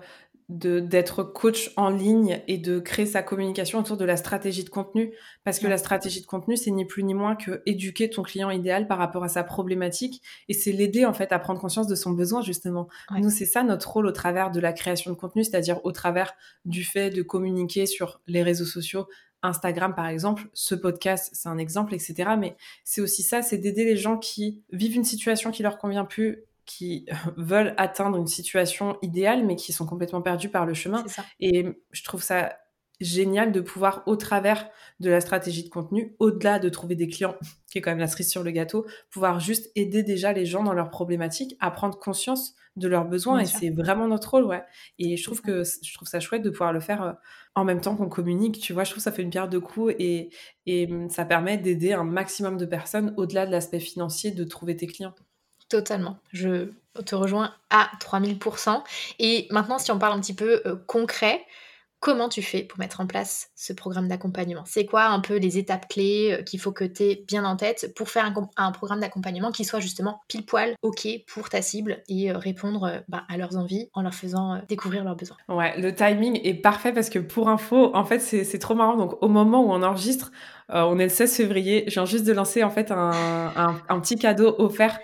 d'être 0.48 1.22
coach 1.22 1.72
en 1.76 1.90
ligne 1.90 2.40
et 2.48 2.56
de 2.56 2.78
créer 2.78 3.04
sa 3.04 3.22
communication 3.22 3.80
autour 3.80 3.98
de 3.98 4.04
la 4.06 4.16
stratégie 4.16 4.64
de 4.64 4.70
contenu. 4.70 5.12
Parce 5.44 5.58
que 5.58 5.66
la 5.66 5.76
stratégie 5.76 6.22
de 6.22 6.26
contenu, 6.26 6.56
c'est 6.56 6.70
ni 6.70 6.86
plus 6.86 7.04
ni 7.04 7.12
moins 7.12 7.36
que 7.36 7.62
éduquer 7.66 8.08
ton 8.08 8.22
client 8.22 8.50
idéal 8.50 8.86
par 8.86 8.96
rapport 8.96 9.24
à 9.24 9.28
sa 9.28 9.44
problématique 9.44 10.22
et 10.48 10.54
c'est 10.54 10.72
l'aider 10.72 11.04
en 11.04 11.12
fait 11.12 11.32
à 11.32 11.38
prendre 11.38 11.60
conscience 11.60 11.86
de 11.86 11.94
son 11.94 12.12
besoin 12.12 12.40
justement. 12.40 12.88
Nous, 13.10 13.30
c'est 13.30 13.46
ça 13.46 13.62
notre 13.62 13.90
rôle 13.90 14.06
au 14.06 14.12
travers 14.12 14.50
de 14.50 14.60
la 14.60 14.72
création 14.72 15.10
de 15.10 15.16
contenu, 15.16 15.44
c'est-à-dire 15.44 15.84
au 15.84 15.92
travers 15.92 16.32
du 16.64 16.82
fait 16.82 17.10
de 17.10 17.22
communiquer 17.22 17.84
sur 17.84 18.20
les 18.26 18.42
réseaux 18.42 18.64
sociaux, 18.64 19.06
Instagram 19.42 19.94
par 19.94 20.06
exemple, 20.06 20.48
ce 20.54 20.74
podcast 20.74 21.30
c'est 21.32 21.48
un 21.48 21.58
exemple, 21.58 21.94
etc. 21.94 22.30
Mais 22.38 22.56
c'est 22.84 23.00
aussi 23.00 23.22
ça, 23.22 23.42
c'est 23.42 23.58
d'aider 23.58 23.84
les 23.84 23.96
gens 23.96 24.16
qui 24.16 24.62
vivent 24.72 24.96
une 24.96 25.04
situation 25.04 25.50
qui 25.50 25.62
leur 25.62 25.78
convient 25.78 26.04
plus 26.04 26.44
qui 26.68 27.06
veulent 27.36 27.74
atteindre 27.78 28.18
une 28.18 28.28
situation 28.28 28.98
idéale, 29.02 29.44
mais 29.44 29.56
qui 29.56 29.72
sont 29.72 29.86
complètement 29.86 30.22
perdus 30.22 30.50
par 30.50 30.66
le 30.66 30.74
chemin. 30.74 31.04
Et 31.40 31.66
je 31.90 32.04
trouve 32.04 32.22
ça 32.22 32.56
génial 33.00 33.52
de 33.52 33.60
pouvoir, 33.60 34.02
au 34.06 34.16
travers 34.16 34.68
de 35.00 35.08
la 35.08 35.20
stratégie 35.20 35.62
de 35.62 35.68
contenu, 35.68 36.16
au-delà 36.18 36.58
de 36.58 36.68
trouver 36.68 36.96
des 36.96 37.06
clients, 37.06 37.36
qui 37.70 37.78
est 37.78 37.80
quand 37.80 37.90
même 37.90 38.00
la 38.00 38.08
cerise 38.08 38.30
sur 38.30 38.42
le 38.42 38.50
gâteau, 38.50 38.86
pouvoir 39.10 39.40
juste 39.40 39.70
aider 39.76 40.02
déjà 40.02 40.32
les 40.32 40.46
gens 40.46 40.64
dans 40.64 40.74
leurs 40.74 40.90
problématiques 40.90 41.56
à 41.60 41.70
prendre 41.70 41.98
conscience 41.98 42.54
de 42.76 42.88
leurs 42.88 43.04
besoins. 43.04 43.40
et 43.40 43.46
c'est 43.46 43.70
vraiment 43.70 44.08
notre 44.08 44.30
rôle, 44.30 44.44
ouais. 44.44 44.64
Et 44.98 45.16
je 45.16 45.24
trouve 45.24 45.42
que 45.42 45.62
je 45.64 45.94
trouve 45.94 46.08
ça 46.08 46.20
chouette 46.20 46.42
de 46.42 46.50
pouvoir 46.50 46.72
le 46.72 46.80
faire 46.80 47.02
euh, 47.02 47.12
en 47.54 47.64
même 47.64 47.80
temps 47.80 47.96
qu'on 47.96 48.08
communique. 48.08 48.58
Tu 48.60 48.72
vois, 48.72 48.84
je 48.84 48.90
trouve 48.90 49.00
que 49.00 49.04
ça 49.04 49.12
fait 49.12 49.22
une 49.22 49.30
pierre 49.30 49.48
de 49.48 49.58
coups 49.58 49.94
et, 49.98 50.30
et 50.66 50.86
hum, 50.90 51.08
ça 51.08 51.24
permet 51.24 51.56
d'aider 51.56 51.92
un 51.92 52.04
maximum 52.04 52.56
de 52.56 52.66
personnes 52.66 53.14
au-delà 53.16 53.46
de 53.46 53.52
l'aspect 53.52 53.80
financier 53.80 54.32
de 54.32 54.44
trouver 54.44 54.76
tes 54.76 54.86
clients. 54.86 55.14
Totalement. 55.68 56.18
Je 56.32 56.70
te 57.04 57.14
rejoins 57.14 57.52
à 57.70 57.90
3000%. 58.00 58.82
Et 59.18 59.46
maintenant, 59.50 59.78
si 59.78 59.90
on 59.90 59.98
parle 59.98 60.16
un 60.16 60.20
petit 60.20 60.34
peu 60.34 60.62
euh, 60.66 60.76
concret, 60.86 61.44
comment 62.00 62.28
tu 62.28 62.42
fais 62.42 62.62
pour 62.62 62.78
mettre 62.78 63.00
en 63.00 63.06
place 63.06 63.50
ce 63.54 63.72
programme 63.72 64.08
d'accompagnement? 64.08 64.62
C'est 64.66 64.86
quoi 64.86 65.04
un 65.06 65.20
peu 65.20 65.36
les 65.36 65.58
étapes 65.58 65.88
clés 65.88 66.38
euh, 66.38 66.42
qu'il 66.42 66.58
faut 66.58 66.72
que 66.72 66.84
tu 66.84 67.02
aies 67.02 67.24
bien 67.28 67.44
en 67.44 67.56
tête 67.56 67.92
pour 67.94 68.08
faire 68.08 68.32
un, 68.56 68.72
programme 68.72 69.00
d'accompagnement 69.00 69.52
qui 69.52 69.64
soit 69.64 69.80
justement 69.80 70.20
pile 70.26 70.44
poil 70.44 70.74
OK 70.82 71.06
pour 71.26 71.50
ta 71.50 71.60
cible 71.60 72.02
et 72.08 72.30
euh, 72.30 72.38
répondre 72.38 73.02
bah, 73.08 73.24
à 73.28 73.36
leurs 73.36 73.56
envies 73.56 73.90
en 73.92 74.02
leur 74.02 74.14
faisant 74.14 74.60
découvrir 74.68 75.04
leurs 75.04 75.16
besoins? 75.16 75.36
Ouais, 75.48 75.78
le 75.78 75.94
timing 75.94 76.40
est 76.42 76.54
parfait 76.54 76.92
parce 76.92 77.10
que 77.10 77.18
pour 77.18 77.48
info, 77.48 77.94
en 77.94 78.04
fait, 78.04 78.20
c'est 78.20 78.58
trop 78.58 78.74
marrant. 78.74 78.96
Donc, 78.96 79.22
au 79.22 79.28
moment 79.28 79.62
où 79.62 79.70
on 79.70 79.82
enregistre, 79.82 80.32
on 80.70 80.98
est 80.98 81.04
le 81.04 81.08
16 81.08 81.34
février. 81.34 81.84
Je 81.88 81.94
viens 81.94 82.04
juste 82.04 82.26
de 82.26 82.32
lancer 82.32 82.62
en 82.62 82.70
fait 82.70 82.90
un, 82.90 83.52
un 83.88 84.00
petit 84.00 84.16
cadeau 84.16 84.54
offert 84.58 84.98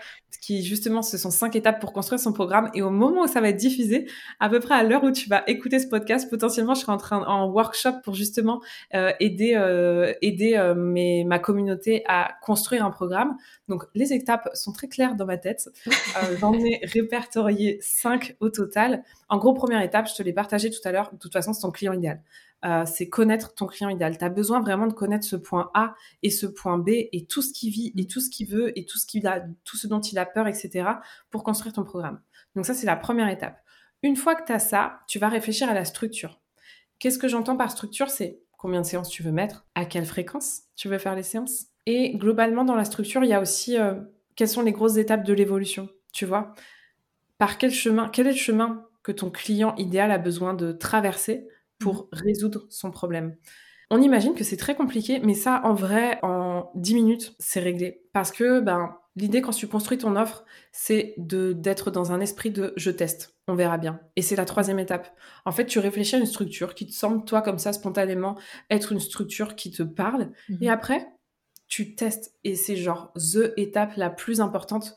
qui 0.44 0.62
justement 0.62 1.00
ce 1.00 1.16
sont 1.16 1.30
cinq 1.30 1.56
étapes 1.56 1.80
pour 1.80 1.92
construire 1.92 2.20
son 2.20 2.32
programme. 2.32 2.70
Et 2.74 2.82
au 2.82 2.90
moment 2.90 3.22
où 3.22 3.26
ça 3.26 3.40
va 3.40 3.48
être 3.48 3.56
diffusé, 3.56 4.06
à 4.40 4.50
peu 4.50 4.60
près 4.60 4.74
à 4.74 4.82
l'heure 4.82 5.02
où 5.02 5.10
tu 5.10 5.28
vas 5.28 5.42
écouter 5.46 5.78
ce 5.78 5.86
podcast, 5.86 6.28
potentiellement 6.28 6.74
je 6.74 6.80
serai 6.80 6.92
en 6.92 6.98
train 6.98 7.24
en 7.24 7.48
workshop 7.48 8.02
pour 8.02 8.14
justement 8.14 8.60
euh, 8.94 9.12
aider 9.20 9.54
euh, 9.54 10.12
aider 10.20 10.54
euh, 10.56 10.74
mes, 10.74 11.24
ma 11.24 11.38
communauté 11.38 12.04
à 12.08 12.34
construire 12.42 12.84
un 12.84 12.90
programme. 12.90 13.36
Donc 13.68 13.84
les 13.94 14.12
étapes 14.12 14.50
sont 14.52 14.72
très 14.72 14.88
claires 14.88 15.14
dans 15.14 15.26
ma 15.26 15.38
tête. 15.38 15.70
J'en 16.40 16.52
ai 16.52 16.80
répertorié 16.82 17.78
cinq 17.80 18.36
au 18.40 18.50
total. 18.50 19.02
En 19.30 19.38
gros, 19.38 19.54
première 19.54 19.80
étape, 19.80 20.08
je 20.08 20.14
te 20.14 20.22
l'ai 20.22 20.34
partagé 20.34 20.68
tout 20.68 20.86
à 20.86 20.92
l'heure. 20.92 21.10
De 21.12 21.18
toute 21.18 21.32
façon, 21.32 21.54
c'est 21.54 21.62
ton 21.62 21.70
client 21.70 21.94
idéal. 21.94 22.20
Euh, 22.64 22.84
c'est 22.86 23.08
connaître 23.08 23.54
ton 23.54 23.66
client 23.66 23.90
idéal. 23.90 24.16
Tu 24.16 24.24
as 24.24 24.30
besoin 24.30 24.60
vraiment 24.60 24.86
de 24.86 24.94
connaître 24.94 25.26
ce 25.26 25.36
point 25.36 25.70
A 25.74 25.94
et 26.22 26.30
ce 26.30 26.46
point 26.46 26.78
B 26.78 26.88
et 26.88 27.26
tout 27.28 27.42
ce 27.42 27.52
qu'il 27.52 27.70
vit 27.70 27.92
et 27.96 28.06
tout 28.06 28.20
ce 28.20 28.30
qu'il 28.30 28.48
veut 28.48 28.76
et 28.78 28.86
tout 28.86 28.98
ce, 28.98 29.04
qu'il 29.04 29.26
a, 29.26 29.44
tout 29.64 29.76
ce 29.76 29.86
dont 29.86 30.00
il 30.00 30.18
a 30.18 30.24
peur, 30.24 30.46
etc. 30.48 30.88
pour 31.30 31.44
construire 31.44 31.74
ton 31.74 31.84
programme. 31.84 32.20
Donc 32.56 32.64
ça, 32.64 32.72
c'est 32.72 32.86
la 32.86 32.96
première 32.96 33.28
étape. 33.28 33.60
Une 34.02 34.16
fois 34.16 34.34
que 34.34 34.44
tu 34.46 34.52
as 34.52 34.58
ça, 34.58 35.00
tu 35.08 35.18
vas 35.18 35.28
réfléchir 35.28 35.68
à 35.68 35.74
la 35.74 35.84
structure. 35.84 36.40
Qu'est-ce 36.98 37.18
que 37.18 37.28
j'entends 37.28 37.56
par 37.56 37.70
structure? 37.70 38.08
C'est 38.08 38.40
combien 38.56 38.80
de 38.80 38.86
séances 38.86 39.10
tu 39.10 39.22
veux 39.22 39.32
mettre, 39.32 39.66
à 39.74 39.84
quelle 39.84 40.06
fréquence 40.06 40.62
tu 40.74 40.88
veux 40.88 40.98
faire 40.98 41.14
les 41.14 41.22
séances? 41.22 41.66
Et 41.84 42.16
globalement, 42.16 42.64
dans 42.64 42.76
la 42.76 42.86
structure, 42.86 43.24
il 43.24 43.28
y 43.28 43.34
a 43.34 43.40
aussi 43.40 43.78
euh, 43.78 43.94
quelles 44.36 44.48
sont 44.48 44.62
les 44.62 44.72
grosses 44.72 44.96
étapes 44.96 45.24
de 45.24 45.34
l'évolution, 45.34 45.90
tu 46.14 46.24
vois? 46.24 46.54
Par 47.36 47.58
quel 47.58 47.72
chemin, 47.72 48.08
quel 48.08 48.26
est 48.26 48.32
le 48.32 48.36
chemin 48.36 48.86
que 49.02 49.12
ton 49.12 49.30
client 49.30 49.74
idéal 49.76 50.10
a 50.10 50.18
besoin 50.18 50.54
de 50.54 50.72
traverser 50.72 51.46
pour 51.78 52.04
mmh. 52.04 52.08
résoudre 52.12 52.66
son 52.70 52.90
problème. 52.90 53.36
On 53.90 54.00
imagine 54.00 54.34
que 54.34 54.44
c'est 54.44 54.56
très 54.56 54.74
compliqué, 54.74 55.20
mais 55.20 55.34
ça, 55.34 55.60
en 55.64 55.74
vrai, 55.74 56.18
en 56.22 56.70
10 56.74 56.94
minutes, 56.94 57.34
c'est 57.38 57.60
réglé. 57.60 58.02
Parce 58.12 58.32
que 58.32 58.60
ben, 58.60 58.96
l'idée, 59.14 59.42
quand 59.42 59.52
tu 59.52 59.68
construis 59.68 59.98
ton 59.98 60.16
offre, 60.16 60.44
c'est 60.72 61.14
d'être 61.18 61.90
dans 61.90 62.12
un 62.12 62.20
esprit 62.20 62.50
de 62.50 62.72
je 62.76 62.90
teste. 62.90 63.36
on 63.46 63.54
verra 63.54 63.76
bien. 63.76 64.00
Et 64.16 64.22
c'est 64.22 64.36
la 64.36 64.46
troisième 64.46 64.78
étape. 64.78 65.14
En 65.44 65.52
fait, 65.52 65.66
tu 65.66 65.78
réfléchis 65.78 66.16
à 66.16 66.18
une 66.18 66.26
structure 66.26 66.74
qui 66.74 66.86
te 66.86 66.92
semble, 66.92 67.24
toi, 67.24 67.42
comme 67.42 67.58
ça, 67.58 67.72
spontanément, 67.72 68.38
être 68.70 68.92
une 68.92 69.00
structure 69.00 69.54
qui 69.54 69.70
te 69.70 69.82
parle. 69.82 70.32
Mhm. 70.48 70.58
Et 70.62 70.70
après, 70.70 71.06
tu 71.68 71.94
testes. 71.94 72.34
Et 72.42 72.56
c'est 72.56 72.76
genre 72.76 73.12
the 73.14 73.52
étape 73.56 73.96
la 73.96 74.08
plus 74.08 74.40
importante. 74.40 74.94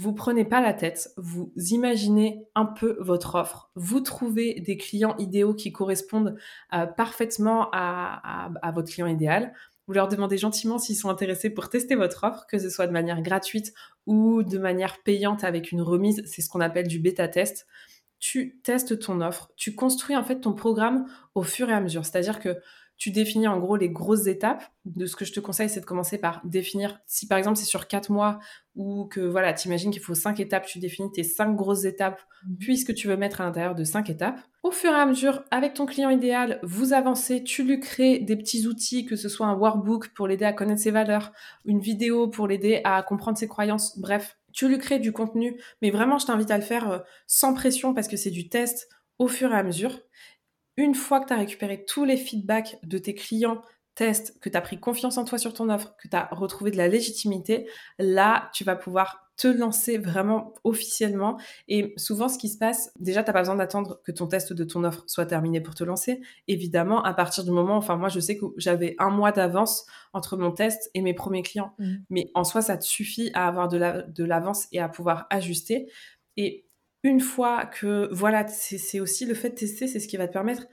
Vous 0.00 0.14
prenez 0.14 0.46
pas 0.46 0.62
la 0.62 0.72
tête, 0.72 1.10
vous 1.18 1.52
imaginez 1.56 2.46
un 2.54 2.64
peu 2.64 2.96
votre 3.00 3.34
offre, 3.34 3.70
vous 3.74 4.00
trouvez 4.00 4.58
des 4.60 4.78
clients 4.78 5.14
idéaux 5.18 5.52
qui 5.52 5.72
correspondent 5.72 6.38
euh, 6.72 6.86
parfaitement 6.86 7.68
à, 7.72 8.50
à 8.62 8.70
votre 8.72 8.90
client 8.90 9.06
idéal. 9.06 9.52
Vous 9.86 9.92
leur 9.92 10.08
demandez 10.08 10.38
gentiment 10.38 10.78
s'ils 10.78 10.96
sont 10.96 11.10
intéressés 11.10 11.50
pour 11.50 11.68
tester 11.68 11.96
votre 11.96 12.24
offre, 12.24 12.46
que 12.46 12.58
ce 12.58 12.70
soit 12.70 12.86
de 12.86 12.92
manière 12.92 13.20
gratuite 13.20 13.74
ou 14.06 14.42
de 14.42 14.56
manière 14.56 15.02
payante 15.02 15.44
avec 15.44 15.70
une 15.70 15.82
remise. 15.82 16.22
C'est 16.24 16.40
ce 16.40 16.48
qu'on 16.48 16.60
appelle 16.60 16.88
du 16.88 16.98
bêta 16.98 17.28
test 17.28 17.66
tu 18.20 18.60
testes 18.62 18.98
ton 18.98 19.22
offre, 19.22 19.50
tu 19.56 19.74
construis 19.74 20.14
en 20.14 20.22
fait 20.22 20.40
ton 20.40 20.52
programme 20.52 21.06
au 21.34 21.42
fur 21.42 21.70
et 21.70 21.72
à 21.72 21.80
mesure. 21.80 22.04
C'est-à-dire 22.04 22.38
que 22.38 22.58
tu 23.00 23.10
définis 23.10 23.48
en 23.48 23.58
gros 23.58 23.76
les 23.76 23.88
grosses 23.88 24.26
étapes. 24.26 24.62
De 24.84 25.06
ce 25.06 25.16
que 25.16 25.24
je 25.24 25.32
te 25.32 25.40
conseille, 25.40 25.70
c'est 25.70 25.80
de 25.80 25.86
commencer 25.86 26.18
par 26.18 26.42
définir, 26.44 27.00
si 27.06 27.26
par 27.26 27.38
exemple 27.38 27.56
c'est 27.56 27.64
sur 27.64 27.88
quatre 27.88 28.12
mois 28.12 28.38
ou 28.76 29.06
que 29.06 29.20
voilà, 29.20 29.54
t'imagines 29.54 29.90
qu'il 29.90 30.02
faut 30.02 30.14
cinq 30.14 30.38
étapes, 30.38 30.66
tu 30.66 30.78
définis 30.78 31.10
tes 31.10 31.22
cinq 31.22 31.56
grosses 31.56 31.86
étapes 31.86 32.20
mmh. 32.20 32.56
puisque 32.58 32.94
tu 32.94 33.08
veux 33.08 33.16
mettre 33.16 33.40
à 33.40 33.44
l'intérieur 33.44 33.74
de 33.74 33.84
cinq 33.84 34.10
étapes. 34.10 34.38
Au 34.62 34.70
fur 34.70 34.90
et 34.90 34.94
à 34.94 35.06
mesure, 35.06 35.42
avec 35.50 35.72
ton 35.72 35.86
client 35.86 36.10
idéal, 36.10 36.60
vous 36.62 36.92
avancez, 36.92 37.42
tu 37.42 37.64
lui 37.64 37.80
crées 37.80 38.18
des 38.18 38.36
petits 38.36 38.66
outils, 38.66 39.06
que 39.06 39.16
ce 39.16 39.30
soit 39.30 39.46
un 39.46 39.54
workbook 39.54 40.10
pour 40.10 40.28
l'aider 40.28 40.44
à 40.44 40.52
connaître 40.52 40.82
ses 40.82 40.90
valeurs, 40.90 41.32
une 41.64 41.80
vidéo 41.80 42.28
pour 42.28 42.46
l'aider 42.46 42.82
à 42.84 43.02
comprendre 43.02 43.38
ses 43.38 43.48
croyances, 43.48 43.98
bref, 43.98 44.36
tu 44.52 44.68
lui 44.68 44.78
crées 44.78 44.98
du 44.98 45.12
contenu, 45.12 45.58
mais 45.80 45.90
vraiment, 45.90 46.18
je 46.18 46.26
t'invite 46.26 46.50
à 46.50 46.58
le 46.58 46.64
faire 46.64 46.90
euh, 46.90 46.98
sans 47.26 47.54
pression 47.54 47.94
parce 47.94 48.08
que 48.08 48.18
c'est 48.18 48.30
du 48.30 48.50
test 48.50 48.90
au 49.18 49.26
fur 49.26 49.52
et 49.52 49.56
à 49.56 49.62
mesure. 49.62 50.00
Une 50.76 50.94
fois 50.94 51.20
que 51.20 51.26
tu 51.26 51.32
as 51.32 51.36
récupéré 51.36 51.84
tous 51.84 52.04
les 52.04 52.16
feedbacks 52.16 52.78
de 52.82 52.98
tes 52.98 53.14
clients, 53.14 53.62
test, 53.94 54.38
que 54.40 54.48
tu 54.48 54.56
as 54.56 54.60
pris 54.60 54.80
confiance 54.80 55.18
en 55.18 55.24
toi 55.24 55.36
sur 55.36 55.52
ton 55.52 55.68
offre, 55.68 55.94
que 56.02 56.08
tu 56.08 56.16
as 56.16 56.28
retrouvé 56.32 56.70
de 56.70 56.76
la 56.76 56.88
légitimité, 56.88 57.68
là, 57.98 58.50
tu 58.54 58.64
vas 58.64 58.76
pouvoir 58.76 59.30
te 59.36 59.48
lancer 59.48 59.98
vraiment 59.98 60.54
officiellement. 60.64 61.38
Et 61.66 61.94
souvent, 61.96 62.28
ce 62.28 62.38
qui 62.38 62.48
se 62.48 62.58
passe, 62.58 62.92
déjà, 62.98 63.22
tu 63.22 63.28
n'as 63.28 63.32
pas 63.32 63.40
besoin 63.40 63.56
d'attendre 63.56 64.00
que 64.04 64.12
ton 64.12 64.26
test 64.26 64.52
de 64.52 64.64
ton 64.64 64.84
offre 64.84 65.04
soit 65.06 65.26
terminé 65.26 65.60
pour 65.60 65.74
te 65.74 65.82
lancer. 65.82 66.20
Évidemment, 66.46 67.02
à 67.02 67.14
partir 67.14 67.44
du 67.44 67.50
moment, 67.50 67.76
enfin, 67.76 67.96
moi, 67.96 68.08
je 68.08 68.20
sais 68.20 68.36
que 68.36 68.46
j'avais 68.56 68.96
un 68.98 69.10
mois 69.10 69.32
d'avance 69.32 69.86
entre 70.12 70.36
mon 70.36 70.50
test 70.50 70.90
et 70.94 71.00
mes 71.00 71.14
premiers 71.14 71.42
clients. 71.42 71.74
Mmh. 71.78 71.94
Mais 72.10 72.30
en 72.34 72.44
soi, 72.44 72.60
ça 72.60 72.76
te 72.76 72.84
suffit 72.84 73.30
à 73.34 73.48
avoir 73.48 73.68
de 73.68 74.24
l'avance 74.24 74.66
et 74.72 74.80
à 74.80 74.88
pouvoir 74.88 75.26
ajuster. 75.30 75.90
Et 76.36 76.69
une 77.02 77.20
fois 77.20 77.66
que, 77.66 78.08
voilà, 78.12 78.46
c'est 78.48 79.00
aussi 79.00 79.26
le 79.26 79.34
fait 79.34 79.50
de 79.50 79.54
tester, 79.54 79.86
c'est 79.86 80.00
ce 80.00 80.08
qui 80.08 80.16
va 80.16 80.28
te 80.28 80.32
permettre 80.32 80.66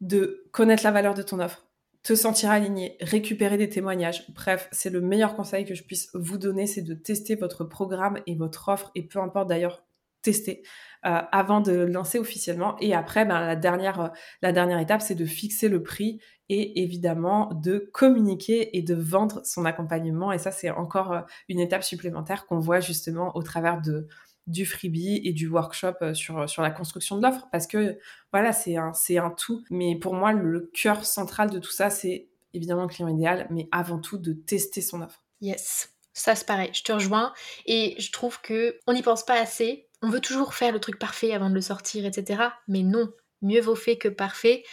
de 0.00 0.44
connaître 0.52 0.82
la 0.84 0.90
valeur 0.90 1.14
de 1.14 1.22
ton 1.22 1.40
offre 1.40 1.70
te 2.02 2.14
sentir 2.14 2.50
aligné, 2.50 2.96
récupérer 3.00 3.58
des 3.58 3.68
témoignages. 3.68 4.24
Bref, 4.30 4.68
c'est 4.72 4.90
le 4.90 5.00
meilleur 5.00 5.36
conseil 5.36 5.64
que 5.64 5.74
je 5.74 5.82
puisse 5.82 6.08
vous 6.14 6.38
donner, 6.38 6.66
c'est 6.66 6.82
de 6.82 6.94
tester 6.94 7.34
votre 7.34 7.64
programme 7.64 8.18
et 8.26 8.34
votre 8.34 8.68
offre, 8.68 8.90
et 8.94 9.02
peu 9.06 9.18
importe 9.18 9.48
d'ailleurs, 9.48 9.84
tester 10.22 10.62
euh, 11.06 11.20
avant 11.32 11.60
de 11.60 11.72
lancer 11.72 12.18
officiellement. 12.18 12.76
Et 12.80 12.94
après, 12.94 13.24
ben, 13.24 13.40
la, 13.40 13.56
dernière, 13.56 14.00
euh, 14.00 14.08
la 14.42 14.52
dernière 14.52 14.78
étape, 14.78 15.00
c'est 15.00 15.14
de 15.14 15.24
fixer 15.24 15.68
le 15.68 15.82
prix 15.82 16.20
et 16.50 16.82
évidemment 16.82 17.50
de 17.54 17.88
communiquer 17.92 18.76
et 18.76 18.82
de 18.82 18.94
vendre 18.94 19.40
son 19.44 19.64
accompagnement. 19.64 20.30
Et 20.30 20.38
ça, 20.38 20.52
c'est 20.52 20.70
encore 20.70 21.12
euh, 21.12 21.20
une 21.48 21.58
étape 21.58 21.84
supplémentaire 21.84 22.46
qu'on 22.46 22.58
voit 22.58 22.80
justement 22.80 23.34
au 23.34 23.42
travers 23.42 23.80
de, 23.80 24.08
du 24.46 24.66
freebie 24.66 25.20
et 25.24 25.32
du 25.32 25.48
workshop 25.48 25.94
euh, 26.02 26.14
sur, 26.14 26.48
sur 26.48 26.62
la 26.62 26.70
construction 26.70 27.16
de 27.16 27.22
l'offre 27.22 27.48
parce 27.52 27.66
que 27.66 27.98
voilà, 28.32 28.52
c'est 28.52 28.76
un, 28.76 28.92
c'est 28.92 29.18
un 29.18 29.30
tout. 29.30 29.64
Mais 29.70 29.96
pour 29.96 30.14
moi, 30.14 30.32
le 30.32 30.70
cœur 30.72 31.04
central 31.04 31.50
de 31.50 31.58
tout 31.58 31.70
ça, 31.70 31.90
c'est 31.90 32.28
évidemment 32.54 32.82
le 32.82 32.88
client 32.88 33.08
idéal, 33.08 33.46
mais 33.50 33.68
avant 33.72 33.98
tout 33.98 34.18
de 34.18 34.32
tester 34.32 34.80
son 34.80 35.02
offre. 35.02 35.24
Yes. 35.40 35.94
Ça, 36.12 36.34
c'est 36.34 36.46
pareil, 36.46 36.70
je 36.72 36.82
te 36.82 36.92
rejoins 36.92 37.32
et 37.66 37.94
je 37.98 38.10
trouve 38.10 38.40
que 38.40 38.78
on 38.86 38.92
n'y 38.92 39.02
pense 39.02 39.24
pas 39.24 39.40
assez. 39.40 39.88
On 40.02 40.08
veut 40.08 40.20
toujours 40.20 40.54
faire 40.54 40.72
le 40.72 40.80
truc 40.80 40.98
parfait 40.98 41.32
avant 41.32 41.50
de 41.50 41.54
le 41.54 41.60
sortir, 41.60 42.04
etc. 42.04 42.42
Mais 42.66 42.82
non, 42.82 43.12
mieux 43.42 43.60
vaut 43.60 43.76
fait 43.76 43.96
que 43.96 44.08
parfait. 44.08 44.64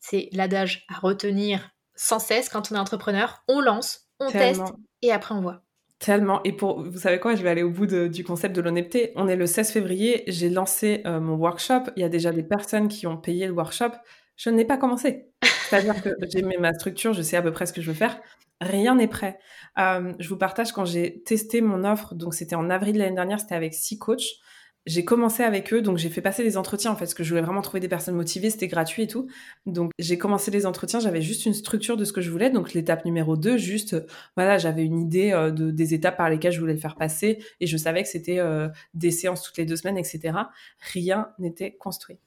C'est 0.00 0.28
l'adage 0.32 0.86
à 0.88 0.98
retenir 0.98 1.70
sans 1.94 2.18
cesse 2.18 2.48
quand 2.48 2.72
on 2.72 2.74
est 2.74 2.78
entrepreneur. 2.78 3.44
On 3.46 3.60
lance, 3.60 4.08
on 4.18 4.30
teste 4.30 4.62
et 5.02 5.12
après 5.12 5.34
on 5.34 5.42
voit. 5.42 5.62
Tellement. 6.00 6.42
Et 6.44 6.52
pour, 6.52 6.82
vous 6.82 6.98
savez 6.98 7.20
quoi, 7.20 7.34
je 7.34 7.42
vais 7.42 7.50
aller 7.50 7.62
au 7.62 7.68
bout 7.68 7.86
du 7.86 8.24
concept 8.24 8.56
de 8.56 8.62
l'honnêteté. 8.62 9.12
On 9.16 9.28
est 9.28 9.36
le 9.36 9.44
16 9.44 9.70
février, 9.70 10.24
j'ai 10.28 10.48
lancé 10.48 11.02
euh, 11.04 11.20
mon 11.20 11.34
workshop. 11.34 11.90
Il 11.94 12.00
y 12.00 12.04
a 12.04 12.08
déjà 12.08 12.32
des 12.32 12.42
personnes 12.42 12.88
qui 12.88 13.06
ont 13.06 13.18
payé 13.18 13.46
le 13.46 13.52
workshop. 13.52 13.90
Je 14.36 14.48
n'ai 14.48 14.64
pas 14.64 14.78
commencé. 14.78 15.26
C'est-à-dire 15.68 16.02
que 16.02 16.08
j'ai 16.32 16.40
mis 16.40 16.56
ma 16.56 16.72
structure, 16.72 17.12
je 17.12 17.20
sais 17.20 17.36
à 17.36 17.42
peu 17.42 17.52
près 17.52 17.66
ce 17.66 17.74
que 17.74 17.82
je 17.82 17.88
veux 17.88 17.96
faire. 17.96 18.18
Rien 18.62 18.94
n'est 18.94 19.08
prêt. 19.08 19.38
Euh, 19.78 20.14
je 20.18 20.28
vous 20.30 20.38
partage 20.38 20.72
quand 20.72 20.86
j'ai 20.86 21.22
testé 21.22 21.60
mon 21.60 21.84
offre. 21.84 22.14
Donc, 22.14 22.32
c'était 22.32 22.56
en 22.56 22.70
avril 22.70 22.96
l'année 22.96 23.14
dernière, 23.14 23.38
c'était 23.38 23.54
avec 23.54 23.74
six 23.74 23.98
coachs 23.98 24.40
j'ai 24.86 25.04
commencé 25.04 25.42
avec 25.42 25.72
eux, 25.74 25.82
donc 25.82 25.98
j'ai 25.98 26.08
fait 26.08 26.22
passer 26.22 26.42
des 26.42 26.56
entretiens 26.56 26.90
en 26.90 26.94
fait, 26.94 27.04
parce 27.04 27.14
que 27.14 27.22
je 27.22 27.28
voulais 27.30 27.42
vraiment 27.42 27.60
trouver 27.60 27.80
des 27.80 27.88
personnes 27.88 28.14
motivées, 28.14 28.50
c'était 28.50 28.68
gratuit 28.68 29.02
et 29.02 29.06
tout. 29.06 29.28
Donc 29.66 29.92
j'ai 29.98 30.16
commencé 30.16 30.50
les 30.50 30.64
entretiens, 30.64 31.00
j'avais 31.00 31.20
juste 31.20 31.44
une 31.44 31.54
structure 31.54 31.96
de 31.96 32.04
ce 32.04 32.12
que 32.12 32.20
je 32.20 32.30
voulais. 32.30 32.50
Donc 32.50 32.72
l'étape 32.72 33.04
numéro 33.04 33.36
2, 33.36 33.58
juste, 33.58 33.96
voilà, 34.36 34.58
j'avais 34.58 34.84
une 34.84 34.98
idée 34.98 35.32
euh, 35.32 35.50
de, 35.50 35.70
des 35.70 35.94
étapes 35.94 36.16
par 36.16 36.30
lesquelles 36.30 36.52
je 36.52 36.60
voulais 36.60 36.72
le 36.72 36.78
faire 36.78 36.96
passer 36.96 37.44
et 37.60 37.66
je 37.66 37.76
savais 37.76 38.02
que 38.02 38.08
c'était 38.08 38.38
euh, 38.38 38.68
des 38.94 39.10
séances 39.10 39.42
toutes 39.42 39.58
les 39.58 39.66
deux 39.66 39.76
semaines, 39.76 39.98
etc. 39.98 40.32
Rien 40.92 41.28
n'était 41.38 41.72
construit. 41.72 42.18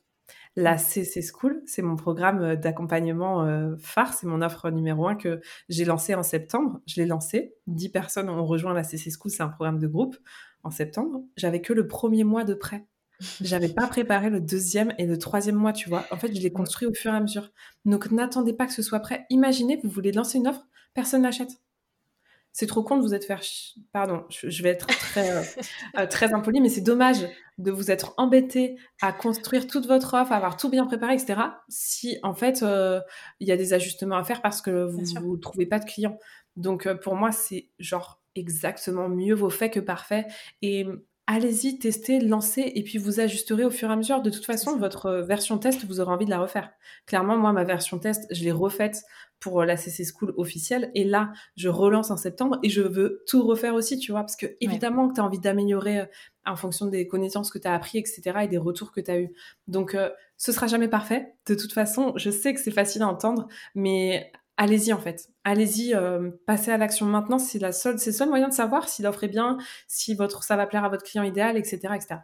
La 0.55 0.77
CC 0.77 1.23
School, 1.23 1.63
c'est 1.65 1.81
mon 1.81 1.95
programme 1.95 2.43
euh, 2.43 2.55
d'accompagnement 2.55 3.47
phare, 3.79 4.13
c'est 4.13 4.27
mon 4.27 4.43
offre 4.43 4.69
numéro 4.69 5.07
1 5.07 5.15
que 5.15 5.41
j'ai 5.69 5.85
lancé 5.85 6.13
en 6.13 6.21
septembre. 6.21 6.81
Je 6.85 7.01
l'ai 7.01 7.07
lancé, 7.07 7.55
10 7.65 7.89
personnes 7.89 8.29
ont 8.29 8.45
rejoint 8.45 8.73
la 8.73 8.83
CC 8.83 9.09
School, 9.09 9.31
c'est 9.31 9.41
un 9.41 9.49
programme 9.49 9.79
de 9.79 9.87
groupe 9.87 10.15
en 10.63 10.71
septembre, 10.71 11.23
j'avais 11.37 11.61
que 11.61 11.73
le 11.73 11.87
premier 11.87 12.23
mois 12.23 12.43
de 12.43 12.53
prêt. 12.53 12.85
J'avais 13.41 13.69
pas 13.69 13.87
préparé 13.87 14.29
le 14.29 14.41
deuxième 14.41 14.93
et 14.97 15.05
le 15.05 15.17
troisième 15.17 15.55
mois, 15.55 15.71
tu 15.71 15.87
vois. 15.87 16.05
En 16.11 16.17
fait, 16.17 16.35
je 16.35 16.41
l'ai 16.41 16.51
construit 16.51 16.87
au 16.87 16.93
fur 16.93 17.13
et 17.13 17.15
à 17.15 17.19
mesure. 17.19 17.51
Donc, 17.85 18.11
n'attendez 18.11 18.53
pas 18.53 18.65
que 18.65 18.73
ce 18.73 18.81
soit 18.81 18.99
prêt. 18.99 19.25
Imaginez, 19.29 19.79
vous 19.83 19.89
voulez 19.89 20.11
lancer 20.11 20.39
une 20.39 20.47
offre, 20.47 20.65
personne 20.93 21.21
n'achète. 21.21 21.61
C'est 22.55 22.67
trop 22.67 22.83
con 22.83 22.97
de 22.97 23.01
vous 23.01 23.15
être 23.15 23.25
faire. 23.25 23.41
Pardon, 23.91 24.25
je 24.29 24.61
vais 24.61 24.69
être 24.69 24.85
très, 24.85 25.31
euh, 25.31 25.41
euh, 25.97 26.05
très 26.05 26.33
impoli, 26.33 26.61
mais 26.61 26.69
c'est 26.69 26.81
dommage 26.81 27.27
de 27.57 27.71
vous 27.71 27.89
être 27.89 28.13
embêté 28.17 28.77
à 29.01 29.11
construire 29.11 29.65
toute 29.65 29.87
votre 29.87 30.13
offre, 30.13 30.31
à 30.31 30.35
avoir 30.35 30.55
tout 30.55 30.69
bien 30.69 30.85
préparé, 30.85 31.15
etc. 31.15 31.39
Si 31.67 32.19
en 32.21 32.35
fait 32.35 32.61
euh, 32.61 33.01
il 33.39 33.47
y 33.47 33.51
a 33.51 33.57
des 33.57 33.73
ajustements 33.73 34.17
à 34.17 34.23
faire 34.23 34.43
parce 34.43 34.61
que 34.61 34.85
vous 34.85 35.01
ne 35.01 35.37
trouvez 35.37 35.65
pas 35.65 35.79
de 35.79 35.85
clients. 35.85 36.19
Donc 36.55 36.87
pour 37.01 37.15
moi, 37.15 37.31
c'est 37.31 37.69
genre 37.79 38.22
exactement 38.35 39.09
mieux 39.09 39.35
vaut 39.35 39.49
fait 39.49 39.69
que 39.69 39.79
parfait. 39.79 40.25
Et 40.61 40.85
allez-y, 41.27 41.79
testez, 41.79 42.19
lancez, 42.19 42.71
et 42.75 42.83
puis 42.83 42.97
vous 42.97 43.19
ajusterez 43.19 43.63
au 43.63 43.69
fur 43.69 43.89
et 43.89 43.93
à 43.93 43.95
mesure. 43.95 44.21
De 44.21 44.29
toute 44.29 44.45
façon, 44.45 44.77
votre 44.77 45.11
version 45.11 45.57
test, 45.57 45.85
vous 45.85 45.99
aurez 45.99 46.11
envie 46.11 46.25
de 46.25 46.29
la 46.29 46.39
refaire. 46.39 46.71
Clairement, 47.05 47.37
moi, 47.37 47.53
ma 47.53 47.63
version 47.63 47.99
test, 47.99 48.25
je 48.31 48.43
l'ai 48.43 48.51
refaite 48.51 49.03
pour 49.39 49.63
la 49.63 49.75
CC 49.75 50.05
School 50.05 50.33
officielle, 50.37 50.89
et 50.95 51.03
là, 51.03 51.33
je 51.57 51.67
relance 51.67 52.11
en 52.11 52.17
septembre, 52.17 52.59
et 52.63 52.69
je 52.69 52.81
veux 52.81 53.23
tout 53.27 53.45
refaire 53.45 53.73
aussi, 53.73 53.99
tu 53.99 54.11
vois, 54.11 54.21
parce 54.21 54.37
que 54.37 54.45
évidemment 54.61 55.09
que 55.09 55.15
tu 55.15 55.21
as 55.21 55.23
envie 55.25 55.39
d'améliorer 55.39 55.99
euh, 55.99 56.05
en 56.45 56.55
fonction 56.55 56.85
des 56.85 57.07
connaissances 57.07 57.51
que 57.51 57.59
tu 57.59 57.67
as 57.67 57.73
appris, 57.73 57.97
etc., 57.97 58.21
et 58.43 58.47
des 58.47 58.57
retours 58.57 58.93
que 58.93 59.01
tu 59.01 59.11
as 59.11 59.19
eus. 59.19 59.33
Donc, 59.67 59.95
euh, 59.95 60.09
ce 60.37 60.51
sera 60.53 60.67
jamais 60.67 60.87
parfait. 60.87 61.35
De 61.45 61.55
toute 61.55 61.73
façon, 61.73 62.13
je 62.15 62.29
sais 62.29 62.53
que 62.53 62.59
c'est 62.59 62.71
facile 62.71 63.01
à 63.01 63.07
entendre, 63.07 63.47
mais 63.75 64.31
allez-y 64.57 64.93
en 64.93 64.99
fait. 64.99 65.29
Allez-y, 65.43 65.93
euh, 65.93 66.31
passez 66.45 66.71
à 66.71 66.77
l'action 66.77 67.05
maintenant. 67.05 67.39
C'est 67.39 67.59
la 67.59 67.71
seule, 67.71 67.99
c'est 67.99 68.11
le 68.11 68.15
seul 68.15 68.29
moyen 68.29 68.49
de 68.49 68.53
savoir 68.53 68.89
si 68.89 69.01
l'offre 69.01 69.23
est 69.23 69.29
bien, 69.29 69.57
si 69.87 70.15
votre, 70.15 70.43
ça 70.43 70.55
va 70.55 70.67
plaire 70.67 70.83
à 70.83 70.89
votre 70.89 71.03
client 71.03 71.23
idéal, 71.23 71.57
etc., 71.57 71.79
etc. 71.95 72.15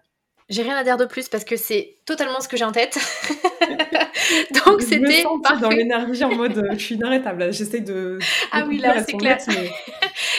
J'ai 0.50 0.64
rien 0.64 0.76
à 0.76 0.84
dire 0.84 0.98
de 0.98 1.06
plus 1.06 1.30
parce 1.30 1.44
que 1.44 1.56
c'est 1.56 1.98
totalement 2.06 2.40
ce 2.42 2.48
que 2.48 2.58
j'ai 2.58 2.66
en 2.66 2.72
tête. 2.72 2.98
Donc 4.66 4.82
c'était 4.82 5.24
dans 5.62 5.70
l'énergie 5.70 6.24
en 6.24 6.34
mode 6.34 6.58
euh, 6.58 6.72
je 6.74 6.84
suis 6.84 6.96
inarrêtable. 6.96 7.54
J'essaie 7.54 7.82
de, 7.82 8.18
Ah 8.52 8.66
oui 8.68 8.80
là 8.80 9.04
c'est 9.04 9.14
clair. 9.14 9.38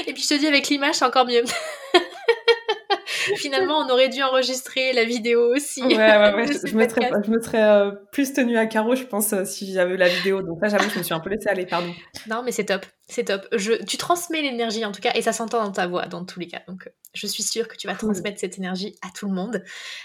Et 0.07 0.13
puis 0.13 0.23
je 0.23 0.29
te 0.29 0.35
dis 0.35 0.49
avec 0.49 0.69
l'image 0.69 0.97
c'est 0.97 1.05
encore 1.05 1.27
mieux. 1.27 1.45
Finalement, 3.37 3.79
on 3.79 3.89
aurait 3.91 4.09
dû 4.09 4.23
enregistrer 4.23 4.93
la 4.93 5.05
vidéo 5.05 5.55
aussi. 5.55 5.83
Ouais, 5.83 5.97
ouais, 5.97 6.35
ouais. 6.35 6.47
je, 6.67 6.77
me 6.77 6.89
serais, 6.89 7.11
je, 7.25 7.31
me 7.31 7.41
serais, 7.41 7.63
euh, 7.63 7.91
plus 8.13 8.33
tenue 8.33 8.57
à 8.57 8.67
carreau, 8.67 8.95
je 8.95 9.05
pense, 9.05 9.33
euh, 9.33 9.45
si 9.45 9.73
j'avais 9.73 9.95
eu 9.95 9.97
la 9.97 10.09
vidéo. 10.09 10.43
Donc 10.43 10.61
là, 10.63 10.69
j'avoue, 10.69 10.91
je 10.91 10.99
me 10.99 11.03
suis 11.03 11.15
un 11.15 11.21
peu 11.21 11.31
laissée 11.31 11.49
aller, 11.49 11.67
pardon. 11.67 11.93
Non, 12.29 12.43
mais 12.43 12.53
c'est 12.53 12.65
top. 12.65 12.87
C'est 13.09 13.25
top. 13.25 13.47
Je, 13.53 13.73
tu 13.85 13.97
transmets 13.97 14.43
l'énergie, 14.43 14.85
en 14.85 14.93
tout 14.93 15.01
cas, 15.01 15.13
et 15.15 15.23
ça 15.23 15.33
s'entend 15.33 15.63
dans 15.65 15.73
ta 15.73 15.87
voix, 15.87 16.07
dans 16.07 16.25
tous 16.25 16.41
les 16.41 16.47
cas. 16.47 16.63
Donc, 16.69 16.87
euh, 16.87 16.91
je 17.15 17.27
suis 17.27 17.43
sûre 17.43 17.69
que 17.69 17.77
tu 17.77 17.87
vas 17.87 17.95
transmettre 17.95 18.39
cette 18.39 18.59
énergie 18.59 18.97
à 19.03 19.09
tout 19.15 19.27
le 19.27 19.35
monde. 19.35 19.63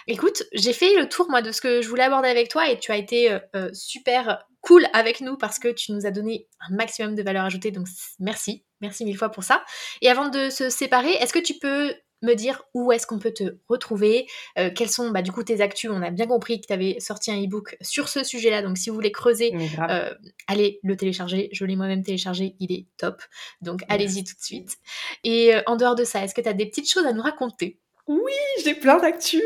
Écoute, 0.08 0.44
j'ai 0.54 0.74
fait 0.74 0.96
le 0.96 1.08
tour, 1.08 1.28
moi, 1.30 1.42
de 1.42 1.52
ce 1.52 1.62
que 1.62 1.82
je 1.82 1.88
voulais 1.88 2.04
aborder 2.04 2.30
avec 2.30 2.50
toi, 2.50 2.70
et 2.70 2.80
tu 2.80 2.92
as 2.92 2.98
été 2.98 3.38
super 3.74 4.46
cool 4.66 4.88
avec 4.94 5.22
nous 5.22 5.38
parce 5.38 5.60
que 5.60 5.68
tu 5.68 5.92
nous 5.92 6.06
as 6.06 6.12
donné 6.12 6.48
un 6.68 6.76
maximum 6.76 7.16
de 7.16 7.22
valeur 7.22 7.46
ajoutée. 7.46 7.72
Donc, 7.72 7.88
merci. 8.20 8.66
Merci 8.82 9.06
mille 9.06 9.18
fois 9.18 9.30
pour 9.30 9.44
ça. 9.44 9.64
Et 10.02 10.10
avant 10.10 10.28
de 10.28 10.50
se 10.50 10.70
séparer, 10.70 11.12
est-ce 11.12 11.32
que 11.32 11.40
tu 11.40 11.54
peux 11.60 11.94
me 12.26 12.36
dire 12.36 12.64
où 12.74 12.92
est-ce 12.92 13.08
qu'on 13.08 13.20
peut 13.20 13.32
te 13.32 13.58
retrouver, 13.70 14.28
euh, 14.58 14.70
quels 14.74 14.90
sont 14.90 15.12
bah, 15.12 15.22
du 15.22 15.32
coup 15.32 15.44
tes 15.44 15.62
actus. 15.62 15.90
On 15.94 16.02
a 16.02 16.12
bien 16.12 16.28
compris 16.28 16.60
que 16.60 16.68
tu 16.68 16.74
avais 16.74 17.00
sorti 17.00 17.32
un 17.32 17.42
e-book 17.42 17.78
sur 17.82 18.10
ce 18.10 18.24
sujet-là, 18.24 18.62
donc 18.62 18.78
si 18.78 18.90
vous 18.90 18.96
voulez 18.96 19.12
creuser, 19.12 19.56
euh, 19.90 20.14
allez 20.48 20.80
le 20.84 20.98
télécharger. 20.98 21.50
Je 21.52 21.66
l'ai 21.66 21.76
moi-même 21.76 22.04
téléchargé, 22.04 22.56
il 22.60 22.72
est 22.72 22.88
top. 22.98 23.22
Donc 23.62 23.82
allez-y 23.88 24.24
tout 24.24 24.36
de 24.36 24.44
suite. 24.44 24.78
Et 25.24 25.54
en 25.66 25.76
dehors 25.76 25.96
de 25.96 26.04
ça, 26.04 26.24
est-ce 26.24 26.34
que 26.34 26.42
tu 26.42 26.50
as 26.50 26.54
des 26.54 26.66
petites 26.66 26.90
choses 26.90 27.06
à 27.06 27.14
nous 27.14 27.22
raconter? 27.22 27.80
Oui, 28.08 28.34
j'ai 28.64 28.76
plein 28.76 29.00
d'actu. 29.00 29.42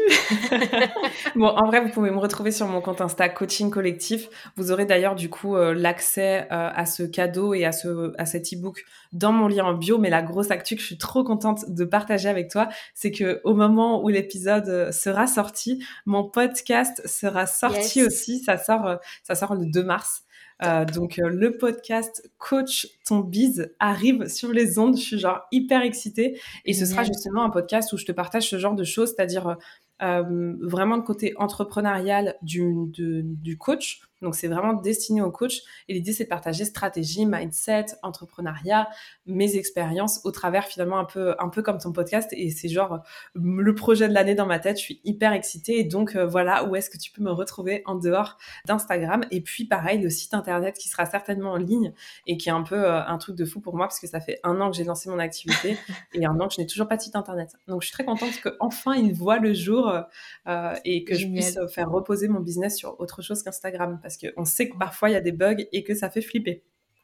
bon, 1.35 1.47
en 1.47 1.67
vrai, 1.67 1.79
vous 1.79 1.89
pouvez 1.89 2.11
me 2.11 2.17
retrouver 2.17 2.51
sur 2.51 2.67
mon 2.67 2.81
compte 2.81 2.99
Insta 2.99 3.29
Coaching 3.29 3.69
Collectif. 3.69 4.27
Vous 4.57 4.73
aurez 4.73 4.85
d'ailleurs 4.85 5.15
du 5.15 5.29
coup 5.29 5.55
euh, 5.55 5.73
l'accès 5.73 6.41
euh, 6.51 6.69
à 6.73 6.85
ce 6.85 7.03
cadeau 7.03 7.53
et 7.53 7.63
à 7.63 7.71
ce 7.71 8.11
à 8.17 8.25
cet 8.25 8.53
e-book 8.53 8.83
dans 9.13 9.31
mon 9.31 9.47
lien 9.47 9.63
en 9.63 9.75
bio. 9.75 9.97
Mais 9.97 10.09
la 10.09 10.21
grosse 10.21 10.51
actu 10.51 10.75
que 10.75 10.81
je 10.81 10.87
suis 10.87 10.97
trop 10.97 11.23
contente 11.23 11.69
de 11.69 11.85
partager 11.85 12.27
avec 12.27 12.49
toi, 12.49 12.67
c'est 12.93 13.11
que 13.11 13.39
au 13.45 13.53
moment 13.53 14.03
où 14.03 14.09
l'épisode 14.09 14.67
euh, 14.67 14.91
sera 14.91 15.25
sorti, 15.25 15.81
mon 16.05 16.25
podcast 16.25 17.01
sera 17.07 17.45
sorti 17.45 18.03
aussi. 18.03 18.39
Ça 18.43 18.57
sort, 18.57 18.97
ça 19.23 19.35
sort 19.35 19.55
le 19.55 19.67
2 19.67 19.83
mars. 19.83 20.23
Euh, 20.61 20.83
donc 20.85 21.19
euh, 21.19 21.29
le 21.29 21.57
podcast 21.57 22.29
Coach 22.37 22.87
ton 23.05 23.19
bise 23.19 23.73
arrive 23.79 24.27
sur 24.27 24.51
les 24.51 24.77
ondes. 24.77 24.97
Je 24.97 25.01
suis 25.01 25.19
genre 25.19 25.41
hyper 25.51 25.81
excitée 25.81 26.39
et 26.65 26.73
ce 26.73 26.85
sera 26.85 27.03
justement 27.03 27.43
un 27.43 27.49
podcast 27.49 27.93
où 27.93 27.97
je 27.97 28.05
te 28.05 28.11
partage 28.11 28.49
ce 28.49 28.57
genre 28.57 28.75
de 28.75 28.83
choses, 28.83 29.13
c'est-à-dire 29.15 29.57
euh, 30.01 30.55
vraiment 30.61 30.95
le 30.95 31.01
côté 31.01 31.33
entrepreneurial 31.37 32.35
du, 32.41 32.73
du 32.87 33.57
coach 33.57 34.01
donc, 34.21 34.35
c'est 34.35 34.47
vraiment 34.47 34.73
destiné 34.73 35.21
au 35.21 35.31
coach. 35.31 35.61
Et 35.87 35.93
l'idée, 35.93 36.11
c'est 36.11 36.25
de 36.25 36.29
partager 36.29 36.65
stratégie, 36.65 37.25
mindset, 37.25 37.85
entrepreneuriat, 38.03 38.89
mes 39.25 39.55
expériences 39.55 40.21
au 40.25 40.31
travers 40.31 40.65
finalement 40.65 40.99
un 40.99 41.05
peu, 41.05 41.35
un 41.39 41.49
peu 41.49 41.61
comme 41.61 41.77
ton 41.77 41.93
podcast. 41.93 42.29
Et 42.33 42.49
c'est 42.49 42.67
genre 42.67 42.93
euh, 42.93 42.97
le 43.35 43.73
projet 43.75 44.09
de 44.09 44.13
l'année 44.13 44.35
dans 44.35 44.45
ma 44.45 44.59
tête. 44.59 44.77
Je 44.77 44.83
suis 44.83 45.01
hyper 45.05 45.31
excitée. 45.31 45.79
Et 45.79 45.83
donc, 45.85 46.15
euh, 46.15 46.25
voilà 46.25 46.65
où 46.65 46.75
est-ce 46.75 46.89
que 46.89 46.97
tu 46.97 47.11
peux 47.11 47.23
me 47.23 47.31
retrouver 47.31 47.81
en 47.85 47.95
dehors 47.95 48.37
d'Instagram. 48.65 49.23
Et 49.31 49.41
puis, 49.41 49.65
pareil, 49.65 49.99
le 49.99 50.09
site 50.09 50.33
internet 50.33 50.77
qui 50.77 50.89
sera 50.89 51.05
certainement 51.05 51.51
en 51.51 51.57
ligne 51.57 51.93
et 52.27 52.37
qui 52.37 52.49
est 52.49 52.53
un 52.53 52.63
peu 52.63 52.75
euh, 52.75 53.01
un 53.05 53.17
truc 53.17 53.37
de 53.37 53.45
fou 53.45 53.61
pour 53.61 53.75
moi 53.75 53.87
parce 53.87 53.99
que 53.99 54.07
ça 54.07 54.19
fait 54.19 54.39
un 54.43 54.59
an 54.59 54.69
que 54.69 54.75
j'ai 54.75 54.83
lancé 54.83 55.09
mon 55.09 55.19
activité 55.19 55.77
et 56.13 56.25
un 56.25 56.37
an 56.39 56.47
que 56.47 56.55
je 56.55 56.61
n'ai 56.61 56.67
toujours 56.67 56.87
pas 56.87 56.97
de 56.97 57.01
site 57.01 57.15
internet. 57.15 57.51
Donc, 57.67 57.81
je 57.81 57.87
suis 57.87 57.93
très 57.93 58.03
contente 58.03 58.33
qu'enfin 58.41 58.95
il 58.95 59.13
voit 59.13 59.39
le 59.39 59.53
jour 59.53 59.93
et 60.83 61.03
que 61.03 61.15
je 61.15 61.27
puisse 61.27 61.57
faire 61.73 61.89
reposer 61.89 62.27
mon 62.27 62.39
business 62.39 62.77
sur 62.77 62.99
autre 62.99 63.21
chose 63.21 63.43
qu'Instagram 63.43 63.99
parce 64.09 64.17
qu'on 64.17 64.45
sait 64.45 64.69
que 64.69 64.77
parfois 64.77 65.09
il 65.09 65.13
y 65.13 65.15
a 65.15 65.21
des 65.21 65.31
bugs 65.31 65.63
et 65.71 65.83
que 65.83 65.93
ça 65.93 66.09
fait 66.09 66.21
flipper. 66.21 66.63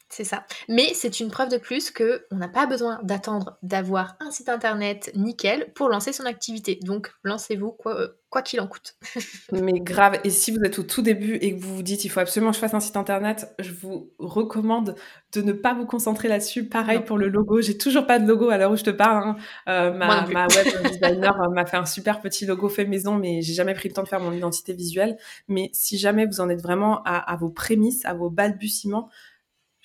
C'est 0.09 0.23
ça. 0.23 0.45
Mais 0.69 0.93
c'est 0.93 1.19
une 1.19 1.31
preuve 1.31 1.49
de 1.49 1.57
plus 1.57 1.89
que 1.89 2.25
on 2.31 2.35
n'a 2.35 2.47
pas 2.47 2.67
besoin 2.67 2.99
d'attendre 3.03 3.57
d'avoir 3.63 4.15
un 4.19 4.29
site 4.29 4.49
internet 4.49 5.11
nickel 5.15 5.71
pour 5.73 5.89
lancer 5.89 6.13
son 6.13 6.25
activité. 6.25 6.79
Donc 6.83 7.11
lancez-vous 7.23 7.71
quoi 7.71 7.99
euh, 7.99 8.07
quoi 8.29 8.43
qu'il 8.43 8.61
en 8.61 8.67
coûte. 8.67 8.95
Mais 9.51 9.79
grave. 9.79 10.19
Et 10.23 10.29
si 10.29 10.51
vous 10.51 10.59
êtes 10.63 10.77
au 10.77 10.83
tout 10.83 11.01
début 11.01 11.35
et 11.35 11.55
que 11.55 11.61
vous 11.61 11.77
vous 11.77 11.83
dites 11.83 12.05
il 12.05 12.09
faut 12.09 12.19
absolument 12.19 12.51
que 12.51 12.55
je 12.55 12.61
fasse 12.61 12.75
un 12.75 12.79
site 12.79 12.97
internet, 12.97 13.55
je 13.59 13.71
vous 13.71 14.13
recommande 14.19 14.95
de 15.33 15.41
ne 15.41 15.53
pas 15.53 15.73
vous 15.73 15.85
concentrer 15.85 16.27
là-dessus. 16.27 16.69
Pareil 16.69 16.99
pour 17.03 17.17
le 17.17 17.27
logo. 17.27 17.61
J'ai 17.61 17.77
toujours 17.77 18.05
pas 18.05 18.19
de 18.19 18.27
logo 18.27 18.49
à 18.49 18.57
l'heure 18.57 18.71
où 18.71 18.77
je 18.77 18.83
te 18.83 18.91
parle. 18.91 19.23
Hein. 19.23 19.35
Euh, 19.67 19.91
ma, 19.91 20.27
ma, 20.27 20.47
web 20.47 20.67
designer 20.91 21.41
euh, 21.41 21.49
m'a 21.49 21.65
fait 21.65 21.77
un 21.77 21.85
super 21.85 22.21
petit 22.21 22.45
logo 22.45 22.69
fait 22.69 22.85
maison, 22.85 23.15
mais 23.15 23.41
j'ai 23.41 23.53
jamais 23.53 23.73
pris 23.73 23.89
le 23.89 23.95
temps 23.95 24.03
de 24.03 24.07
faire 24.07 24.21
mon 24.21 24.31
identité 24.31 24.73
visuelle. 24.73 25.17
Mais 25.47 25.71
si 25.73 25.97
jamais 25.97 26.27
vous 26.27 26.41
en 26.41 26.49
êtes 26.49 26.61
vraiment 26.61 27.01
à, 27.05 27.17
à 27.17 27.35
vos 27.37 27.49
prémices, 27.49 28.05
à 28.05 28.13
vos 28.13 28.29
balbutiements, 28.29 29.09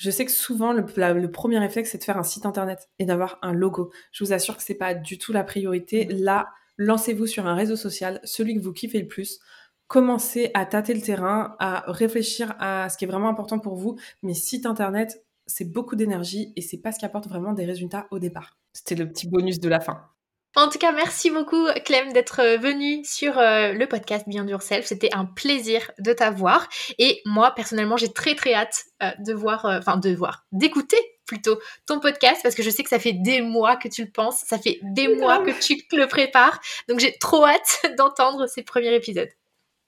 je 0.01 0.11
sais 0.11 0.25
que 0.25 0.33
souvent, 0.33 0.73
le, 0.73 0.83
le 1.13 1.31
premier 1.31 1.59
réflexe, 1.59 1.91
c'est 1.91 1.99
de 1.99 2.05
faire 2.05 2.17
un 2.17 2.23
site 2.23 2.47
internet 2.47 2.89
et 2.99 3.05
d'avoir 3.05 3.39
un 3.43 3.53
logo. 3.53 3.93
Je 4.13 4.25
vous 4.25 4.33
assure 4.33 4.57
que 4.57 4.63
c'est 4.63 4.75
pas 4.75 4.95
du 4.95 5.19
tout 5.19 5.31
la 5.31 5.45
priorité. 5.45 6.07
Mm. 6.07 6.23
Là, 6.23 6.49
lancez-vous 6.79 7.27
sur 7.27 7.47
un 7.47 7.55
réseau 7.55 7.77
social, 7.77 8.19
celui 8.25 8.55
que 8.55 8.61
vous 8.61 8.73
kiffez 8.73 8.99
le 8.99 9.09
plus. 9.09 9.41
Commencez 9.89 10.53
à 10.55 10.65
tâter 10.65 10.95
le 10.95 11.03
terrain, 11.03 11.55
à 11.59 11.85
réfléchir 11.93 12.55
à 12.59 12.89
ce 12.89 12.97
qui 12.97 13.05
est 13.05 13.09
vraiment 13.09 13.29
important 13.29 13.59
pour 13.59 13.77
vous. 13.77 13.99
Mais 14.23 14.33
site 14.33 14.65
internet, 14.65 15.23
c'est 15.47 15.71
beaucoup 15.71 15.97
d'énergie 15.97 16.55
et 16.57 16.63
c'est 16.63 16.79
pas 16.79 16.93
ce 16.93 16.99
qui 16.99 17.05
apporte 17.05 17.29
vraiment 17.29 17.53
des 17.53 17.67
résultats 17.67 18.07
au 18.11 18.19
départ. 18.19 18.59
C'était 18.73 18.95
le 18.95 19.07
petit 19.07 19.29
bonus 19.29 19.61
de 19.61 19.69
la 19.69 19.81
fin. 19.81 20.09
En 20.57 20.69
tout 20.69 20.79
cas, 20.79 20.91
merci 20.91 21.31
beaucoup 21.31 21.69
Clem 21.85 22.13
d'être 22.13 22.41
euh, 22.41 22.57
venue 22.57 23.05
sur 23.05 23.39
euh, 23.39 23.73
le 23.73 23.87
podcast 23.87 24.29
Bien 24.29 24.45
Yourself. 24.49 24.85
C'était 24.85 25.15
un 25.15 25.25
plaisir 25.25 25.93
de 26.01 26.13
t'avoir. 26.13 26.69
Et 26.99 27.23
moi, 27.25 27.53
personnellement, 27.55 27.97
j'ai 27.97 28.13
très 28.13 28.35
très 28.35 28.55
hâte 28.55 28.85
euh, 29.01 29.11
de 29.21 29.33
voir, 29.33 29.65
enfin 29.65 29.97
de 29.97 30.13
voir, 30.13 30.45
d'écouter 30.51 30.99
plutôt 31.25 31.61
ton 31.87 32.01
podcast 32.01 32.41
parce 32.43 32.57
que 32.57 32.65
je 32.65 32.71
sais 32.71 32.83
que 32.83 32.89
ça 32.89 32.99
fait 32.99 33.13
des 33.13 33.41
mois 33.41 33.77
que 33.77 33.87
tu 33.87 34.03
le 34.03 34.11
penses, 34.11 34.41
ça 34.45 34.59
fait 34.59 34.81
des 34.83 35.07
mois 35.07 35.39
que 35.39 35.53
tu 35.61 35.81
le 35.93 36.09
prépares. 36.09 36.59
Donc 36.89 36.99
j'ai 36.99 37.17
trop 37.19 37.47
hâte 37.47 37.87
d'entendre 37.97 38.49
ces 38.49 38.65
premiers 38.65 38.95
épisodes. 38.95 39.31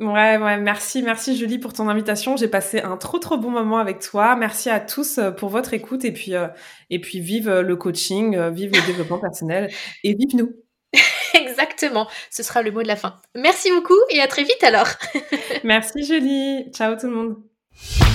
Ouais, 0.01 0.36
ouais, 0.36 0.57
merci, 0.59 1.03
merci 1.03 1.36
Julie 1.36 1.59
pour 1.59 1.72
ton 1.72 1.88
invitation. 1.88 2.36
J'ai 2.36 2.49
passé 2.49 2.80
un 2.80 2.97
trop 2.97 3.18
trop 3.18 3.36
bon 3.36 3.51
moment 3.51 3.78
avec 3.78 4.01
toi. 4.01 4.34
Merci 4.34 4.68
à 4.68 4.80
tous 4.80 5.20
pour 5.36 5.49
votre 5.49 5.74
écoute 5.74 6.05
et 6.05 6.12
puis 6.12 6.32
et 6.90 7.01
puis 7.01 7.20
vive 7.20 7.49
le 7.49 7.76
coaching, 7.76 8.36
vive 8.51 8.72
le 8.72 8.86
développement 8.86 9.20
personnel 9.20 9.70
et 10.03 10.14
vive 10.14 10.34
nous. 10.34 10.53
Exactement, 11.34 12.09
ce 12.30 12.43
sera 12.43 12.62
le 12.62 12.70
mot 12.70 12.82
de 12.82 12.88
la 12.88 12.97
fin. 12.97 13.20
Merci 13.34 13.70
beaucoup 13.70 13.99
et 14.11 14.20
à 14.20 14.26
très 14.26 14.43
vite 14.43 14.62
alors. 14.62 14.88
Merci 15.64 16.05
Julie. 16.05 16.70
Ciao 16.72 16.97
tout 16.97 17.07
le 17.07 17.14
monde. 17.14 18.12